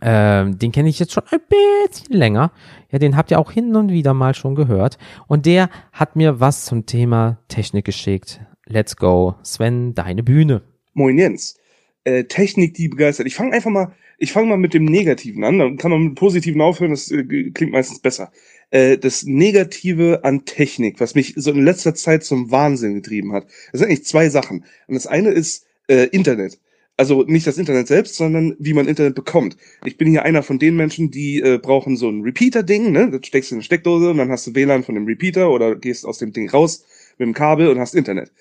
ähm, 0.01 0.58
den 0.60 0.71
kenne 0.71 0.89
ich 0.89 0.99
jetzt 0.99 1.13
schon 1.13 1.23
ein 1.31 1.39
bisschen 1.47 2.15
länger. 2.15 2.51
Ja, 2.91 2.99
den 2.99 3.17
habt 3.17 3.31
ihr 3.31 3.39
auch 3.39 3.51
hin 3.51 3.75
und 3.75 3.91
wieder 3.91 4.13
mal 4.13 4.34
schon 4.34 4.55
gehört. 4.55 4.97
Und 5.27 5.45
der 5.45 5.69
hat 5.91 6.15
mir 6.15 6.39
was 6.39 6.65
zum 6.65 6.86
Thema 6.86 7.39
Technik 7.47 7.86
geschickt. 7.86 8.41
Let's 8.65 8.95
go. 8.95 9.36
Sven, 9.43 9.93
deine 9.93 10.23
Bühne. 10.23 10.62
Moin 10.93 11.17
Jens. 11.17 11.58
Äh, 12.03 12.25
Technik, 12.25 12.73
die 12.73 12.88
begeistert. 12.88 13.27
Ich 13.27 13.36
fange 13.36 13.53
einfach 13.53 13.71
mal, 13.71 13.93
ich 14.17 14.31
fange 14.31 14.47
mal 14.47 14.58
mit 14.58 14.73
dem 14.73 14.86
Negativen 14.86 15.43
an. 15.43 15.60
Dann 15.60 15.77
kann 15.77 15.91
man 15.91 16.03
mit 16.03 16.15
Positiven 16.15 16.62
aufhören, 16.62 16.91
das 16.91 17.12
äh, 17.12 17.23
klingt 17.23 17.71
meistens 17.71 17.99
besser. 17.99 18.31
Äh, 18.71 18.97
das 18.97 19.23
Negative 19.23 20.23
an 20.23 20.45
Technik, 20.45 20.99
was 20.99 21.15
mich 21.15 21.34
so 21.36 21.51
in 21.51 21.63
letzter 21.63 21.95
Zeit 21.95 22.23
zum 22.23 22.51
Wahnsinn 22.51 22.95
getrieben 22.95 23.34
hat. 23.34 23.45
Das 23.71 23.79
sind 23.79 23.88
eigentlich 23.88 24.05
zwei 24.05 24.29
Sachen. 24.29 24.65
Und 24.88 24.95
das 24.95 25.08
eine 25.08 25.29
ist 25.29 25.65
äh, 25.88 26.08
Internet. 26.08 26.60
Also 26.97 27.23
nicht 27.23 27.45
das 27.45 27.58
Internet 27.58 27.88
selbst, 27.88 28.15
sondern 28.15 28.55
wie 28.58 28.73
man 28.73 28.88
Internet 28.88 29.15
bekommt. 29.15 29.58
Ich 29.84 29.97
bin 29.97 30.08
hier 30.08 30.23
einer 30.23 30.43
von 30.43 30.60
den 30.60 30.77
Menschen, 30.77 31.12
die 31.12 31.41
äh, 31.41 31.58
brauchen 31.58 31.97
so 31.97 32.10
ein 32.10 32.21
Repeater-Ding, 32.21 32.91
ne? 32.91 33.12
Das 33.12 33.27
steckst 33.27 33.51
du 33.51 33.55
in 33.55 33.58
eine 33.58 33.63
Steckdose 33.63 34.12
und 34.12 34.17
dann 34.17 34.29
hast 34.29 34.47
du 34.47 34.55
WLAN 34.55 34.84
von 34.84 34.95
dem 34.95 35.05
Repeater 35.05 35.51
oder 35.51 35.75
gehst 35.75 36.05
aus 36.05 36.19
dem 36.19 36.31
Ding 36.31 36.49
raus 36.49 36.86
mit 37.17 37.27
dem 37.27 37.34
Kabel 37.34 37.67
und 37.67 37.79
hast 37.79 37.95
Internet. 37.95 38.31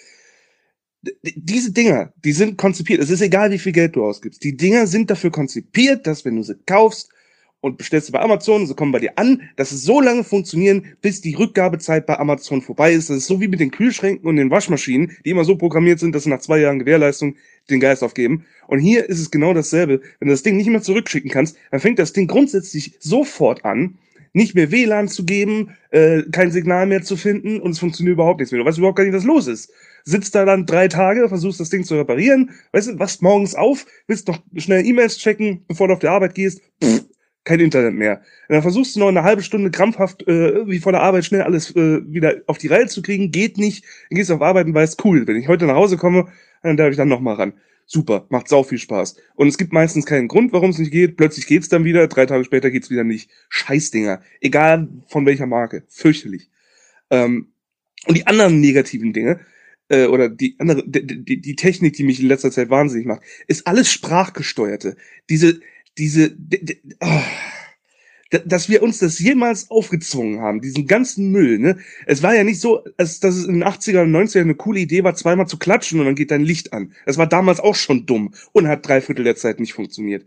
D 1.02 1.12
diese 1.36 1.72
Dinger, 1.72 2.12
die 2.24 2.32
sind 2.32 2.56
konzipiert. 2.56 3.00
Es 3.00 3.10
ist 3.10 3.20
egal, 3.20 3.50
wie 3.50 3.58
viel 3.58 3.72
Geld 3.72 3.96
du 3.96 4.04
ausgibst. 4.04 4.42
Die 4.44 4.56
Dinger 4.56 4.86
sind 4.86 5.10
dafür 5.10 5.30
konzipiert, 5.30 6.06
dass 6.06 6.24
wenn 6.24 6.36
du 6.36 6.42
sie 6.42 6.54
kaufst 6.66 7.10
und 7.64 7.78
bestellst 7.78 8.08
sie 8.08 8.12
bei 8.12 8.20
Amazon, 8.20 8.66
sie 8.66 8.74
kommen 8.74 8.92
bei 8.92 8.98
dir 8.98 9.18
an, 9.18 9.40
dass 9.56 9.72
es 9.72 9.84
so 9.84 9.98
lange 9.98 10.22
funktionieren, 10.22 10.84
bis 11.00 11.22
die 11.22 11.32
Rückgabezeit 11.32 12.04
bei 12.04 12.18
Amazon 12.18 12.60
vorbei 12.60 12.92
ist. 12.92 13.08
Das 13.08 13.16
ist 13.16 13.26
so 13.26 13.40
wie 13.40 13.48
mit 13.48 13.58
den 13.58 13.70
Kühlschränken 13.70 14.28
und 14.28 14.36
den 14.36 14.50
Waschmaschinen, 14.50 15.16
die 15.24 15.30
immer 15.30 15.46
so 15.46 15.56
programmiert 15.56 15.98
sind, 15.98 16.14
dass 16.14 16.24
sie 16.24 16.28
nach 16.28 16.40
zwei 16.40 16.58
Jahren 16.58 16.78
Gewährleistung 16.78 17.36
den 17.70 17.80
Geist 17.80 18.04
aufgeben. 18.04 18.44
Und 18.66 18.80
hier 18.80 19.08
ist 19.08 19.18
es 19.18 19.30
genau 19.30 19.54
dasselbe. 19.54 20.02
Wenn 20.18 20.28
du 20.28 20.34
das 20.34 20.42
Ding 20.42 20.58
nicht 20.58 20.68
mehr 20.68 20.82
zurückschicken 20.82 21.30
kannst, 21.30 21.56
dann 21.70 21.80
fängt 21.80 21.98
das 21.98 22.12
Ding 22.12 22.26
grundsätzlich 22.26 22.96
sofort 23.00 23.64
an, 23.64 23.96
nicht 24.34 24.54
mehr 24.54 24.70
WLAN 24.70 25.08
zu 25.08 25.24
geben, 25.24 25.70
äh, 25.90 26.22
kein 26.32 26.50
Signal 26.50 26.84
mehr 26.84 27.02
zu 27.02 27.16
finden 27.16 27.60
und 27.62 27.70
es 27.70 27.78
funktioniert 27.78 28.12
überhaupt 28.12 28.40
nichts 28.40 28.52
mehr. 28.52 28.60
Du 28.60 28.68
weißt 28.68 28.76
überhaupt 28.76 28.98
gar 28.98 29.04
nicht, 29.04 29.14
was 29.14 29.24
los 29.24 29.46
ist. 29.46 29.72
Sitzt 30.04 30.34
da 30.34 30.44
dann 30.44 30.66
drei 30.66 30.88
Tage, 30.88 31.30
versuchst 31.30 31.60
das 31.60 31.70
Ding 31.70 31.84
zu 31.84 31.94
reparieren, 31.94 32.50
weißt 32.72 32.88
du, 32.88 32.98
wachst 32.98 33.22
morgens 33.22 33.54
auf, 33.54 33.86
willst 34.06 34.28
noch 34.28 34.38
schnell 34.56 34.84
E-Mails 34.84 35.16
checken, 35.16 35.64
bevor 35.66 35.88
du 35.88 35.94
auf 35.94 36.00
die 36.00 36.08
Arbeit 36.08 36.34
gehst, 36.34 36.60
pff, 36.82 37.04
kein 37.44 37.60
Internet 37.60 37.94
mehr. 37.94 38.22
Und 38.48 38.54
dann 38.54 38.62
versuchst 38.62 38.96
du 38.96 39.00
noch 39.00 39.08
eine 39.08 39.22
halbe 39.22 39.42
Stunde 39.42 39.70
krampfhaft 39.70 40.26
äh, 40.26 40.48
irgendwie 40.48 40.78
vor 40.78 40.92
der 40.92 41.02
Arbeit 41.02 41.24
schnell 41.24 41.42
alles 41.42 41.74
äh, 41.76 42.00
wieder 42.06 42.36
auf 42.46 42.58
die 42.58 42.68
Reihe 42.68 42.86
zu 42.86 43.02
kriegen, 43.02 43.30
geht 43.30 43.58
nicht. 43.58 43.84
Dann 44.08 44.16
gehst 44.16 44.30
du 44.30 44.34
auf 44.34 44.42
Arbeit 44.42 44.66
und 44.66 44.74
weißt, 44.74 45.04
cool, 45.04 45.26
wenn 45.26 45.36
ich 45.36 45.48
heute 45.48 45.66
nach 45.66 45.74
Hause 45.74 45.96
komme, 45.96 46.28
dann 46.62 46.76
darf 46.76 46.90
ich 46.90 46.96
dann 46.96 47.08
nochmal 47.08 47.36
ran. 47.36 47.52
Super, 47.86 48.26
macht 48.30 48.48
sau 48.48 48.62
viel 48.62 48.78
Spaß. 48.78 49.16
Und 49.34 49.48
es 49.48 49.58
gibt 49.58 49.74
meistens 49.74 50.06
keinen 50.06 50.28
Grund, 50.28 50.54
warum 50.54 50.70
es 50.70 50.78
nicht 50.78 50.90
geht. 50.90 51.18
Plötzlich 51.18 51.46
geht's 51.46 51.68
dann 51.68 51.84
wieder, 51.84 52.08
drei 52.08 52.24
Tage 52.24 52.44
später 52.44 52.70
geht's 52.70 52.90
wieder 52.90 53.04
nicht. 53.04 53.30
Scheißdinger. 53.50 54.22
Egal 54.40 54.88
von 55.08 55.26
welcher 55.26 55.46
Marke. 55.46 55.84
Fürchterlich. 55.88 56.48
Ähm, 57.10 57.48
und 58.06 58.16
die 58.16 58.26
anderen 58.26 58.60
negativen 58.60 59.12
Dinge, 59.12 59.40
äh, 59.88 60.06
oder 60.06 60.28
die 60.28 60.56
andere, 60.58 60.82
die, 60.86 61.24
die, 61.24 61.40
die 61.40 61.56
Technik, 61.56 61.94
die 61.94 62.04
mich 62.04 62.20
in 62.20 62.28
letzter 62.28 62.50
Zeit 62.50 62.70
wahnsinnig 62.70 63.06
macht, 63.06 63.22
ist 63.46 63.66
alles 63.66 63.90
sprachgesteuerte. 63.90 64.96
Diese, 65.28 65.60
diese, 65.98 66.30
die, 66.30 66.64
die, 66.64 66.80
oh, 67.00 67.20
dass 68.46 68.68
wir 68.68 68.82
uns 68.82 68.98
das 68.98 69.18
jemals 69.18 69.70
aufgezwungen 69.70 70.40
haben, 70.40 70.60
diesen 70.60 70.86
ganzen 70.86 71.30
Müll, 71.30 71.58
ne? 71.58 71.78
Es 72.06 72.22
war 72.22 72.34
ja 72.34 72.44
nicht 72.44 72.60
so, 72.60 72.84
als 72.96 73.20
dass 73.20 73.36
es 73.36 73.44
in 73.44 73.54
den 73.54 73.64
80er 73.64 74.02
und 74.02 74.12
90er 74.12 74.40
eine 74.40 74.54
coole 74.54 74.80
Idee 74.80 75.04
war, 75.04 75.14
zweimal 75.14 75.46
zu 75.46 75.58
klatschen 75.58 76.00
und 76.00 76.06
dann 76.06 76.14
geht 76.14 76.30
dein 76.30 76.42
Licht 76.42 76.72
an. 76.72 76.92
Das 77.06 77.18
war 77.18 77.28
damals 77.28 77.60
auch 77.60 77.74
schon 77.74 78.06
dumm 78.06 78.34
und 78.52 78.68
hat 78.68 78.86
drei 78.86 79.00
Viertel 79.00 79.24
der 79.24 79.36
Zeit 79.36 79.60
nicht 79.60 79.74
funktioniert. 79.74 80.26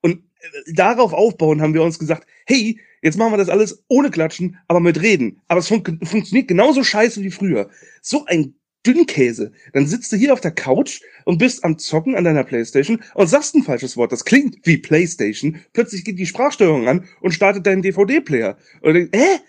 Und 0.00 0.22
äh, 0.40 0.72
darauf 0.72 1.12
aufbauen 1.12 1.60
haben 1.60 1.74
wir 1.74 1.82
uns 1.82 1.98
gesagt, 1.98 2.26
hey, 2.46 2.80
jetzt 3.02 3.18
machen 3.18 3.32
wir 3.32 3.38
das 3.38 3.48
alles 3.48 3.82
ohne 3.88 4.10
Klatschen, 4.10 4.58
aber 4.68 4.80
mit 4.80 5.00
Reden. 5.00 5.40
Aber 5.48 5.60
es 5.60 5.68
fun 5.68 5.82
funktioniert 6.04 6.48
genauso 6.48 6.84
scheiße 6.84 7.22
wie 7.22 7.30
früher. 7.30 7.70
So 8.02 8.24
ein 8.26 8.54
Dünnkäse. 8.86 9.52
Dann 9.72 9.86
sitzt 9.86 10.12
du 10.12 10.16
hier 10.16 10.32
auf 10.32 10.40
der 10.40 10.52
Couch 10.52 11.00
und 11.24 11.38
bist 11.38 11.64
am 11.64 11.78
Zocken 11.78 12.14
an 12.14 12.24
deiner 12.24 12.44
Playstation 12.44 13.02
und 13.14 13.26
sagst 13.26 13.54
ein 13.54 13.62
falsches 13.62 13.96
Wort. 13.96 14.12
Das 14.12 14.24
klingt 14.24 14.58
wie 14.64 14.78
Playstation. 14.78 15.60
Plötzlich 15.72 16.04
geht 16.04 16.18
die 16.18 16.26
Sprachsteuerung 16.26 16.88
an 16.88 17.04
und 17.20 17.32
startet 17.32 17.66
deinen 17.66 17.82
DVD-Player. 17.82 18.56
Und 18.82 18.94
denkst, 18.94 19.18
hä? 19.18 19.40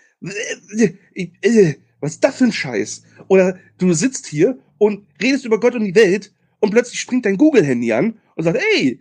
Was 2.02 2.14
ist 2.14 2.24
das 2.24 2.38
für 2.38 2.46
ein 2.46 2.52
Scheiß? 2.52 3.04
Oder 3.28 3.58
du 3.78 3.94
sitzt 3.94 4.28
hier 4.28 4.58
und 4.78 5.06
redest 5.22 5.46
über 5.46 5.60
Gott 5.60 5.76
und 5.76 5.86
die 5.86 5.96
Welt 5.96 6.34
und 6.60 6.72
plötzlich 6.72 7.00
springt 7.00 7.26
dein 7.26 7.38
Google-Handy 7.38 7.94
an 7.94 8.20
und 8.36 8.44
sagt, 8.44 8.60
ey, 8.76 9.00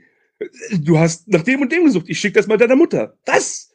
du 0.72 0.98
hast 0.98 1.28
nach 1.28 1.42
dem 1.42 1.62
und 1.62 1.72
dem 1.72 1.84
gesucht, 1.84 2.06
ich 2.08 2.18
schick 2.18 2.34
das 2.34 2.46
mal 2.46 2.58
deiner 2.58 2.76
Mutter. 2.76 3.16
Was? 3.26 3.72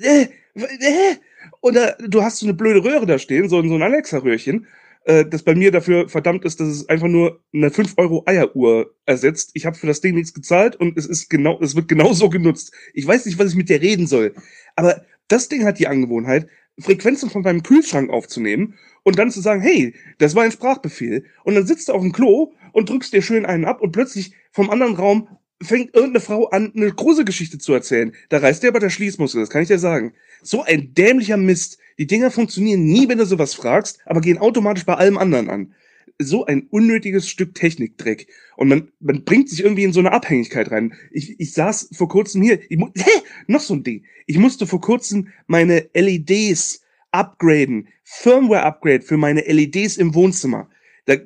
Äh, 0.00 0.28
äh, 0.54 1.16
oder 1.60 1.96
du 2.08 2.22
hast 2.22 2.38
so 2.38 2.46
eine 2.46 2.54
blöde 2.54 2.84
Röhre 2.84 3.06
da 3.06 3.18
stehen, 3.18 3.48
so, 3.48 3.62
so 3.62 3.74
ein 3.74 3.82
Alexa-Röhrchen 3.82 4.66
äh, 5.04 5.24
das 5.24 5.42
bei 5.42 5.54
mir 5.54 5.70
dafür 5.70 6.08
verdammt 6.08 6.44
ist, 6.44 6.60
dass 6.60 6.68
es 6.68 6.88
einfach 6.88 7.08
nur 7.08 7.42
eine 7.52 7.70
5 7.70 7.94
Euro 7.96 8.22
Eieruhr 8.26 8.94
ersetzt. 9.06 9.50
Ich 9.54 9.66
habe 9.66 9.76
für 9.76 9.86
das 9.86 10.00
Ding 10.00 10.14
nichts 10.14 10.34
gezahlt 10.34 10.76
und 10.76 10.96
es 10.98 11.06
ist 11.06 11.28
genau, 11.30 11.58
es 11.60 11.74
wird 11.74 11.88
genauso 11.88 12.28
genutzt. 12.28 12.72
Ich 12.94 13.06
weiß 13.06 13.26
nicht, 13.26 13.38
was 13.38 13.50
ich 13.50 13.56
mit 13.56 13.68
der 13.68 13.80
reden 13.80 14.06
soll. 14.06 14.34
Aber 14.76 15.02
das 15.28 15.48
Ding 15.48 15.64
hat 15.64 15.78
die 15.78 15.86
Angewohnheit, 15.86 16.48
Frequenzen 16.78 17.30
von 17.30 17.42
meinem 17.42 17.62
Kühlschrank 17.62 18.10
aufzunehmen 18.10 18.74
und 19.02 19.18
dann 19.18 19.30
zu 19.30 19.40
sagen, 19.40 19.60
hey, 19.60 19.94
das 20.18 20.34
war 20.34 20.44
ein 20.44 20.52
Sprachbefehl. 20.52 21.24
Und 21.44 21.54
dann 21.54 21.66
sitzt 21.66 21.88
du 21.88 21.92
auf 21.92 22.02
dem 22.02 22.12
Klo 22.12 22.52
und 22.72 22.88
drückst 22.88 23.12
dir 23.12 23.22
schön 23.22 23.46
einen 23.46 23.64
ab 23.64 23.80
und 23.80 23.92
plötzlich 23.92 24.34
vom 24.52 24.70
anderen 24.70 24.94
Raum 24.94 25.28
fängt 25.62 25.94
irgendeine 25.94 26.20
Frau 26.20 26.48
an, 26.48 26.72
eine 26.74 26.90
große 26.90 27.24
Geschichte 27.24 27.58
zu 27.58 27.72
erzählen. 27.72 28.12
Da 28.28 28.38
reißt 28.38 28.62
dir 28.62 28.68
aber 28.68 28.80
der 28.80 28.90
Schließmuskel, 28.90 29.40
das 29.40 29.50
kann 29.50 29.62
ich 29.62 29.68
dir 29.68 29.78
sagen. 29.78 30.14
So 30.42 30.62
ein 30.62 30.94
dämlicher 30.94 31.36
Mist. 31.36 31.78
Die 31.98 32.06
Dinger 32.06 32.30
funktionieren 32.30 32.84
nie, 32.84 33.08
wenn 33.08 33.18
du 33.18 33.26
sowas 33.26 33.54
fragst, 33.54 33.98
aber 34.06 34.20
gehen 34.20 34.38
automatisch 34.38 34.86
bei 34.86 34.94
allem 34.94 35.18
anderen 35.18 35.50
an. 35.50 35.74
So 36.18 36.46
ein 36.46 36.66
unnötiges 36.70 37.28
Stück 37.28 37.54
Technikdreck. 37.54 38.26
Und 38.56 38.68
man, 38.68 38.90
man 39.00 39.24
bringt 39.24 39.48
sich 39.48 39.62
irgendwie 39.62 39.84
in 39.84 39.92
so 39.92 40.00
eine 40.00 40.12
Abhängigkeit 40.12 40.70
rein. 40.70 40.94
Ich, 41.10 41.38
ich 41.38 41.52
saß 41.52 41.90
vor 41.92 42.08
kurzem 42.08 42.42
hier, 42.42 42.60
ich, 42.70 42.78
hä, 42.78 43.10
noch 43.46 43.60
so 43.60 43.74
ein 43.74 43.82
Ding. 43.82 44.04
Ich 44.26 44.38
musste 44.38 44.66
vor 44.66 44.80
kurzem 44.80 45.28
meine 45.46 45.88
LEDs 45.94 46.82
upgraden. 47.10 47.88
Firmware-Upgrade 48.04 49.02
für 49.02 49.16
meine 49.16 49.42
LEDs 49.42 49.96
im 49.96 50.14
Wohnzimmer. 50.14 50.68
Da 51.06 51.16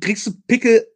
kriegst 0.00 0.26
du 0.26 0.32
Pickel 0.46 0.86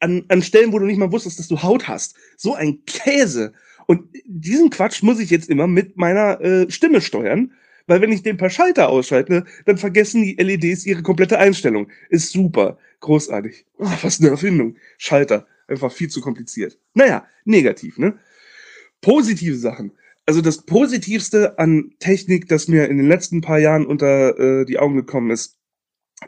an, 0.00 0.24
an 0.28 0.42
Stellen, 0.42 0.72
wo 0.72 0.78
du 0.78 0.86
nicht 0.86 0.98
mal 0.98 1.12
wusstest, 1.12 1.38
dass 1.38 1.48
du 1.48 1.62
Haut 1.62 1.88
hast. 1.88 2.16
So 2.36 2.54
ein 2.54 2.84
Käse. 2.84 3.52
Und 3.86 4.08
diesen 4.24 4.70
Quatsch 4.70 5.02
muss 5.02 5.20
ich 5.20 5.30
jetzt 5.30 5.48
immer 5.48 5.66
mit 5.66 5.96
meiner 5.96 6.40
äh, 6.40 6.70
Stimme 6.70 7.00
steuern, 7.00 7.52
weil 7.86 8.00
wenn 8.00 8.12
ich 8.12 8.22
den 8.22 8.36
per 8.36 8.50
Schalter 8.50 8.88
ausschalte, 8.88 9.44
dann 9.64 9.78
vergessen 9.78 10.22
die 10.22 10.34
LEDs 10.34 10.86
ihre 10.86 11.02
komplette 11.02 11.38
Einstellung. 11.38 11.88
Ist 12.10 12.32
super. 12.32 12.78
Großartig. 13.00 13.66
Oh, 13.78 13.88
was 14.02 14.20
eine 14.20 14.30
Erfindung. 14.30 14.76
Schalter. 14.98 15.46
Einfach 15.68 15.92
viel 15.92 16.08
zu 16.08 16.20
kompliziert. 16.20 16.78
Naja, 16.94 17.26
negativ, 17.44 17.98
ne? 17.98 18.18
Positive 19.00 19.56
Sachen. 19.56 19.92
Also 20.24 20.40
das 20.40 20.62
Positivste 20.64 21.58
an 21.58 21.94
Technik, 22.00 22.48
das 22.48 22.66
mir 22.66 22.88
in 22.88 22.96
den 22.96 23.08
letzten 23.08 23.40
paar 23.40 23.58
Jahren 23.58 23.86
unter 23.86 24.38
äh, 24.38 24.64
die 24.64 24.78
Augen 24.78 24.96
gekommen 24.96 25.30
ist, 25.30 25.55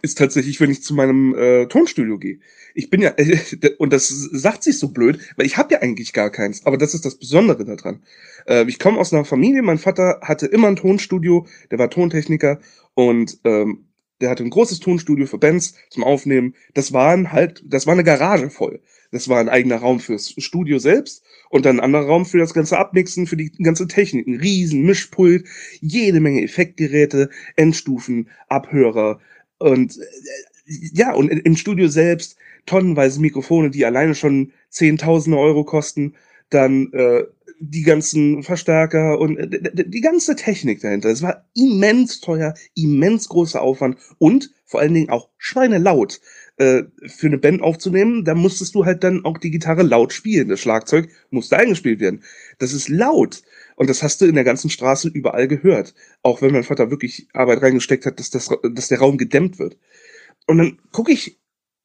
ist 0.03 0.18
tatsächlich, 0.18 0.61
wenn 0.61 0.70
ich 0.70 0.82
zu 0.82 0.95
meinem 0.95 1.34
äh, 1.34 1.66
Tonstudio 1.66 2.18
gehe. 2.18 2.41
Ich 2.74 2.91
bin 2.91 3.01
ja, 3.01 3.14
äh, 3.16 3.39
und 3.78 3.93
das 3.93 4.09
sagt 4.09 4.62
sich 4.62 4.78
so 4.78 4.89
blöd, 4.89 5.18
weil 5.36 5.47
ich 5.47 5.57
habe 5.57 5.74
ja 5.74 5.80
eigentlich 5.80 6.12
gar 6.12 6.30
keins, 6.30 6.66
aber 6.66 6.76
das 6.76 6.95
ist 6.95 7.05
das 7.05 7.18
Besondere 7.18 7.64
daran. 7.64 8.03
Äh, 8.47 8.64
ich 8.68 8.78
komme 8.78 8.99
aus 8.99 9.12
einer 9.12 9.24
Familie, 9.24 9.62
mein 9.62 9.78
Vater 9.78 10.20
hatte 10.22 10.47
immer 10.47 10.68
ein 10.68 10.76
Tonstudio, 10.76 11.47
der 11.70 11.78
war 11.78 11.91
Tontechniker 11.91 12.61
und 12.95 13.39
ähm, 13.45 13.84
der 14.20 14.30
hatte 14.30 14.43
ein 14.43 14.51
großes 14.51 14.80
Tonstudio 14.80 15.26
für 15.26 15.39
Bands 15.39 15.74
zum 15.91 16.03
Aufnehmen. 16.03 16.55
Das 16.74 16.93
waren 16.93 17.32
halt, 17.32 17.62
das 17.64 17.86
war 17.86 17.95
eine 17.95 18.05
Garage 18.05 18.51
voll. 18.51 18.80
Das 19.11 19.28
war 19.28 19.39
ein 19.39 19.49
eigener 19.49 19.76
Raum 19.76 20.01
fürs 20.01 20.34
Studio 20.39 20.78
selbst 20.78 21.22
und 21.51 21.64
dann 21.64 21.78
ein 21.78 21.84
anderer 21.84 22.07
Raum 22.07 22.26
für 22.26 22.39
das 22.39 22.53
ganze 22.53 22.78
Abmixen, 22.78 23.26
für 23.26 23.36
die 23.36 23.51
ganze 23.53 23.86
Technik. 23.86 24.26
Ein 24.26 24.41
riesen 24.41 24.82
Mischpult, 24.82 25.47
jede 25.80 26.20
Menge 26.20 26.43
Effektgeräte, 26.43 27.30
Endstufen, 27.57 28.28
Abhörer, 28.49 29.20
und 29.59 29.99
äh, 29.99 30.03
ja, 30.93 31.15
und 31.15 31.29
im 31.29 31.57
Studio 31.57 31.89
selbst 31.89 32.37
tonnenweise 32.67 33.21
Mikrofone, 33.21 33.71
die 33.71 33.85
alleine 33.85 34.15
schon 34.15 34.53
Zehntausende 34.69 35.39
Euro 35.39 35.65
kosten, 35.65 36.15
dann 36.51 36.93
äh, 36.93 37.25
die 37.61 37.83
ganzen 37.83 38.43
Verstärker 38.43 39.19
und 39.19 39.37
äh, 39.39 39.85
die 39.87 40.01
ganze 40.01 40.37
Technik 40.37 40.81
dahinter. 40.81 41.09
Es 41.09 41.23
war 41.23 41.47
immens 41.55 42.21
teuer, 42.21 42.55
immens 42.75 43.29
großer 43.29 43.61
Aufwand 43.61 43.99
und 44.19 44.53
vor 44.65 44.81
allen 44.81 44.95
Dingen 44.95 45.11
auch 45.11 45.29
schweinelaut. 45.39 46.21
Äh, 46.59 46.87
für 47.07 47.29
eine 47.29 47.39
Band 47.39 47.63
aufzunehmen, 47.63 48.25
da 48.25 48.35
musstest 48.35 48.75
du 48.75 48.85
halt 48.85 49.05
dann 49.05 49.25
auch 49.25 49.39
die 49.39 49.53
Gitarre 49.53 49.85
laut 49.85 50.13
spielen. 50.13 50.49
Das 50.49 50.59
Schlagzeug 50.59 51.09
musste 51.31 51.57
eingespielt 51.57 52.01
werden. 52.01 52.25
Das 52.59 52.73
ist 52.73 52.89
laut. 52.89 53.43
Und 53.77 53.89
das 53.89 54.03
hast 54.03 54.21
du 54.21 54.27
in 54.27 54.35
der 54.35 54.43
ganzen 54.43 54.69
Straße 54.69 55.09
überall 55.09 55.47
gehört. 55.47 55.95
Auch 56.23 56.43
wenn 56.43 56.53
mein 56.53 56.65
Vater 56.65 56.91
wirklich 56.91 57.29
Arbeit 57.33 57.63
reingesteckt 57.63 58.07
hat, 58.07 58.19
dass, 58.19 58.31
das, 58.31 58.51
dass 58.73 58.89
der 58.89 58.99
Raum 58.99 59.19
gedämmt 59.19 59.61
wird. 59.61 59.79
Und 60.49 60.59
dann 60.59 60.79
gucke 60.91 61.13
ich, 61.13 61.39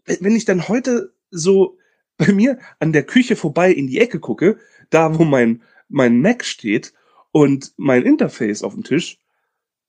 wenn 0.06 0.36
ich 0.36 0.46
dann 0.46 0.68
heute 0.68 1.14
so 1.30 1.78
bei 2.18 2.34
mir 2.34 2.58
an 2.80 2.94
der 2.94 3.04
Küche 3.04 3.36
vorbei 3.36 3.72
in 3.72 3.86
die 3.86 4.00
Ecke 4.00 4.20
gucke, 4.20 4.58
da 4.90 5.20
wo 5.20 5.24
mein, 5.24 5.62
mein 5.88 6.20
Mac 6.20 6.44
steht 6.44 6.94
und 7.32 7.74
mein 7.78 8.02
Interface 8.02 8.64
auf 8.64 8.74
dem 8.74 8.84
Tisch, 8.84 9.20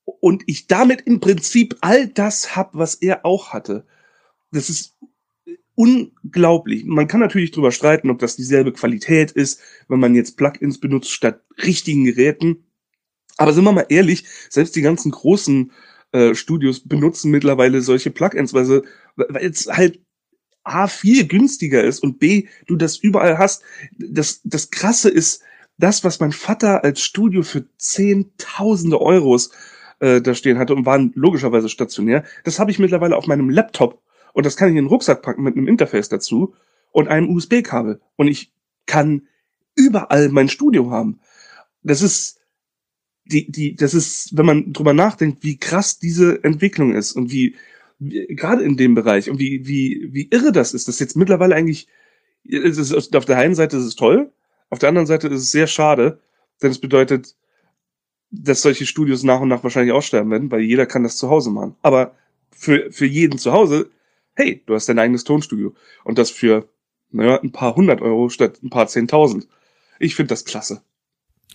und 0.05 0.43
ich 0.45 0.67
damit 0.67 1.01
im 1.01 1.19
Prinzip 1.19 1.77
all 1.81 2.07
das 2.07 2.55
hab, 2.55 2.75
was 2.75 2.93
er 2.93 3.25
auch 3.25 3.51
hatte. 3.51 3.87
Das 4.55 4.69
ist 4.69 4.97
unglaublich. 5.75 6.85
Man 6.85 7.07
kann 7.07 7.19
natürlich 7.19 7.51
drüber 7.51 7.71
streiten, 7.71 8.09
ob 8.09 8.19
das 8.19 8.35
dieselbe 8.35 8.71
Qualität 8.71 9.31
ist, 9.31 9.59
wenn 9.87 9.99
man 9.99 10.15
jetzt 10.15 10.37
Plugins 10.37 10.79
benutzt 10.79 11.11
statt 11.11 11.41
richtigen 11.61 12.05
Geräten. 12.05 12.65
Aber 13.37 13.51
sind 13.51 13.65
wir 13.65 13.73
mal 13.73 13.85
ehrlich, 13.89 14.25
selbst 14.49 14.75
die 14.75 14.81
ganzen 14.81 15.11
großen 15.11 15.71
äh, 16.13 16.33
Studios 16.33 16.87
benutzen 16.87 17.31
mittlerweile 17.31 17.81
solche 17.81 18.11
Plugins, 18.11 18.53
weil 18.53 18.83
es 19.41 19.67
halt 19.67 19.99
A 20.63 20.87
viel 20.87 21.27
günstiger 21.27 21.83
ist 21.83 22.01
und 22.01 22.17
B, 22.17 22.47
du 22.67 22.77
das 22.77 22.97
überall 22.97 23.37
hast. 23.37 23.61
Das, 23.99 24.41
das 24.45 24.71
krasse 24.71 25.09
ist, 25.09 25.43
das, 25.77 26.05
was 26.05 26.21
mein 26.21 26.31
Vater 26.31 26.85
als 26.85 27.01
Studio 27.01 27.43
für 27.43 27.65
Zehntausende 27.77 29.01
Euros 29.01 29.51
äh, 29.99 30.21
da 30.21 30.33
stehen 30.33 30.57
hatte 30.57 30.73
und 30.73 30.85
waren 30.85 31.11
logischerweise 31.15 31.67
stationär, 31.67 32.23
das 32.45 32.59
habe 32.59 32.71
ich 32.71 32.79
mittlerweile 32.79 33.17
auf 33.17 33.27
meinem 33.27 33.49
Laptop 33.49 34.01
und 34.35 34.45
das 34.45 34.57
kann 34.57 34.67
ich 34.67 34.71
in 34.71 34.83
den 34.83 34.89
Rucksack 34.89 35.21
packen 35.21 35.43
mit 35.43 35.55
einem 35.55 35.69
Interface 35.69 36.09
dazu 36.09 36.55
und 36.91 37.07
einem 37.07 37.29
USB-Kabel. 37.29 38.01
Und 38.17 38.27
ich 38.27 38.51
kann 38.85 39.29
überall 39.75 40.27
mein 40.27 40.49
Studio 40.49 40.91
haben. 40.91 41.21
Das 41.83 42.01
ist, 42.01 42.41
die, 43.23 43.49
die, 43.49 43.77
das 43.77 43.93
ist, 43.93 44.37
wenn 44.37 44.45
man 44.45 44.73
drüber 44.73 44.93
nachdenkt, 44.93 45.41
wie 45.45 45.55
krass 45.55 45.99
diese 45.99 46.43
Entwicklung 46.43 46.93
ist 46.93 47.13
und 47.13 47.31
wie, 47.31 47.55
wie 47.97 48.27
gerade 48.27 48.61
in 48.61 48.75
dem 48.75 48.93
Bereich 48.93 49.29
und 49.29 49.39
wie, 49.39 49.67
wie, 49.67 50.09
wie 50.11 50.27
irre 50.29 50.51
das 50.51 50.73
ist, 50.73 50.89
das 50.89 50.99
jetzt 50.99 51.15
mittlerweile 51.15 51.55
eigentlich, 51.55 51.87
es 52.43 52.93
auf 52.93 53.25
der 53.25 53.37
einen 53.37 53.55
Seite 53.55 53.77
ist 53.77 53.85
es 53.85 53.95
toll, 53.95 54.33
auf 54.69 54.79
der 54.79 54.89
anderen 54.89 55.07
Seite 55.07 55.29
ist 55.29 55.43
es 55.43 55.51
sehr 55.51 55.67
schade, 55.67 56.19
denn 56.61 56.71
es 56.71 56.81
bedeutet, 56.81 57.37
dass 58.31 58.61
solche 58.61 58.85
Studios 58.85 59.23
nach 59.23 59.39
und 59.39 59.47
nach 59.47 59.63
wahrscheinlich 59.63 59.93
aussterben 59.93 60.29
werden, 60.29 60.51
weil 60.51 60.59
jeder 60.59 60.85
kann 60.85 61.03
das 61.03 61.15
zu 61.15 61.29
Hause 61.29 61.51
machen. 61.51 61.75
Aber 61.81 62.15
für, 62.51 62.91
für 62.91 63.05
jeden 63.05 63.39
zu 63.39 63.53
Hause 63.53 63.91
hey, 64.35 64.63
du 64.65 64.75
hast 64.75 64.87
dein 64.89 64.99
eigenes 64.99 65.23
Tonstudio. 65.23 65.73
Und 66.03 66.17
das 66.17 66.29
für, 66.29 66.69
naja, 67.11 67.39
ein 67.41 67.51
paar 67.51 67.75
hundert 67.75 68.01
Euro 68.01 68.29
statt 68.29 68.59
ein 68.63 68.69
paar 68.69 68.87
zehntausend. 68.87 69.47
Ich 69.99 70.15
finde 70.15 70.29
das 70.29 70.45
klasse. 70.45 70.81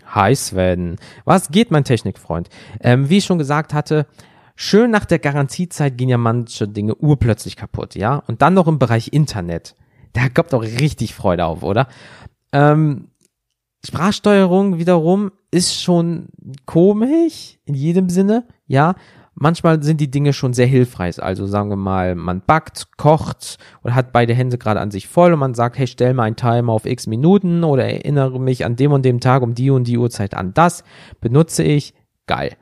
Hi 0.07 0.35
Sven. 0.35 0.97
Was 1.24 1.51
geht, 1.51 1.70
mein 1.70 1.85
Technikfreund? 1.85 2.49
Ähm, 2.81 3.11
wie 3.11 3.18
ich 3.18 3.24
schon 3.24 3.39
gesagt 3.39 3.74
hatte, 3.74 4.07
schön 4.57 4.91
nach 4.91 5.05
der 5.05 5.18
Garantiezeit 5.18 5.99
gehen 5.99 6.09
ja 6.09 6.16
manche 6.18 6.66
Dinge 6.66 6.95
urplötzlich 6.95 7.57
kaputt, 7.57 7.95
ja? 7.95 8.16
Und 8.26 8.43
dann 8.43 8.55
noch 8.55 8.66
im 8.66 8.78
Bereich 8.78 9.12
Internet. 9.12 9.76
Da 10.12 10.28
kommt 10.28 10.53
doch 10.53 10.62
richtig 10.62 11.14
Freude 11.14 11.45
auf, 11.45 11.62
oder? 11.62 11.87
Ähm, 12.53 13.09
Sprachsteuerung 13.85 14.78
wiederum 14.78 15.33
ist 15.51 15.81
schon 15.81 16.28
komisch 16.66 17.59
in 17.64 17.74
jedem 17.74 18.09
Sinne, 18.09 18.47
ja 18.66 18.95
manchmal 19.41 19.82
sind 19.82 20.01
die 20.01 20.11
Dinge 20.11 20.32
schon 20.32 20.53
sehr 20.53 20.66
hilfreich. 20.66 21.20
Also 21.20 21.47
sagen 21.47 21.70
wir 21.70 21.76
mal, 21.76 22.14
man 22.14 22.43
backt, 22.47 22.97
kocht 22.97 23.57
und 23.82 23.95
hat 23.95 24.12
beide 24.12 24.34
Hände 24.34 24.59
gerade 24.59 24.78
an 24.78 24.93
sich 24.93 25.09
voll 25.09 25.32
und 25.32 25.41
man 25.41 25.55
sagt, 25.55 25.78
hey, 25.78 25.86
stell 25.86 26.14
mal 26.14 26.24
einen 26.24 26.36
Timer 26.36 26.72
auf 26.72 26.86
x 26.86 27.09
Minuten 27.09 27.64
oder 27.64 27.84
erinnere 27.84 28.38
mich 28.38 28.64
an 28.64 28.76
dem 28.76 28.93
und 28.93 29.05
dem 29.05 29.18
Tag 29.18 29.43
um 29.43 29.55
die 29.55 29.70
und 29.70 29.84
die 29.84 29.99
Uhrzeit 29.99 30.34
an 30.34 30.55
das, 30.55 30.84
benutze 31.20 31.64
ich, 31.64 31.95
geil. 32.26 32.57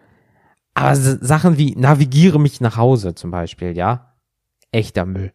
Aber 0.72 0.94
Sachen 0.94 1.58
wie 1.58 1.74
navigiere 1.74 2.38
mich 2.40 2.60
nach 2.60 2.76
Hause 2.76 3.14
zum 3.14 3.32
Beispiel, 3.32 3.76
ja, 3.76 4.14
echter 4.70 5.04
Müll. 5.04 5.32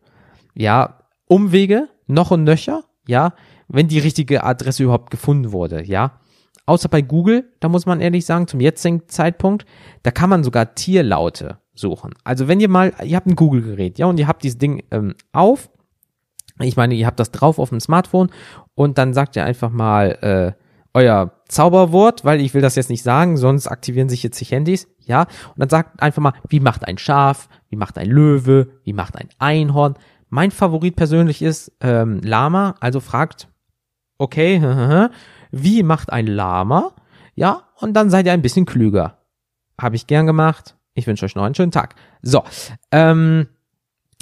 Ja, 0.56 1.00
Umwege, 1.28 1.89
noch 2.08 2.32
und 2.32 2.46
nöcher, 2.46 2.84
ja, 3.06 3.34
wenn 3.68 3.89
die 3.89 4.00
richtige 4.00 4.44
Adresse 4.44 4.84
überhaupt 4.84 5.12
gefunden 5.12 5.52
wurde, 5.52 5.84
ja 5.84 6.20
außer 6.66 6.89
bei 6.89 7.01
Google, 7.01 7.51
da 7.59 7.70
muss 7.70 7.86
man 7.86 8.01
ehrlich 8.01 8.26
sagen, 8.26 8.47
zum 8.47 8.59
jetzigen 8.59 9.07
Zeitpunkt, 9.07 9.66
da 10.03 10.11
kann 10.11 10.30
man 10.30 10.43
sogar 10.43 10.76
Tierlaute 10.76 11.59
suchen. 11.74 12.14
Also 12.24 12.47
wenn 12.47 12.59
ihr 12.59 12.70
mal, 12.70 12.93
ihr 13.03 13.16
habt 13.16 13.28
ein 13.28 13.36
Google-Gerät, 13.36 13.97
ja, 13.97 14.05
und 14.05 14.20
ihr 14.20 14.28
habt 14.28 14.43
dieses 14.43 14.57
Ding 14.57 14.84
ähm, 14.91 15.16
auf, 15.32 15.70
ich 16.59 16.78
meine, 16.78 16.93
ihr 16.93 17.07
habt 17.07 17.20
das 17.20 17.32
drauf 17.32 17.59
auf 17.59 17.70
dem 17.70 17.80
Smartphone 17.80 18.30
und 18.76 18.97
dann 18.97 19.14
sagt 19.14 19.36
ihr 19.36 19.43
einfach 19.43 19.72
mal 19.72 20.55
äh, 20.55 20.64
euer 20.93 21.34
Zauberwort, 21.47 22.24
weil 22.24 22.39
ich 22.41 22.53
will 22.53 22.61
das 22.61 22.76
jetzt 22.76 22.89
nicht 22.89 23.03
sagen, 23.03 23.38
sonst 23.38 23.68
aktivieren 23.68 24.09
sich 24.09 24.22
jetzt 24.22 24.39
die 24.39 24.45
Handys, 24.45 24.88
ja, 24.99 25.22
und 25.22 25.57
dann 25.57 25.70
sagt 25.70 26.01
einfach 26.01 26.22
mal, 26.22 26.34
wie 26.47 26.59
macht 26.59 26.88
ein 26.88 26.97
Schaf, 26.97 27.49
wie 27.70 27.76
macht 27.76 27.97
ein 27.97 28.09
Löwe, 28.09 28.70
wie 28.84 28.93
macht 28.93 29.18
ein 29.18 29.30
Einhorn. 29.39 29.95
Mein 30.30 30.51
Favorit 30.51 30.95
persönlich 30.95 31.41
ist 31.41 31.72
ähm, 31.82 32.22
Lama, 32.24 32.76
also 32.80 32.99
fragt, 32.99 33.47
okay, 34.24 35.09
wie 35.51 35.84
macht 35.84 36.11
ein 36.11 36.28
Lama? 36.28 36.91
Ja, 37.36 37.63
und 37.80 37.93
dann 37.93 38.09
seid 38.09 38.26
ihr 38.26 38.34
ein 38.34 38.41
bisschen 38.41 38.65
klüger. 38.65 39.17
Habe 39.80 39.95
ich 39.95 40.07
gern 40.07 40.26
gemacht. 40.26 40.76
Ich 40.93 41.07
wünsche 41.07 41.26
euch 41.26 41.36
noch 41.36 41.43
einen 41.43 41.55
schönen 41.55 41.71
Tag. 41.71 41.95
So, 42.21 42.43
ähm, 42.91 43.47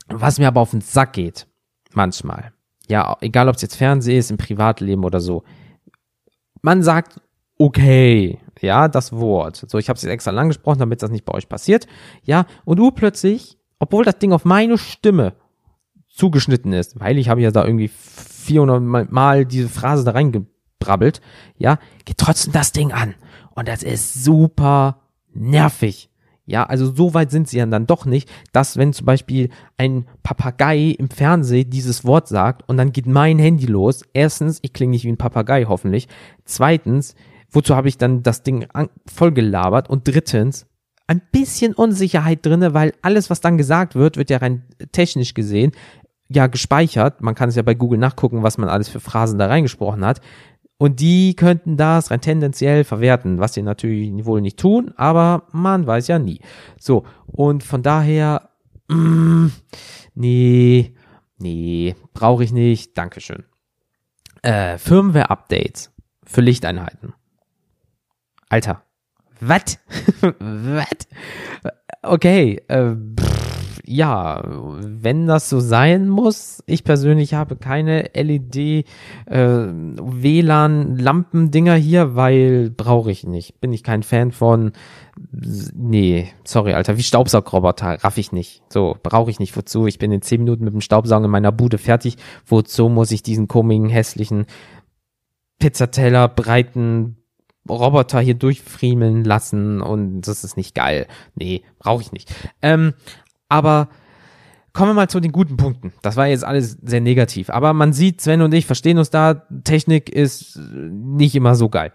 was 0.07 0.39
mir 0.39 0.47
aber 0.47 0.61
auf 0.61 0.71
den 0.71 0.81
Sack 0.81 1.13
geht, 1.13 1.47
manchmal, 1.93 2.53
ja, 2.87 3.17
egal 3.21 3.49
ob 3.49 3.55
es 3.55 3.61
jetzt 3.61 3.75
Fernsehen 3.75 4.17
ist, 4.17 4.31
im 4.31 4.37
Privatleben 4.37 5.03
oder 5.03 5.19
so, 5.19 5.43
man 6.61 6.83
sagt, 6.83 7.19
okay, 7.57 8.39
Ja, 8.61 8.87
das 8.87 9.11
Wort. 9.11 9.65
So, 9.67 9.77
ich 9.79 9.89
habe 9.89 9.97
es 9.97 10.03
jetzt 10.03 10.11
extra 10.11 10.31
lang 10.31 10.49
gesprochen, 10.49 10.79
damit 10.79 11.01
das 11.01 11.09
nicht 11.09 11.25
bei 11.25 11.33
euch 11.33 11.49
passiert. 11.49 11.87
Ja, 12.23 12.45
und 12.63 12.79
urplötzlich, 12.79 13.57
obwohl 13.79 14.05
das 14.05 14.19
Ding 14.19 14.33
auf 14.33 14.45
meine 14.45 14.77
Stimme 14.77 15.33
zugeschnitten 16.13 16.73
ist, 16.73 16.99
weil 16.99 17.17
ich 17.17 17.29
habe 17.29 17.41
ja 17.41 17.51
da 17.51 17.65
irgendwie 17.65 17.89
400 17.89 19.11
Mal 19.11 19.45
diese 19.45 19.69
Phrase 19.69 20.03
da 20.03 20.11
reingebrabbelt, 20.11 21.21
ja, 21.57 21.79
geht 22.05 22.17
trotzdem 22.17 22.53
das 22.53 22.71
Ding 22.71 22.91
an. 22.91 23.15
Und 23.51 23.67
das 23.67 23.83
ist 23.83 24.23
super 24.23 25.01
nervig. 25.33 26.09
Ja, 26.45 26.63
also 26.63 26.93
so 26.93 27.13
weit 27.13 27.31
sind 27.31 27.47
sie 27.47 27.59
ja 27.59 27.65
dann 27.65 27.87
doch 27.87 28.05
nicht, 28.05 28.29
dass 28.51 28.75
wenn 28.75 28.93
zum 28.93 29.05
Beispiel 29.05 29.49
ein 29.77 30.05
Papagei 30.23 30.95
im 30.97 31.09
Fernsehen 31.09 31.69
dieses 31.69 32.03
Wort 32.03 32.27
sagt 32.27 32.67
und 32.67 32.77
dann 32.77 32.91
geht 32.91 33.05
mein 33.05 33.39
Handy 33.39 33.67
los. 33.67 34.01
Erstens, 34.13 34.59
ich 34.61 34.73
klinge 34.73 34.91
nicht 34.91 35.05
wie 35.05 35.11
ein 35.11 35.17
Papagei 35.17 35.65
hoffentlich. 35.65 36.07
Zweitens, 36.43 37.15
wozu 37.51 37.75
habe 37.75 37.87
ich 37.87 37.97
dann 37.97 38.23
das 38.23 38.43
Ding 38.43 38.67
vollgelabert? 39.05 39.89
Und 39.89 40.07
drittens, 40.07 40.65
ein 41.07 41.21
bisschen 41.31 41.73
Unsicherheit 41.73 42.45
drinne, 42.45 42.73
weil 42.73 42.93
alles, 43.01 43.29
was 43.29 43.41
dann 43.41 43.57
gesagt 43.57 43.95
wird, 43.95 44.17
wird 44.17 44.29
ja 44.29 44.37
rein 44.37 44.63
technisch 44.91 45.33
gesehen 45.33 45.73
ja 46.35 46.47
gespeichert. 46.47 47.21
Man 47.21 47.35
kann 47.35 47.49
es 47.49 47.55
ja 47.55 47.61
bei 47.61 47.73
Google 47.73 47.99
nachgucken, 47.99 48.43
was 48.43 48.57
man 48.57 48.69
alles 48.69 48.89
für 48.89 48.99
Phrasen 48.99 49.39
da 49.39 49.47
reingesprochen 49.47 50.05
hat. 50.05 50.21
Und 50.77 50.99
die 50.99 51.35
könnten 51.35 51.77
das 51.77 52.09
rein 52.09 52.21
tendenziell 52.21 52.83
verwerten, 52.83 53.37
was 53.37 53.53
sie 53.53 53.61
natürlich 53.61 54.25
wohl 54.25 54.41
nicht 54.41 54.57
tun, 54.57 54.93
aber 54.97 55.43
man 55.51 55.85
weiß 55.85 56.07
ja 56.07 56.17
nie. 56.17 56.41
So, 56.79 57.05
und 57.27 57.63
von 57.63 57.83
daher, 57.83 58.49
mm, 58.87 59.49
nee, 60.15 60.95
nee, 61.37 61.95
brauche 62.15 62.43
ich 62.43 62.51
nicht, 62.51 62.97
Dankeschön. 62.97 63.43
Äh, 64.41 64.79
Firmware-Updates 64.79 65.91
für 66.23 66.41
Lichteinheiten. 66.41 67.13
Alter, 68.49 68.81
was? 69.39 69.77
was? 70.39 71.07
Okay, 72.01 72.59
äh, 72.67 72.95
pff, 72.95 73.40
ja, 73.91 74.41
wenn 74.45 75.27
das 75.27 75.49
so 75.49 75.59
sein 75.59 76.07
muss, 76.07 76.63
ich 76.65 76.83
persönlich 76.83 77.33
habe 77.33 77.57
keine 77.57 78.09
LED 78.13 78.55
äh, 78.55 78.85
WLAN 79.25 80.97
Lampendinger 80.97 81.75
hier, 81.75 82.15
weil 82.15 82.69
brauche 82.69 83.11
ich 83.11 83.25
nicht. 83.25 83.59
Bin 83.59 83.73
ich 83.73 83.83
kein 83.83 84.03
Fan 84.03 84.31
von. 84.31 84.71
Nee, 85.73 86.29
sorry, 86.45 86.73
Alter, 86.73 86.97
wie 86.97 87.03
Staubsaugroboter, 87.03 88.03
raff 88.03 88.17
ich 88.17 88.31
nicht. 88.31 88.63
So, 88.69 88.95
brauche 89.03 89.29
ich 89.29 89.39
nicht. 89.39 89.55
Wozu? 89.57 89.87
Ich 89.87 89.99
bin 89.99 90.11
in 90.11 90.21
zehn 90.21 90.41
Minuten 90.43 90.63
mit 90.63 90.73
dem 90.73 90.81
Staubsaugen 90.81 91.25
in 91.25 91.31
meiner 91.31 91.51
Bude 91.51 91.77
fertig. 91.77 92.15
Wozu 92.45 92.87
muss 92.87 93.11
ich 93.11 93.23
diesen 93.23 93.47
komischen, 93.47 93.89
hässlichen 93.89 94.45
Pizzateller 95.59 96.27
breiten 96.29 97.17
Roboter 97.69 98.19
hier 98.19 98.33
durchfriemeln 98.33 99.23
lassen 99.23 99.81
und 99.81 100.21
das 100.21 100.43
ist 100.43 100.57
nicht 100.57 100.73
geil. 100.73 101.07
Nee, 101.35 101.61
brauche 101.77 102.01
ich 102.01 102.11
nicht. 102.11 102.33
Ähm, 102.61 102.93
aber 103.51 103.89
kommen 104.73 104.91
wir 104.91 104.93
mal 104.93 105.09
zu 105.09 105.19
den 105.19 105.33
guten 105.33 105.57
Punkten. 105.57 105.91
Das 106.01 106.15
war 106.15 106.27
jetzt 106.27 106.45
alles 106.45 106.77
sehr 106.81 107.01
negativ. 107.01 107.49
Aber 107.49 107.73
man 107.73 107.91
sieht, 107.91 108.21
Sven 108.21 108.41
und 108.41 108.53
ich 108.53 108.65
verstehen 108.65 108.97
uns 108.97 109.09
da, 109.09 109.33
Technik 109.63 110.09
ist 110.09 110.57
nicht 110.57 111.35
immer 111.35 111.55
so 111.55 111.67
geil. 111.67 111.91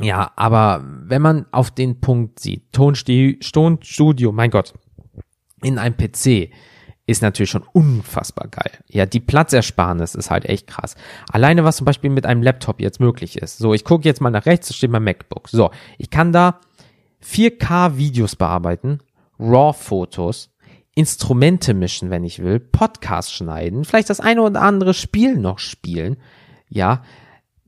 Ja, 0.00 0.32
aber 0.36 0.82
wenn 0.84 1.20
man 1.20 1.46
auf 1.52 1.70
den 1.70 2.00
Punkt 2.00 2.40
sieht, 2.40 2.72
Tonstudio, 2.72 4.32
mein 4.32 4.50
Gott, 4.50 4.72
in 5.62 5.78
einem 5.78 5.96
PC 5.96 6.50
ist 7.04 7.20
natürlich 7.20 7.50
schon 7.50 7.64
unfassbar 7.72 8.48
geil. 8.48 8.72
Ja, 8.88 9.04
die 9.04 9.20
Platzersparnis 9.20 10.14
ist 10.14 10.30
halt 10.30 10.46
echt 10.46 10.66
krass. 10.66 10.94
Alleine 11.30 11.62
was 11.64 11.76
zum 11.76 11.84
Beispiel 11.84 12.10
mit 12.10 12.24
einem 12.24 12.42
Laptop 12.42 12.80
jetzt 12.80 13.00
möglich 13.00 13.36
ist. 13.36 13.58
So, 13.58 13.74
ich 13.74 13.84
gucke 13.84 14.04
jetzt 14.04 14.22
mal 14.22 14.30
nach 14.30 14.46
rechts, 14.46 14.68
da 14.68 14.74
steht 14.74 14.90
mein 14.90 15.04
MacBook. 15.04 15.48
So, 15.48 15.70
ich 15.98 16.08
kann 16.08 16.32
da 16.32 16.60
4K 17.22 17.98
Videos 17.98 18.34
bearbeiten, 18.34 19.00
RAW-Fotos, 19.38 20.50
Instrumente 20.94 21.74
mischen, 21.74 22.10
wenn 22.10 22.24
ich 22.24 22.42
will, 22.42 22.60
Podcast 22.60 23.32
schneiden, 23.32 23.84
vielleicht 23.84 24.10
das 24.10 24.20
eine 24.20 24.42
oder 24.42 24.60
andere 24.62 24.94
Spiel 24.94 25.36
noch 25.36 25.58
spielen. 25.58 26.16
Ja, 26.68 27.02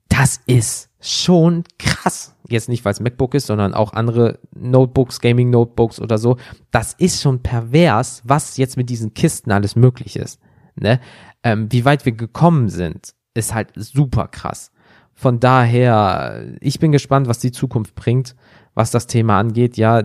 das 0.09 0.41
ist 0.47 0.91
schon 1.01 1.65
krass. 1.79 2.35
Jetzt 2.49 2.69
nicht, 2.69 2.85
weil 2.85 2.93
es 2.93 3.01
MacBook 3.01 3.35
ist, 3.35 3.47
sondern 3.47 3.75
auch 3.75 3.93
andere 3.95 4.39
Notebooks, 4.55 5.21
Gaming-Notebooks 5.21 6.01
oder 6.01 6.19
so. 6.19 6.37
Das 6.71 6.95
ist 6.95 7.23
schon 7.23 7.43
pervers, 7.43 8.23
was 8.25 8.57
jetzt 8.57 8.77
mit 8.77 8.91
diesen 8.91 9.15
Kisten 9.15 9.51
alles 9.51 9.77
möglich 9.77 10.17
ist. 10.17 10.39
Ne? 10.77 11.01
Ähm, 11.43 11.71
wie 11.71 11.85
weit 11.85 12.05
wir 12.05 12.13
gekommen 12.13 12.69
sind, 12.69 13.15
ist 13.35 13.55
halt 13.55 13.73
super 13.75 14.29
krass. 14.29 14.71
Von 15.15 15.41
daher, 15.41 16.45
ich 16.61 16.79
bin 16.79 16.93
gespannt, 16.93 17.29
was 17.29 17.39
die 17.39 17.53
Zukunft 17.53 17.95
bringt 17.95 18.35
was 18.75 18.91
das 18.91 19.07
Thema 19.07 19.39
angeht. 19.39 19.77
Ja, 19.77 20.03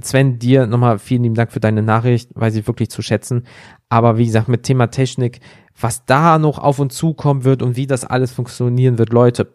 Sven, 0.00 0.38
dir 0.38 0.66
nochmal 0.66 0.98
vielen 0.98 1.22
lieben 1.24 1.34
Dank 1.34 1.52
für 1.52 1.60
deine 1.60 1.82
Nachricht, 1.82 2.30
weiß 2.34 2.54
ich 2.56 2.66
wirklich 2.66 2.90
zu 2.90 3.02
schätzen. 3.02 3.44
Aber 3.88 4.18
wie 4.18 4.26
gesagt, 4.26 4.48
mit 4.48 4.62
Thema 4.62 4.88
Technik, 4.88 5.40
was 5.78 6.04
da 6.06 6.38
noch 6.38 6.58
auf 6.58 6.78
uns 6.78 6.96
zukommen 6.96 7.44
wird 7.44 7.62
und 7.62 7.76
wie 7.76 7.86
das 7.86 8.04
alles 8.04 8.32
funktionieren 8.32 8.98
wird, 8.98 9.12
Leute, 9.12 9.48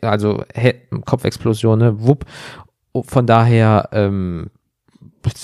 also 0.00 0.44
Kopfexplosion, 1.04 1.78
ne, 1.78 2.02
wupp. 2.02 2.24
Von 3.06 3.26
daher, 3.26 3.88
ähm, 3.92 4.50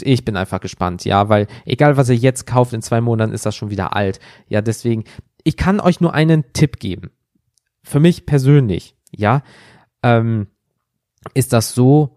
ich 0.03 0.25
bin 0.25 0.37
einfach 0.37 0.61
gespannt, 0.61 1.05
ja, 1.05 1.29
weil 1.29 1.47
egal 1.65 1.97
was 1.97 2.09
ihr 2.09 2.17
jetzt 2.17 2.47
kauft, 2.47 2.73
in 2.73 2.83
zwei 2.83 3.01
Monaten 3.01 3.33
ist 3.33 3.47
das 3.47 3.57
schon 3.57 3.71
wieder 3.71 3.97
alt. 3.97 4.21
Ja, 4.49 4.61
deswegen, 4.61 5.05
ich 5.43 5.57
kann 5.57 5.81
euch 5.81 6.01
nur 6.01 6.15
einen 6.15 6.53
Tipp 6.53 6.79
geben. 6.79 7.11
Für 7.83 7.99
mich 7.99 8.27
persönlich, 8.27 8.95
ja, 9.11 9.43
ähm, 10.03 10.49
ist 11.35 11.53
das 11.53 11.75
so, 11.75 12.17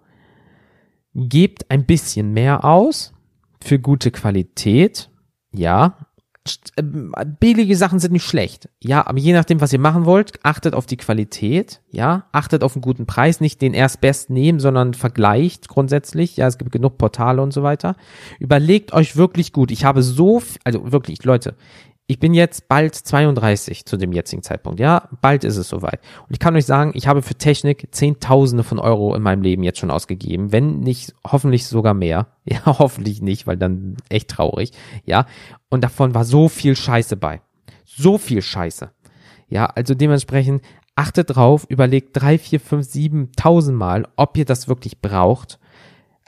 gebt 1.16 1.70
ein 1.70 1.86
bisschen 1.86 2.34
mehr 2.34 2.66
aus 2.66 3.14
für 3.62 3.80
gute 3.80 4.12
Qualität, 4.12 5.10
ja. 5.54 5.98
Ähm, 6.76 7.14
billige 7.40 7.78
Sachen 7.78 8.00
sind 8.00 8.12
nicht 8.12 8.26
schlecht, 8.26 8.68
ja, 8.82 9.08
aber 9.08 9.18
je 9.18 9.32
nachdem, 9.32 9.62
was 9.62 9.72
ihr 9.72 9.80
machen 9.80 10.04
wollt, 10.04 10.44
achtet 10.44 10.74
auf 10.76 10.86
die 10.86 10.98
Qualität, 10.98 11.80
ja, 11.90 12.26
achtet 12.34 12.66
auf 12.66 12.76
einen 12.76 12.82
guten 12.82 13.06
Preis, 13.06 13.40
nicht 13.40 13.62
den 13.62 13.74
erstbest 13.74 14.30
nehmen, 14.30 14.60
sondern 14.60 14.94
vergleicht 14.94 15.70
grundsätzlich, 15.70 16.36
ja, 16.36 16.48
es 16.48 16.58
gibt 16.58 16.74
genug 16.74 16.98
Portale 16.98 17.42
und 17.42 17.54
so 17.54 17.64
weiter. 17.64 17.96
Überlegt 18.40 18.92
euch 18.92 19.16
wirklich 19.16 19.54
gut. 19.54 19.72
Ich 19.72 19.86
habe 19.86 20.04
so, 20.04 20.42
also 20.66 20.92
wirklich, 20.92 21.24
Leute, 21.24 21.56
ich 22.14 22.20
bin 22.20 22.36
jetzt 22.36 22.68
bald 22.68 22.94
32 22.94 23.86
zu 23.86 23.98
dem 23.98 24.14
jetzigen 24.14 24.44
Zeitpunkt, 24.44 24.80
ja, 24.80 25.10
bald 25.22 25.44
ist 25.44 25.58
es 25.58 25.68
soweit. 25.68 26.00
Und 26.28 26.30
ich 26.30 26.38
kann 26.38 26.56
euch 26.56 26.68
sagen, 26.68 26.92
ich 26.94 27.08
habe 27.08 27.24
für 27.24 27.34
Technik 27.34 27.88
Zehntausende 27.90 28.64
von 28.64 28.78
Euro 28.78 29.16
in 29.16 29.24
meinem 29.24 29.42
Leben 29.42 29.64
jetzt 29.64 29.80
schon 29.80 29.90
ausgegeben, 29.90 30.52
wenn 30.52 30.82
nicht, 30.82 31.16
hoffentlich 31.26 31.66
sogar 31.66 31.96
mehr. 31.96 32.28
Ja, 32.46 32.66
hoffentlich 32.66 33.22
nicht, 33.22 33.48
weil 33.48 33.56
dann 33.56 33.96
echt 34.10 34.30
traurig, 34.30 34.72
ja. 35.06 35.28
Und 35.70 35.82
davon 35.82 36.14
war 36.14 36.26
so 36.26 36.50
viel 36.50 36.76
Scheiße 36.76 37.16
bei. 37.16 37.40
So 37.86 38.18
viel 38.18 38.42
Scheiße. 38.42 38.92
Ja, 39.48 39.68
also 39.68 39.96
dementsprechend 39.96 40.62
achtet 40.94 41.34
drauf, 41.34 41.66
überlegt 41.70 42.10
drei, 42.12 42.38
vier, 42.38 42.60
fünf, 42.60 42.86
sieben, 42.86 43.32
tausend 43.38 43.78
Mal, 43.78 44.06
ob 44.18 44.36
ihr 44.38 44.44
das 44.44 44.68
wirklich 44.68 45.00
braucht 45.00 45.58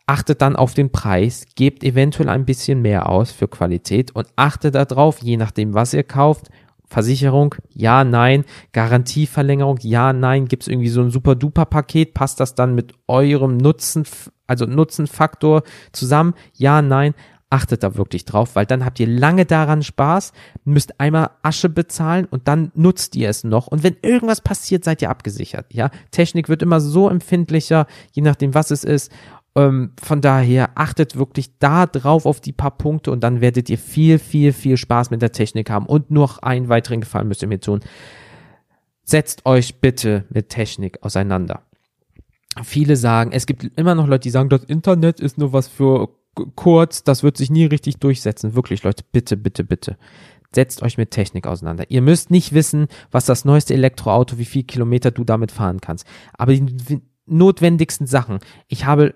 achtet 0.08 0.42
dann 0.42 0.56
auf 0.56 0.74
den 0.74 0.92
Preis, 0.92 1.46
gebt 1.56 1.84
eventuell 1.84 2.30
ein 2.30 2.46
bisschen 2.46 2.82
mehr 2.82 3.10
aus 3.10 3.32
für 3.32 3.48
Qualität 3.48 4.12
und 4.16 4.28
achtet 4.36 4.76
darauf, 4.76 5.22
je 5.22 5.38
nachdem, 5.38 5.74
was 5.74 5.94
ihr 5.94 6.04
kauft. 6.04 6.50
Versicherung, 6.88 7.56
ja, 7.74 8.04
nein. 8.04 8.46
Garantieverlängerung, 8.72 9.80
ja, 9.82 10.14
nein. 10.14 10.48
Gibt 10.48 10.64
es 10.64 10.68
irgendwie 10.68 10.90
so 10.90 11.02
ein 11.02 11.10
super-duper-Paket? 11.10 12.14
Passt 12.14 12.40
das 12.40 12.54
dann 12.54 12.76
mit 12.76 12.94
eurem 13.08 13.58
Nutzen, 13.58 14.06
also 14.46 14.66
Nutzenfaktor 14.66 15.64
zusammen? 15.92 16.36
Ja, 16.54 16.84
nein. 16.84 17.16
Achtet 17.50 17.84
da 17.84 17.96
wirklich 17.96 18.26
drauf, 18.26 18.56
weil 18.56 18.66
dann 18.66 18.86
habt 18.86 19.00
ihr 19.00 19.08
lange 19.08 19.46
daran 19.46 19.84
Spaß, 19.84 20.34
müsst 20.64 21.00
einmal 21.00 21.30
Asche 21.42 21.70
bezahlen 21.70 22.26
und 22.26 22.48
dann 22.48 22.72
nutzt 22.76 23.16
ihr 23.16 23.30
es 23.30 23.44
noch. 23.44 23.68
Und 23.68 23.84
wenn 23.84 23.98
irgendwas 24.02 24.42
passiert, 24.42 24.84
seid 24.84 25.02
ihr 25.02 25.10
abgesichert. 25.10 25.74
Ja, 25.74 25.90
Technik 26.12 26.50
wird 26.50 26.64
immer 26.64 26.82
so 26.82 27.10
empfindlicher, 27.10 27.88
je 28.12 28.24
nachdem, 28.24 28.54
was 28.54 28.72
es 28.72 28.84
ist. 28.84 29.12
Ähm, 29.56 29.92
von 30.02 30.22
daher 30.22 30.72
achtet 30.76 31.16
wirklich 31.16 31.58
da 31.60 31.86
drauf 31.86 32.26
auf 32.26 32.42
die 32.42 32.52
paar 32.52 32.78
Punkte 32.78 33.12
und 33.12 33.24
dann 33.24 33.40
werdet 33.40 33.70
ihr 33.70 33.78
viel, 33.78 34.20
viel, 34.20 34.52
viel 34.52 34.76
Spaß 34.78 35.12
mit 35.12 35.22
der 35.22 35.32
Technik 35.32 35.70
haben. 35.70 35.86
Und 35.86 36.12
noch 36.12 36.40
einen 36.40 36.68
weiteren 36.68 37.02
Gefallen 37.02 37.28
müsst 37.28 37.42
ihr 37.42 37.48
mir 37.48 37.62
tun. 37.62 37.80
Setzt 39.04 39.46
euch 39.46 39.80
bitte 39.80 40.26
mit 40.30 40.50
Technik 40.50 41.04
auseinander. 41.04 41.62
Viele 42.64 42.96
sagen, 42.96 43.32
es 43.32 43.46
gibt 43.46 43.64
immer 43.78 43.96
noch 43.96 44.08
Leute, 44.08 44.24
die 44.24 44.30
sagen, 44.30 44.50
das 44.50 44.64
Internet 44.64 45.20
ist 45.20 45.38
nur 45.38 45.54
was 45.54 45.68
für 45.68 46.10
kurz, 46.56 47.04
das 47.04 47.24
wird 47.24 47.38
sich 47.38 47.50
nie 47.50 47.66
richtig 47.66 47.98
durchsetzen. 47.98 48.56
Wirklich, 48.56 48.84
Leute, 48.84 49.04
bitte, 49.12 49.38
bitte, 49.38 49.64
bitte. 49.64 49.98
Setzt 50.54 50.82
euch 50.84 50.98
mit 50.98 51.12
Technik 51.12 51.48
auseinander. 51.48 51.86
Ihr 51.90 52.02
müsst 52.02 52.32
nicht 52.32 52.54
wissen, 52.54 52.88
was 53.12 53.26
das 53.26 53.46
neueste 53.46 53.74
Elektroauto, 53.74 54.38
wie 54.38 54.46
viel 54.46 54.64
Kilometer 54.64 55.12
du 55.12 55.24
damit 55.24 55.52
fahren 55.52 55.82
kannst. 55.82 56.06
Aber 56.34 56.54
die 56.54 57.02
notwendigsten 57.26 58.08
Sachen. 58.08 58.40
Ich 58.68 58.86
habe 58.86 59.16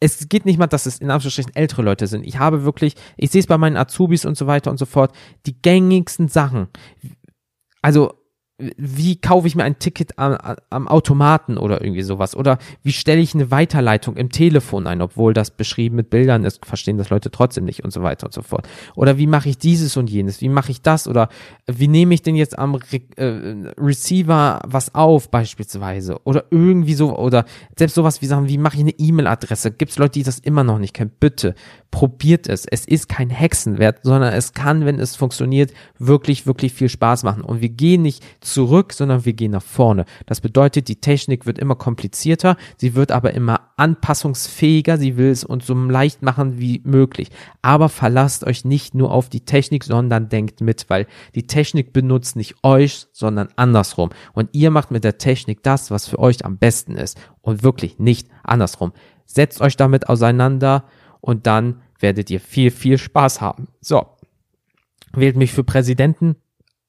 es 0.00 0.28
geht 0.28 0.44
nicht 0.44 0.58
mal, 0.58 0.66
dass 0.66 0.86
es 0.86 0.98
in 0.98 1.10
Anführungsstrichen 1.10 1.54
ältere 1.56 1.82
Leute 1.82 2.06
sind. 2.06 2.24
Ich 2.24 2.38
habe 2.38 2.64
wirklich, 2.64 2.94
ich 3.16 3.30
sehe 3.30 3.40
es 3.40 3.46
bei 3.46 3.58
meinen 3.58 3.76
Azubis 3.76 4.24
und 4.24 4.36
so 4.36 4.46
weiter 4.46 4.70
und 4.70 4.78
so 4.78 4.86
fort, 4.86 5.14
die 5.46 5.60
gängigsten 5.60 6.28
Sachen. 6.28 6.68
Also 7.82 8.17
wie 8.76 9.16
kaufe 9.16 9.46
ich 9.46 9.54
mir 9.54 9.62
ein 9.62 9.78
Ticket 9.78 10.18
am, 10.18 10.36
am 10.70 10.88
Automaten 10.88 11.58
oder 11.58 11.80
irgendwie 11.80 12.02
sowas? 12.02 12.34
Oder 12.34 12.58
wie 12.82 12.92
stelle 12.92 13.20
ich 13.20 13.32
eine 13.34 13.52
Weiterleitung 13.52 14.16
im 14.16 14.30
Telefon 14.30 14.88
ein, 14.88 15.00
obwohl 15.00 15.32
das 15.32 15.52
beschrieben 15.52 15.94
mit 15.94 16.10
Bildern 16.10 16.44
ist, 16.44 16.66
verstehen 16.66 16.98
das 16.98 17.10
Leute 17.10 17.30
trotzdem 17.30 17.64
nicht 17.64 17.84
und 17.84 17.92
so 17.92 18.02
weiter 18.02 18.26
und 18.26 18.32
so 18.32 18.42
fort. 18.42 18.68
Oder 18.96 19.16
wie 19.16 19.28
mache 19.28 19.48
ich 19.48 19.58
dieses 19.58 19.96
und 19.96 20.10
jenes? 20.10 20.40
Wie 20.40 20.48
mache 20.48 20.72
ich 20.72 20.82
das? 20.82 21.06
Oder 21.06 21.28
wie 21.68 21.86
nehme 21.86 22.14
ich 22.14 22.22
denn 22.22 22.34
jetzt 22.34 22.58
am 22.58 22.74
Re 22.74 23.00
äh, 23.16 23.70
Receiver 23.80 24.60
was 24.66 24.92
auf 24.92 25.30
beispielsweise? 25.30 26.18
Oder 26.24 26.46
irgendwie 26.50 26.94
so, 26.94 27.16
oder 27.16 27.44
selbst 27.76 27.94
sowas 27.94 28.22
wie 28.22 28.26
sagen, 28.26 28.48
wie 28.48 28.58
mache 28.58 28.74
ich 28.74 28.82
eine 28.82 28.98
E-Mail-Adresse? 28.98 29.70
Gibt 29.70 29.92
es 29.92 29.98
Leute, 29.98 30.12
die 30.14 30.24
das 30.24 30.40
immer 30.40 30.64
noch 30.64 30.80
nicht 30.80 30.94
kennen? 30.94 31.12
Bitte, 31.20 31.54
probiert 31.92 32.48
es. 32.48 32.66
Es 32.66 32.86
ist 32.86 33.08
kein 33.08 33.30
Hexenwert, 33.30 34.00
sondern 34.02 34.32
es 34.32 34.52
kann, 34.52 34.84
wenn 34.84 34.98
es 34.98 35.14
funktioniert, 35.14 35.72
wirklich, 35.98 36.44
wirklich 36.44 36.72
viel 36.72 36.88
Spaß 36.88 37.22
machen. 37.22 37.42
Und 37.42 37.60
wir 37.60 37.68
gehen 37.68 38.02
nicht 38.02 38.24
zurück, 38.52 38.92
sondern 38.92 39.24
wir 39.24 39.32
gehen 39.32 39.52
nach 39.52 39.62
vorne. 39.62 40.04
Das 40.26 40.40
bedeutet, 40.40 40.88
die 40.88 41.00
Technik 41.00 41.46
wird 41.46 41.58
immer 41.58 41.74
komplizierter, 41.76 42.56
sie 42.76 42.94
wird 42.94 43.12
aber 43.12 43.34
immer 43.34 43.70
anpassungsfähiger, 43.76 44.98
sie 44.98 45.16
will 45.16 45.30
es 45.30 45.44
uns 45.44 45.66
so 45.66 45.74
leicht 45.74 46.22
machen 46.22 46.58
wie 46.58 46.80
möglich. 46.84 47.30
Aber 47.62 47.88
verlasst 47.88 48.44
euch 48.44 48.64
nicht 48.64 48.94
nur 48.94 49.12
auf 49.12 49.28
die 49.28 49.44
Technik, 49.44 49.84
sondern 49.84 50.28
denkt 50.28 50.60
mit, 50.60 50.88
weil 50.88 51.06
die 51.34 51.46
Technik 51.46 51.92
benutzt 51.92 52.36
nicht 52.36 52.56
euch, 52.62 53.06
sondern 53.12 53.48
andersrum. 53.56 54.10
Und 54.32 54.50
ihr 54.52 54.70
macht 54.70 54.90
mit 54.90 55.04
der 55.04 55.18
Technik 55.18 55.62
das, 55.62 55.90
was 55.90 56.06
für 56.06 56.18
euch 56.18 56.44
am 56.44 56.58
besten 56.58 56.96
ist. 56.96 57.18
Und 57.40 57.62
wirklich 57.62 57.98
nicht 57.98 58.28
andersrum. 58.42 58.92
Setzt 59.24 59.60
euch 59.60 59.76
damit 59.76 60.08
auseinander 60.08 60.84
und 61.20 61.46
dann 61.46 61.82
werdet 62.00 62.30
ihr 62.30 62.40
viel, 62.40 62.70
viel 62.70 62.98
Spaß 62.98 63.40
haben. 63.40 63.68
So. 63.80 64.06
Wählt 65.12 65.36
mich 65.36 65.52
für 65.52 65.64
Präsidenten, 65.64 66.36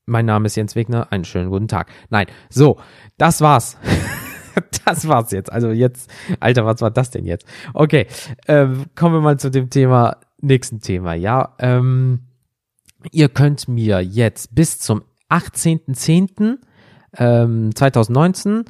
mein 0.09 0.25
Name 0.25 0.47
ist 0.47 0.55
Jens 0.55 0.75
Wegner. 0.75 1.11
Einen 1.11 1.23
schönen 1.23 1.49
guten 1.49 1.67
Tag. 1.67 1.89
Nein, 2.09 2.27
so, 2.49 2.79
das 3.17 3.41
war's. 3.41 3.77
das 4.85 5.07
war's 5.07 5.31
jetzt. 5.31 5.51
Also 5.51 5.71
jetzt, 5.71 6.09
Alter, 6.39 6.65
was 6.65 6.81
war 6.81 6.91
das 6.91 7.11
denn 7.11 7.25
jetzt? 7.25 7.45
Okay, 7.73 8.07
ähm, 8.47 8.85
kommen 8.95 9.15
wir 9.15 9.21
mal 9.21 9.39
zu 9.39 9.49
dem 9.49 9.69
Thema, 9.69 10.17
nächsten 10.41 10.81
Thema. 10.81 11.13
Ja, 11.13 11.55
ähm, 11.59 12.27
ihr 13.11 13.29
könnt 13.29 13.67
mir 13.67 14.01
jetzt 14.01 14.53
bis 14.55 14.79
zum 14.79 15.03
18.10. 15.29 16.57
Ähm, 17.17 17.75
2019 17.75 18.65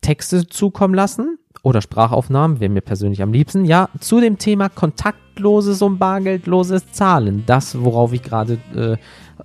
Texte 0.00 0.46
zukommen 0.46 0.94
lassen 0.94 1.38
oder 1.64 1.82
Sprachaufnahmen, 1.82 2.60
wäre 2.60 2.70
mir 2.70 2.82
persönlich 2.82 3.22
am 3.22 3.32
liebsten. 3.32 3.64
Ja, 3.64 3.88
zu 3.98 4.20
dem 4.20 4.38
Thema 4.38 4.68
kontaktloses 4.68 5.82
und 5.82 5.98
bargeldloses 5.98 6.92
Zahlen. 6.92 7.42
Das, 7.46 7.82
worauf 7.82 8.12
ich 8.12 8.22
gerade 8.22 8.58
äh, 8.76 8.96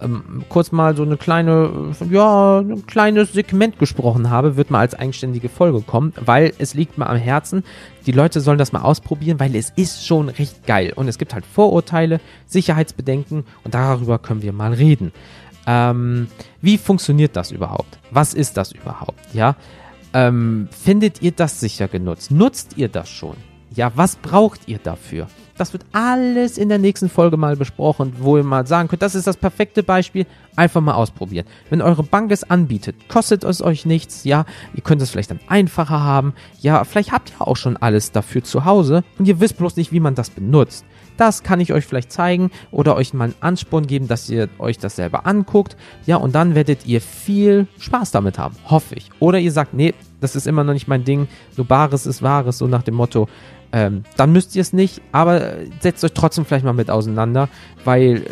ähm, 0.01 0.43
kurz 0.49 0.72
mal 0.72 0.95
so 0.95 1.03
eine 1.03 1.15
kleine, 1.15 1.93
ja, 2.11 2.59
ein 2.59 2.86
kleines 2.86 3.34
Segment 3.34 3.80
gesprochen 3.80 4.30
habe, 4.30 4.57
wird 4.57 4.70
mal 4.70 4.80
als 4.80 4.95
eigenständige 4.95 5.47
Folge 5.47 5.82
kommen, 5.82 6.13
weil 6.24 6.53
es 6.59 6.74
liegt 6.74 6.97
mir 6.97 7.07
am 7.07 7.17
Herzen. 7.17 7.63
Die 8.05 8.11
Leute 8.11 8.41
sollen 8.41 8.57
das 8.57 8.74
mal 8.74 8.82
ausprobieren, 8.82 9.39
weil 9.39 9.55
es 9.55 9.72
ist 9.78 10.05
schon 10.05 10.28
recht 10.28 10.67
geil. 10.67 10.91
Und 10.95 11.07
es 11.07 11.17
gibt 11.17 11.34
halt 11.34 11.45
Vorurteile, 11.45 12.20
Sicherheitsbedenken 12.47 13.45
und 13.63 13.74
darüber 13.74 14.20
können 14.20 14.41
wir 14.41 14.53
mal 14.53 14.74
reden. 14.74 15.13
Ähm, 15.67 16.28
wie 16.61 16.78
funktioniert 16.78 17.36
das 17.36 17.51
überhaupt? 17.51 17.99
Was 18.11 18.34
ist 18.34 18.57
das 18.57 18.72
überhaupt? 18.72 19.34
Ja, 19.34 19.55
ähm, 20.14 20.68
findet 20.72 21.22
ihr 21.22 21.32
das 21.32 21.60
sicher 21.60 21.88
genutzt? 21.88 22.32
Nutzt 22.32 22.78
ihr 22.78 22.89
das 22.89 23.10
schon? 23.10 23.38
Ja, 23.76 23.91
was 23.95 24.16
braucht 24.16 24.68
ihr 24.68 24.80
dafür? 24.80 25.28
Das 25.60 25.74
wird 25.74 25.86
alles 25.91 26.57
in 26.57 26.70
der 26.70 26.78
nächsten 26.78 27.10
Folge 27.10 27.36
mal 27.36 27.57
besprochen, 27.57 28.14
wo 28.20 28.38
ihr 28.38 28.45
mal 28.45 28.66
sagen 28.66 28.88
könnt, 28.88 29.01
das 29.01 29.14
ist 29.14 29.28
das 29.28 29.36
perfekte 29.36 29.84
Beispiel. 29.84 30.26
Einfach 30.55 30.80
mal 30.80 30.93
ausprobieren. 30.93 31.45
Wenn 31.70 31.82
eure 31.82 32.01
Bank 32.01 32.32
es 32.32 32.49
anbietet, 32.49 32.95
kostet 33.10 33.43
es 33.43 33.62
euch 33.62 33.86
nichts, 33.86 34.24
ja. 34.24 34.45
Ihr 34.74 34.84
könnt 34.84 35.01
es 35.01 35.10
vielleicht 35.10 35.32
dann 35.32 35.41
einfacher 35.49 36.01
haben. 36.01 36.34
Ja, 36.62 36.86
vielleicht 36.86 37.12
habt 37.12 37.32
ihr 37.32 37.45
auch 37.45 37.57
schon 37.57 37.76
alles 37.76 38.14
dafür 38.14 38.41
zu 38.41 38.64
Hause 38.64 39.03
und 39.18 39.28
ihr 39.28 39.41
wisst 39.41 39.57
bloß 39.57 39.76
nicht, 39.76 39.91
wie 39.91 39.99
man 39.99 40.16
das 40.16 40.30
benutzt. 40.30 40.86
Das 41.18 41.43
kann 41.43 41.60
ich 41.60 41.74
euch 41.74 41.86
vielleicht 41.86 42.14
zeigen 42.14 42.51
oder 42.72 42.95
euch 42.95 43.14
mal 43.14 43.26
einen 43.26 43.36
Ansporn 43.41 43.86
geben, 43.86 44.07
dass 44.07 44.30
ihr 44.30 44.47
euch 44.60 44.78
das 44.78 44.95
selber 44.95 45.28
anguckt. 45.28 45.76
Ja, 46.05 46.16
und 46.16 46.36
dann 46.36 46.55
werdet 46.55 46.86
ihr 46.86 47.01
viel 47.01 47.68
Spaß 47.80 48.12
damit 48.12 48.39
haben. 48.39 48.55
Hoffe 48.64 48.95
ich. 48.95 49.10
Oder 49.20 49.39
ihr 49.39 49.51
sagt, 49.51 49.74
nee, 49.74 49.93
das 50.22 50.38
ist 50.38 50.47
immer 50.47 50.64
noch 50.64 50.72
nicht 50.72 50.88
mein 50.88 51.03
Ding. 51.03 51.28
So 51.53 51.66
Bares 51.66 52.05
ist 52.05 52.22
Wahres, 52.22 52.60
so 52.60 52.68
nach 52.68 52.84
dem 52.84 52.95
Motto. 52.95 53.28
Ähm, 53.72 54.03
dann 54.17 54.32
müsst 54.32 54.55
ihr 54.55 54.61
es 54.61 54.74
nicht, 54.74 55.01
aber 55.11 55.53
setzt 55.80 56.03
euch 56.03 56.13
trotzdem 56.13 56.45
vielleicht 56.45 56.65
mal 56.65 56.74
mit 56.74 56.89
auseinander, 56.89 57.49
weil 57.86 58.24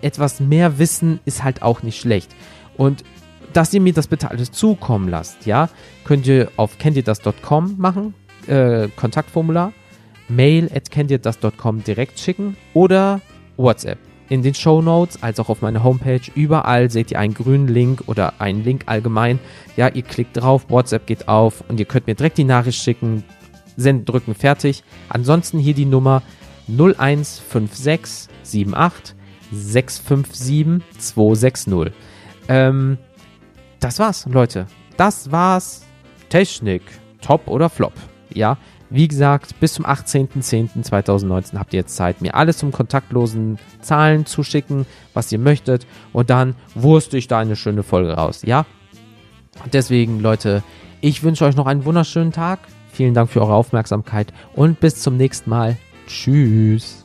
äh, 0.00 0.06
etwas 0.06 0.40
mehr 0.40 0.78
Wissen 0.78 1.20
ist 1.24 1.44
halt 1.44 1.62
auch 1.62 1.82
nicht 1.82 2.00
schlecht. 2.00 2.34
Und 2.76 3.04
dass 3.52 3.72
ihr 3.74 3.80
mir 3.80 3.92
das 3.92 4.08
bitte 4.08 4.30
alles 4.30 4.50
zukommen 4.50 5.08
lasst, 5.08 5.46
ja, 5.46 5.68
könnt 6.04 6.26
ihr 6.26 6.50
auf 6.56 6.78
kenntierdas.com 6.78 7.76
machen, 7.78 8.14
äh, 8.46 8.88
Kontaktformular, 8.96 9.72
mail 10.28 10.68
at 10.74 10.90
kenntierdas.com 10.90 11.84
direkt 11.84 12.18
schicken 12.18 12.56
oder 12.74 13.20
WhatsApp. 13.56 13.98
In 14.28 14.42
den 14.42 14.54
Show 14.54 14.80
Notes 14.80 15.22
als 15.22 15.38
auch 15.38 15.50
auf 15.50 15.60
meiner 15.60 15.84
Homepage 15.84 16.22
überall 16.34 16.90
seht 16.90 17.10
ihr 17.10 17.18
einen 17.18 17.34
grünen 17.34 17.68
Link 17.68 18.04
oder 18.06 18.40
einen 18.40 18.64
Link 18.64 18.84
allgemein. 18.86 19.38
Ja, 19.76 19.88
ihr 19.88 20.02
klickt 20.02 20.38
drauf, 20.38 20.70
WhatsApp 20.70 21.06
geht 21.06 21.28
auf 21.28 21.62
und 21.68 21.78
ihr 21.78 21.84
könnt 21.84 22.06
mir 22.06 22.14
direkt 22.14 22.38
die 22.38 22.44
Nachricht 22.44 22.82
schicken, 22.82 23.24
Senden 23.76 24.04
drücken, 24.04 24.34
fertig. 24.34 24.84
Ansonsten 25.08 25.58
hier 25.58 25.74
die 25.74 25.86
Nummer 25.86 26.22
015678 26.68 29.16
657 29.52 30.82
260. 30.98 31.92
Ähm, 32.48 32.98
das 33.80 33.98
war's, 33.98 34.26
Leute. 34.26 34.66
Das 34.96 35.32
war's. 35.32 35.86
Technik, 36.28 36.82
top 37.20 37.48
oder 37.48 37.68
flop. 37.68 37.94
Ja, 38.32 38.56
wie 38.88 39.08
gesagt, 39.08 39.58
bis 39.58 39.74
zum 39.74 39.86
18.10.2019 39.86 41.58
habt 41.58 41.72
ihr 41.72 41.80
jetzt 41.80 41.96
Zeit, 41.96 42.20
mir 42.20 42.34
alles 42.34 42.58
zum 42.58 42.72
kontaktlosen 42.72 43.58
Zahlen 43.80 44.26
zu 44.26 44.42
schicken, 44.42 44.86
was 45.14 45.32
ihr 45.32 45.38
möchtet. 45.38 45.86
Und 46.12 46.28
dann 46.28 46.54
wurste 46.74 47.16
ich 47.16 47.26
da 47.26 47.38
eine 47.38 47.56
schöne 47.56 47.82
Folge 47.82 48.12
raus. 48.12 48.42
Ja? 48.44 48.66
Deswegen, 49.72 50.20
Leute, 50.20 50.62
ich 51.00 51.22
wünsche 51.22 51.44
euch 51.44 51.56
noch 51.56 51.66
einen 51.66 51.86
wunderschönen 51.86 52.32
Tag. 52.32 52.60
Vielen 52.92 53.14
Dank 53.14 53.30
für 53.30 53.40
eure 53.40 53.54
Aufmerksamkeit 53.54 54.32
und 54.54 54.78
bis 54.80 54.96
zum 54.96 55.16
nächsten 55.16 55.48
Mal. 55.48 55.78
Tschüss. 56.06 57.01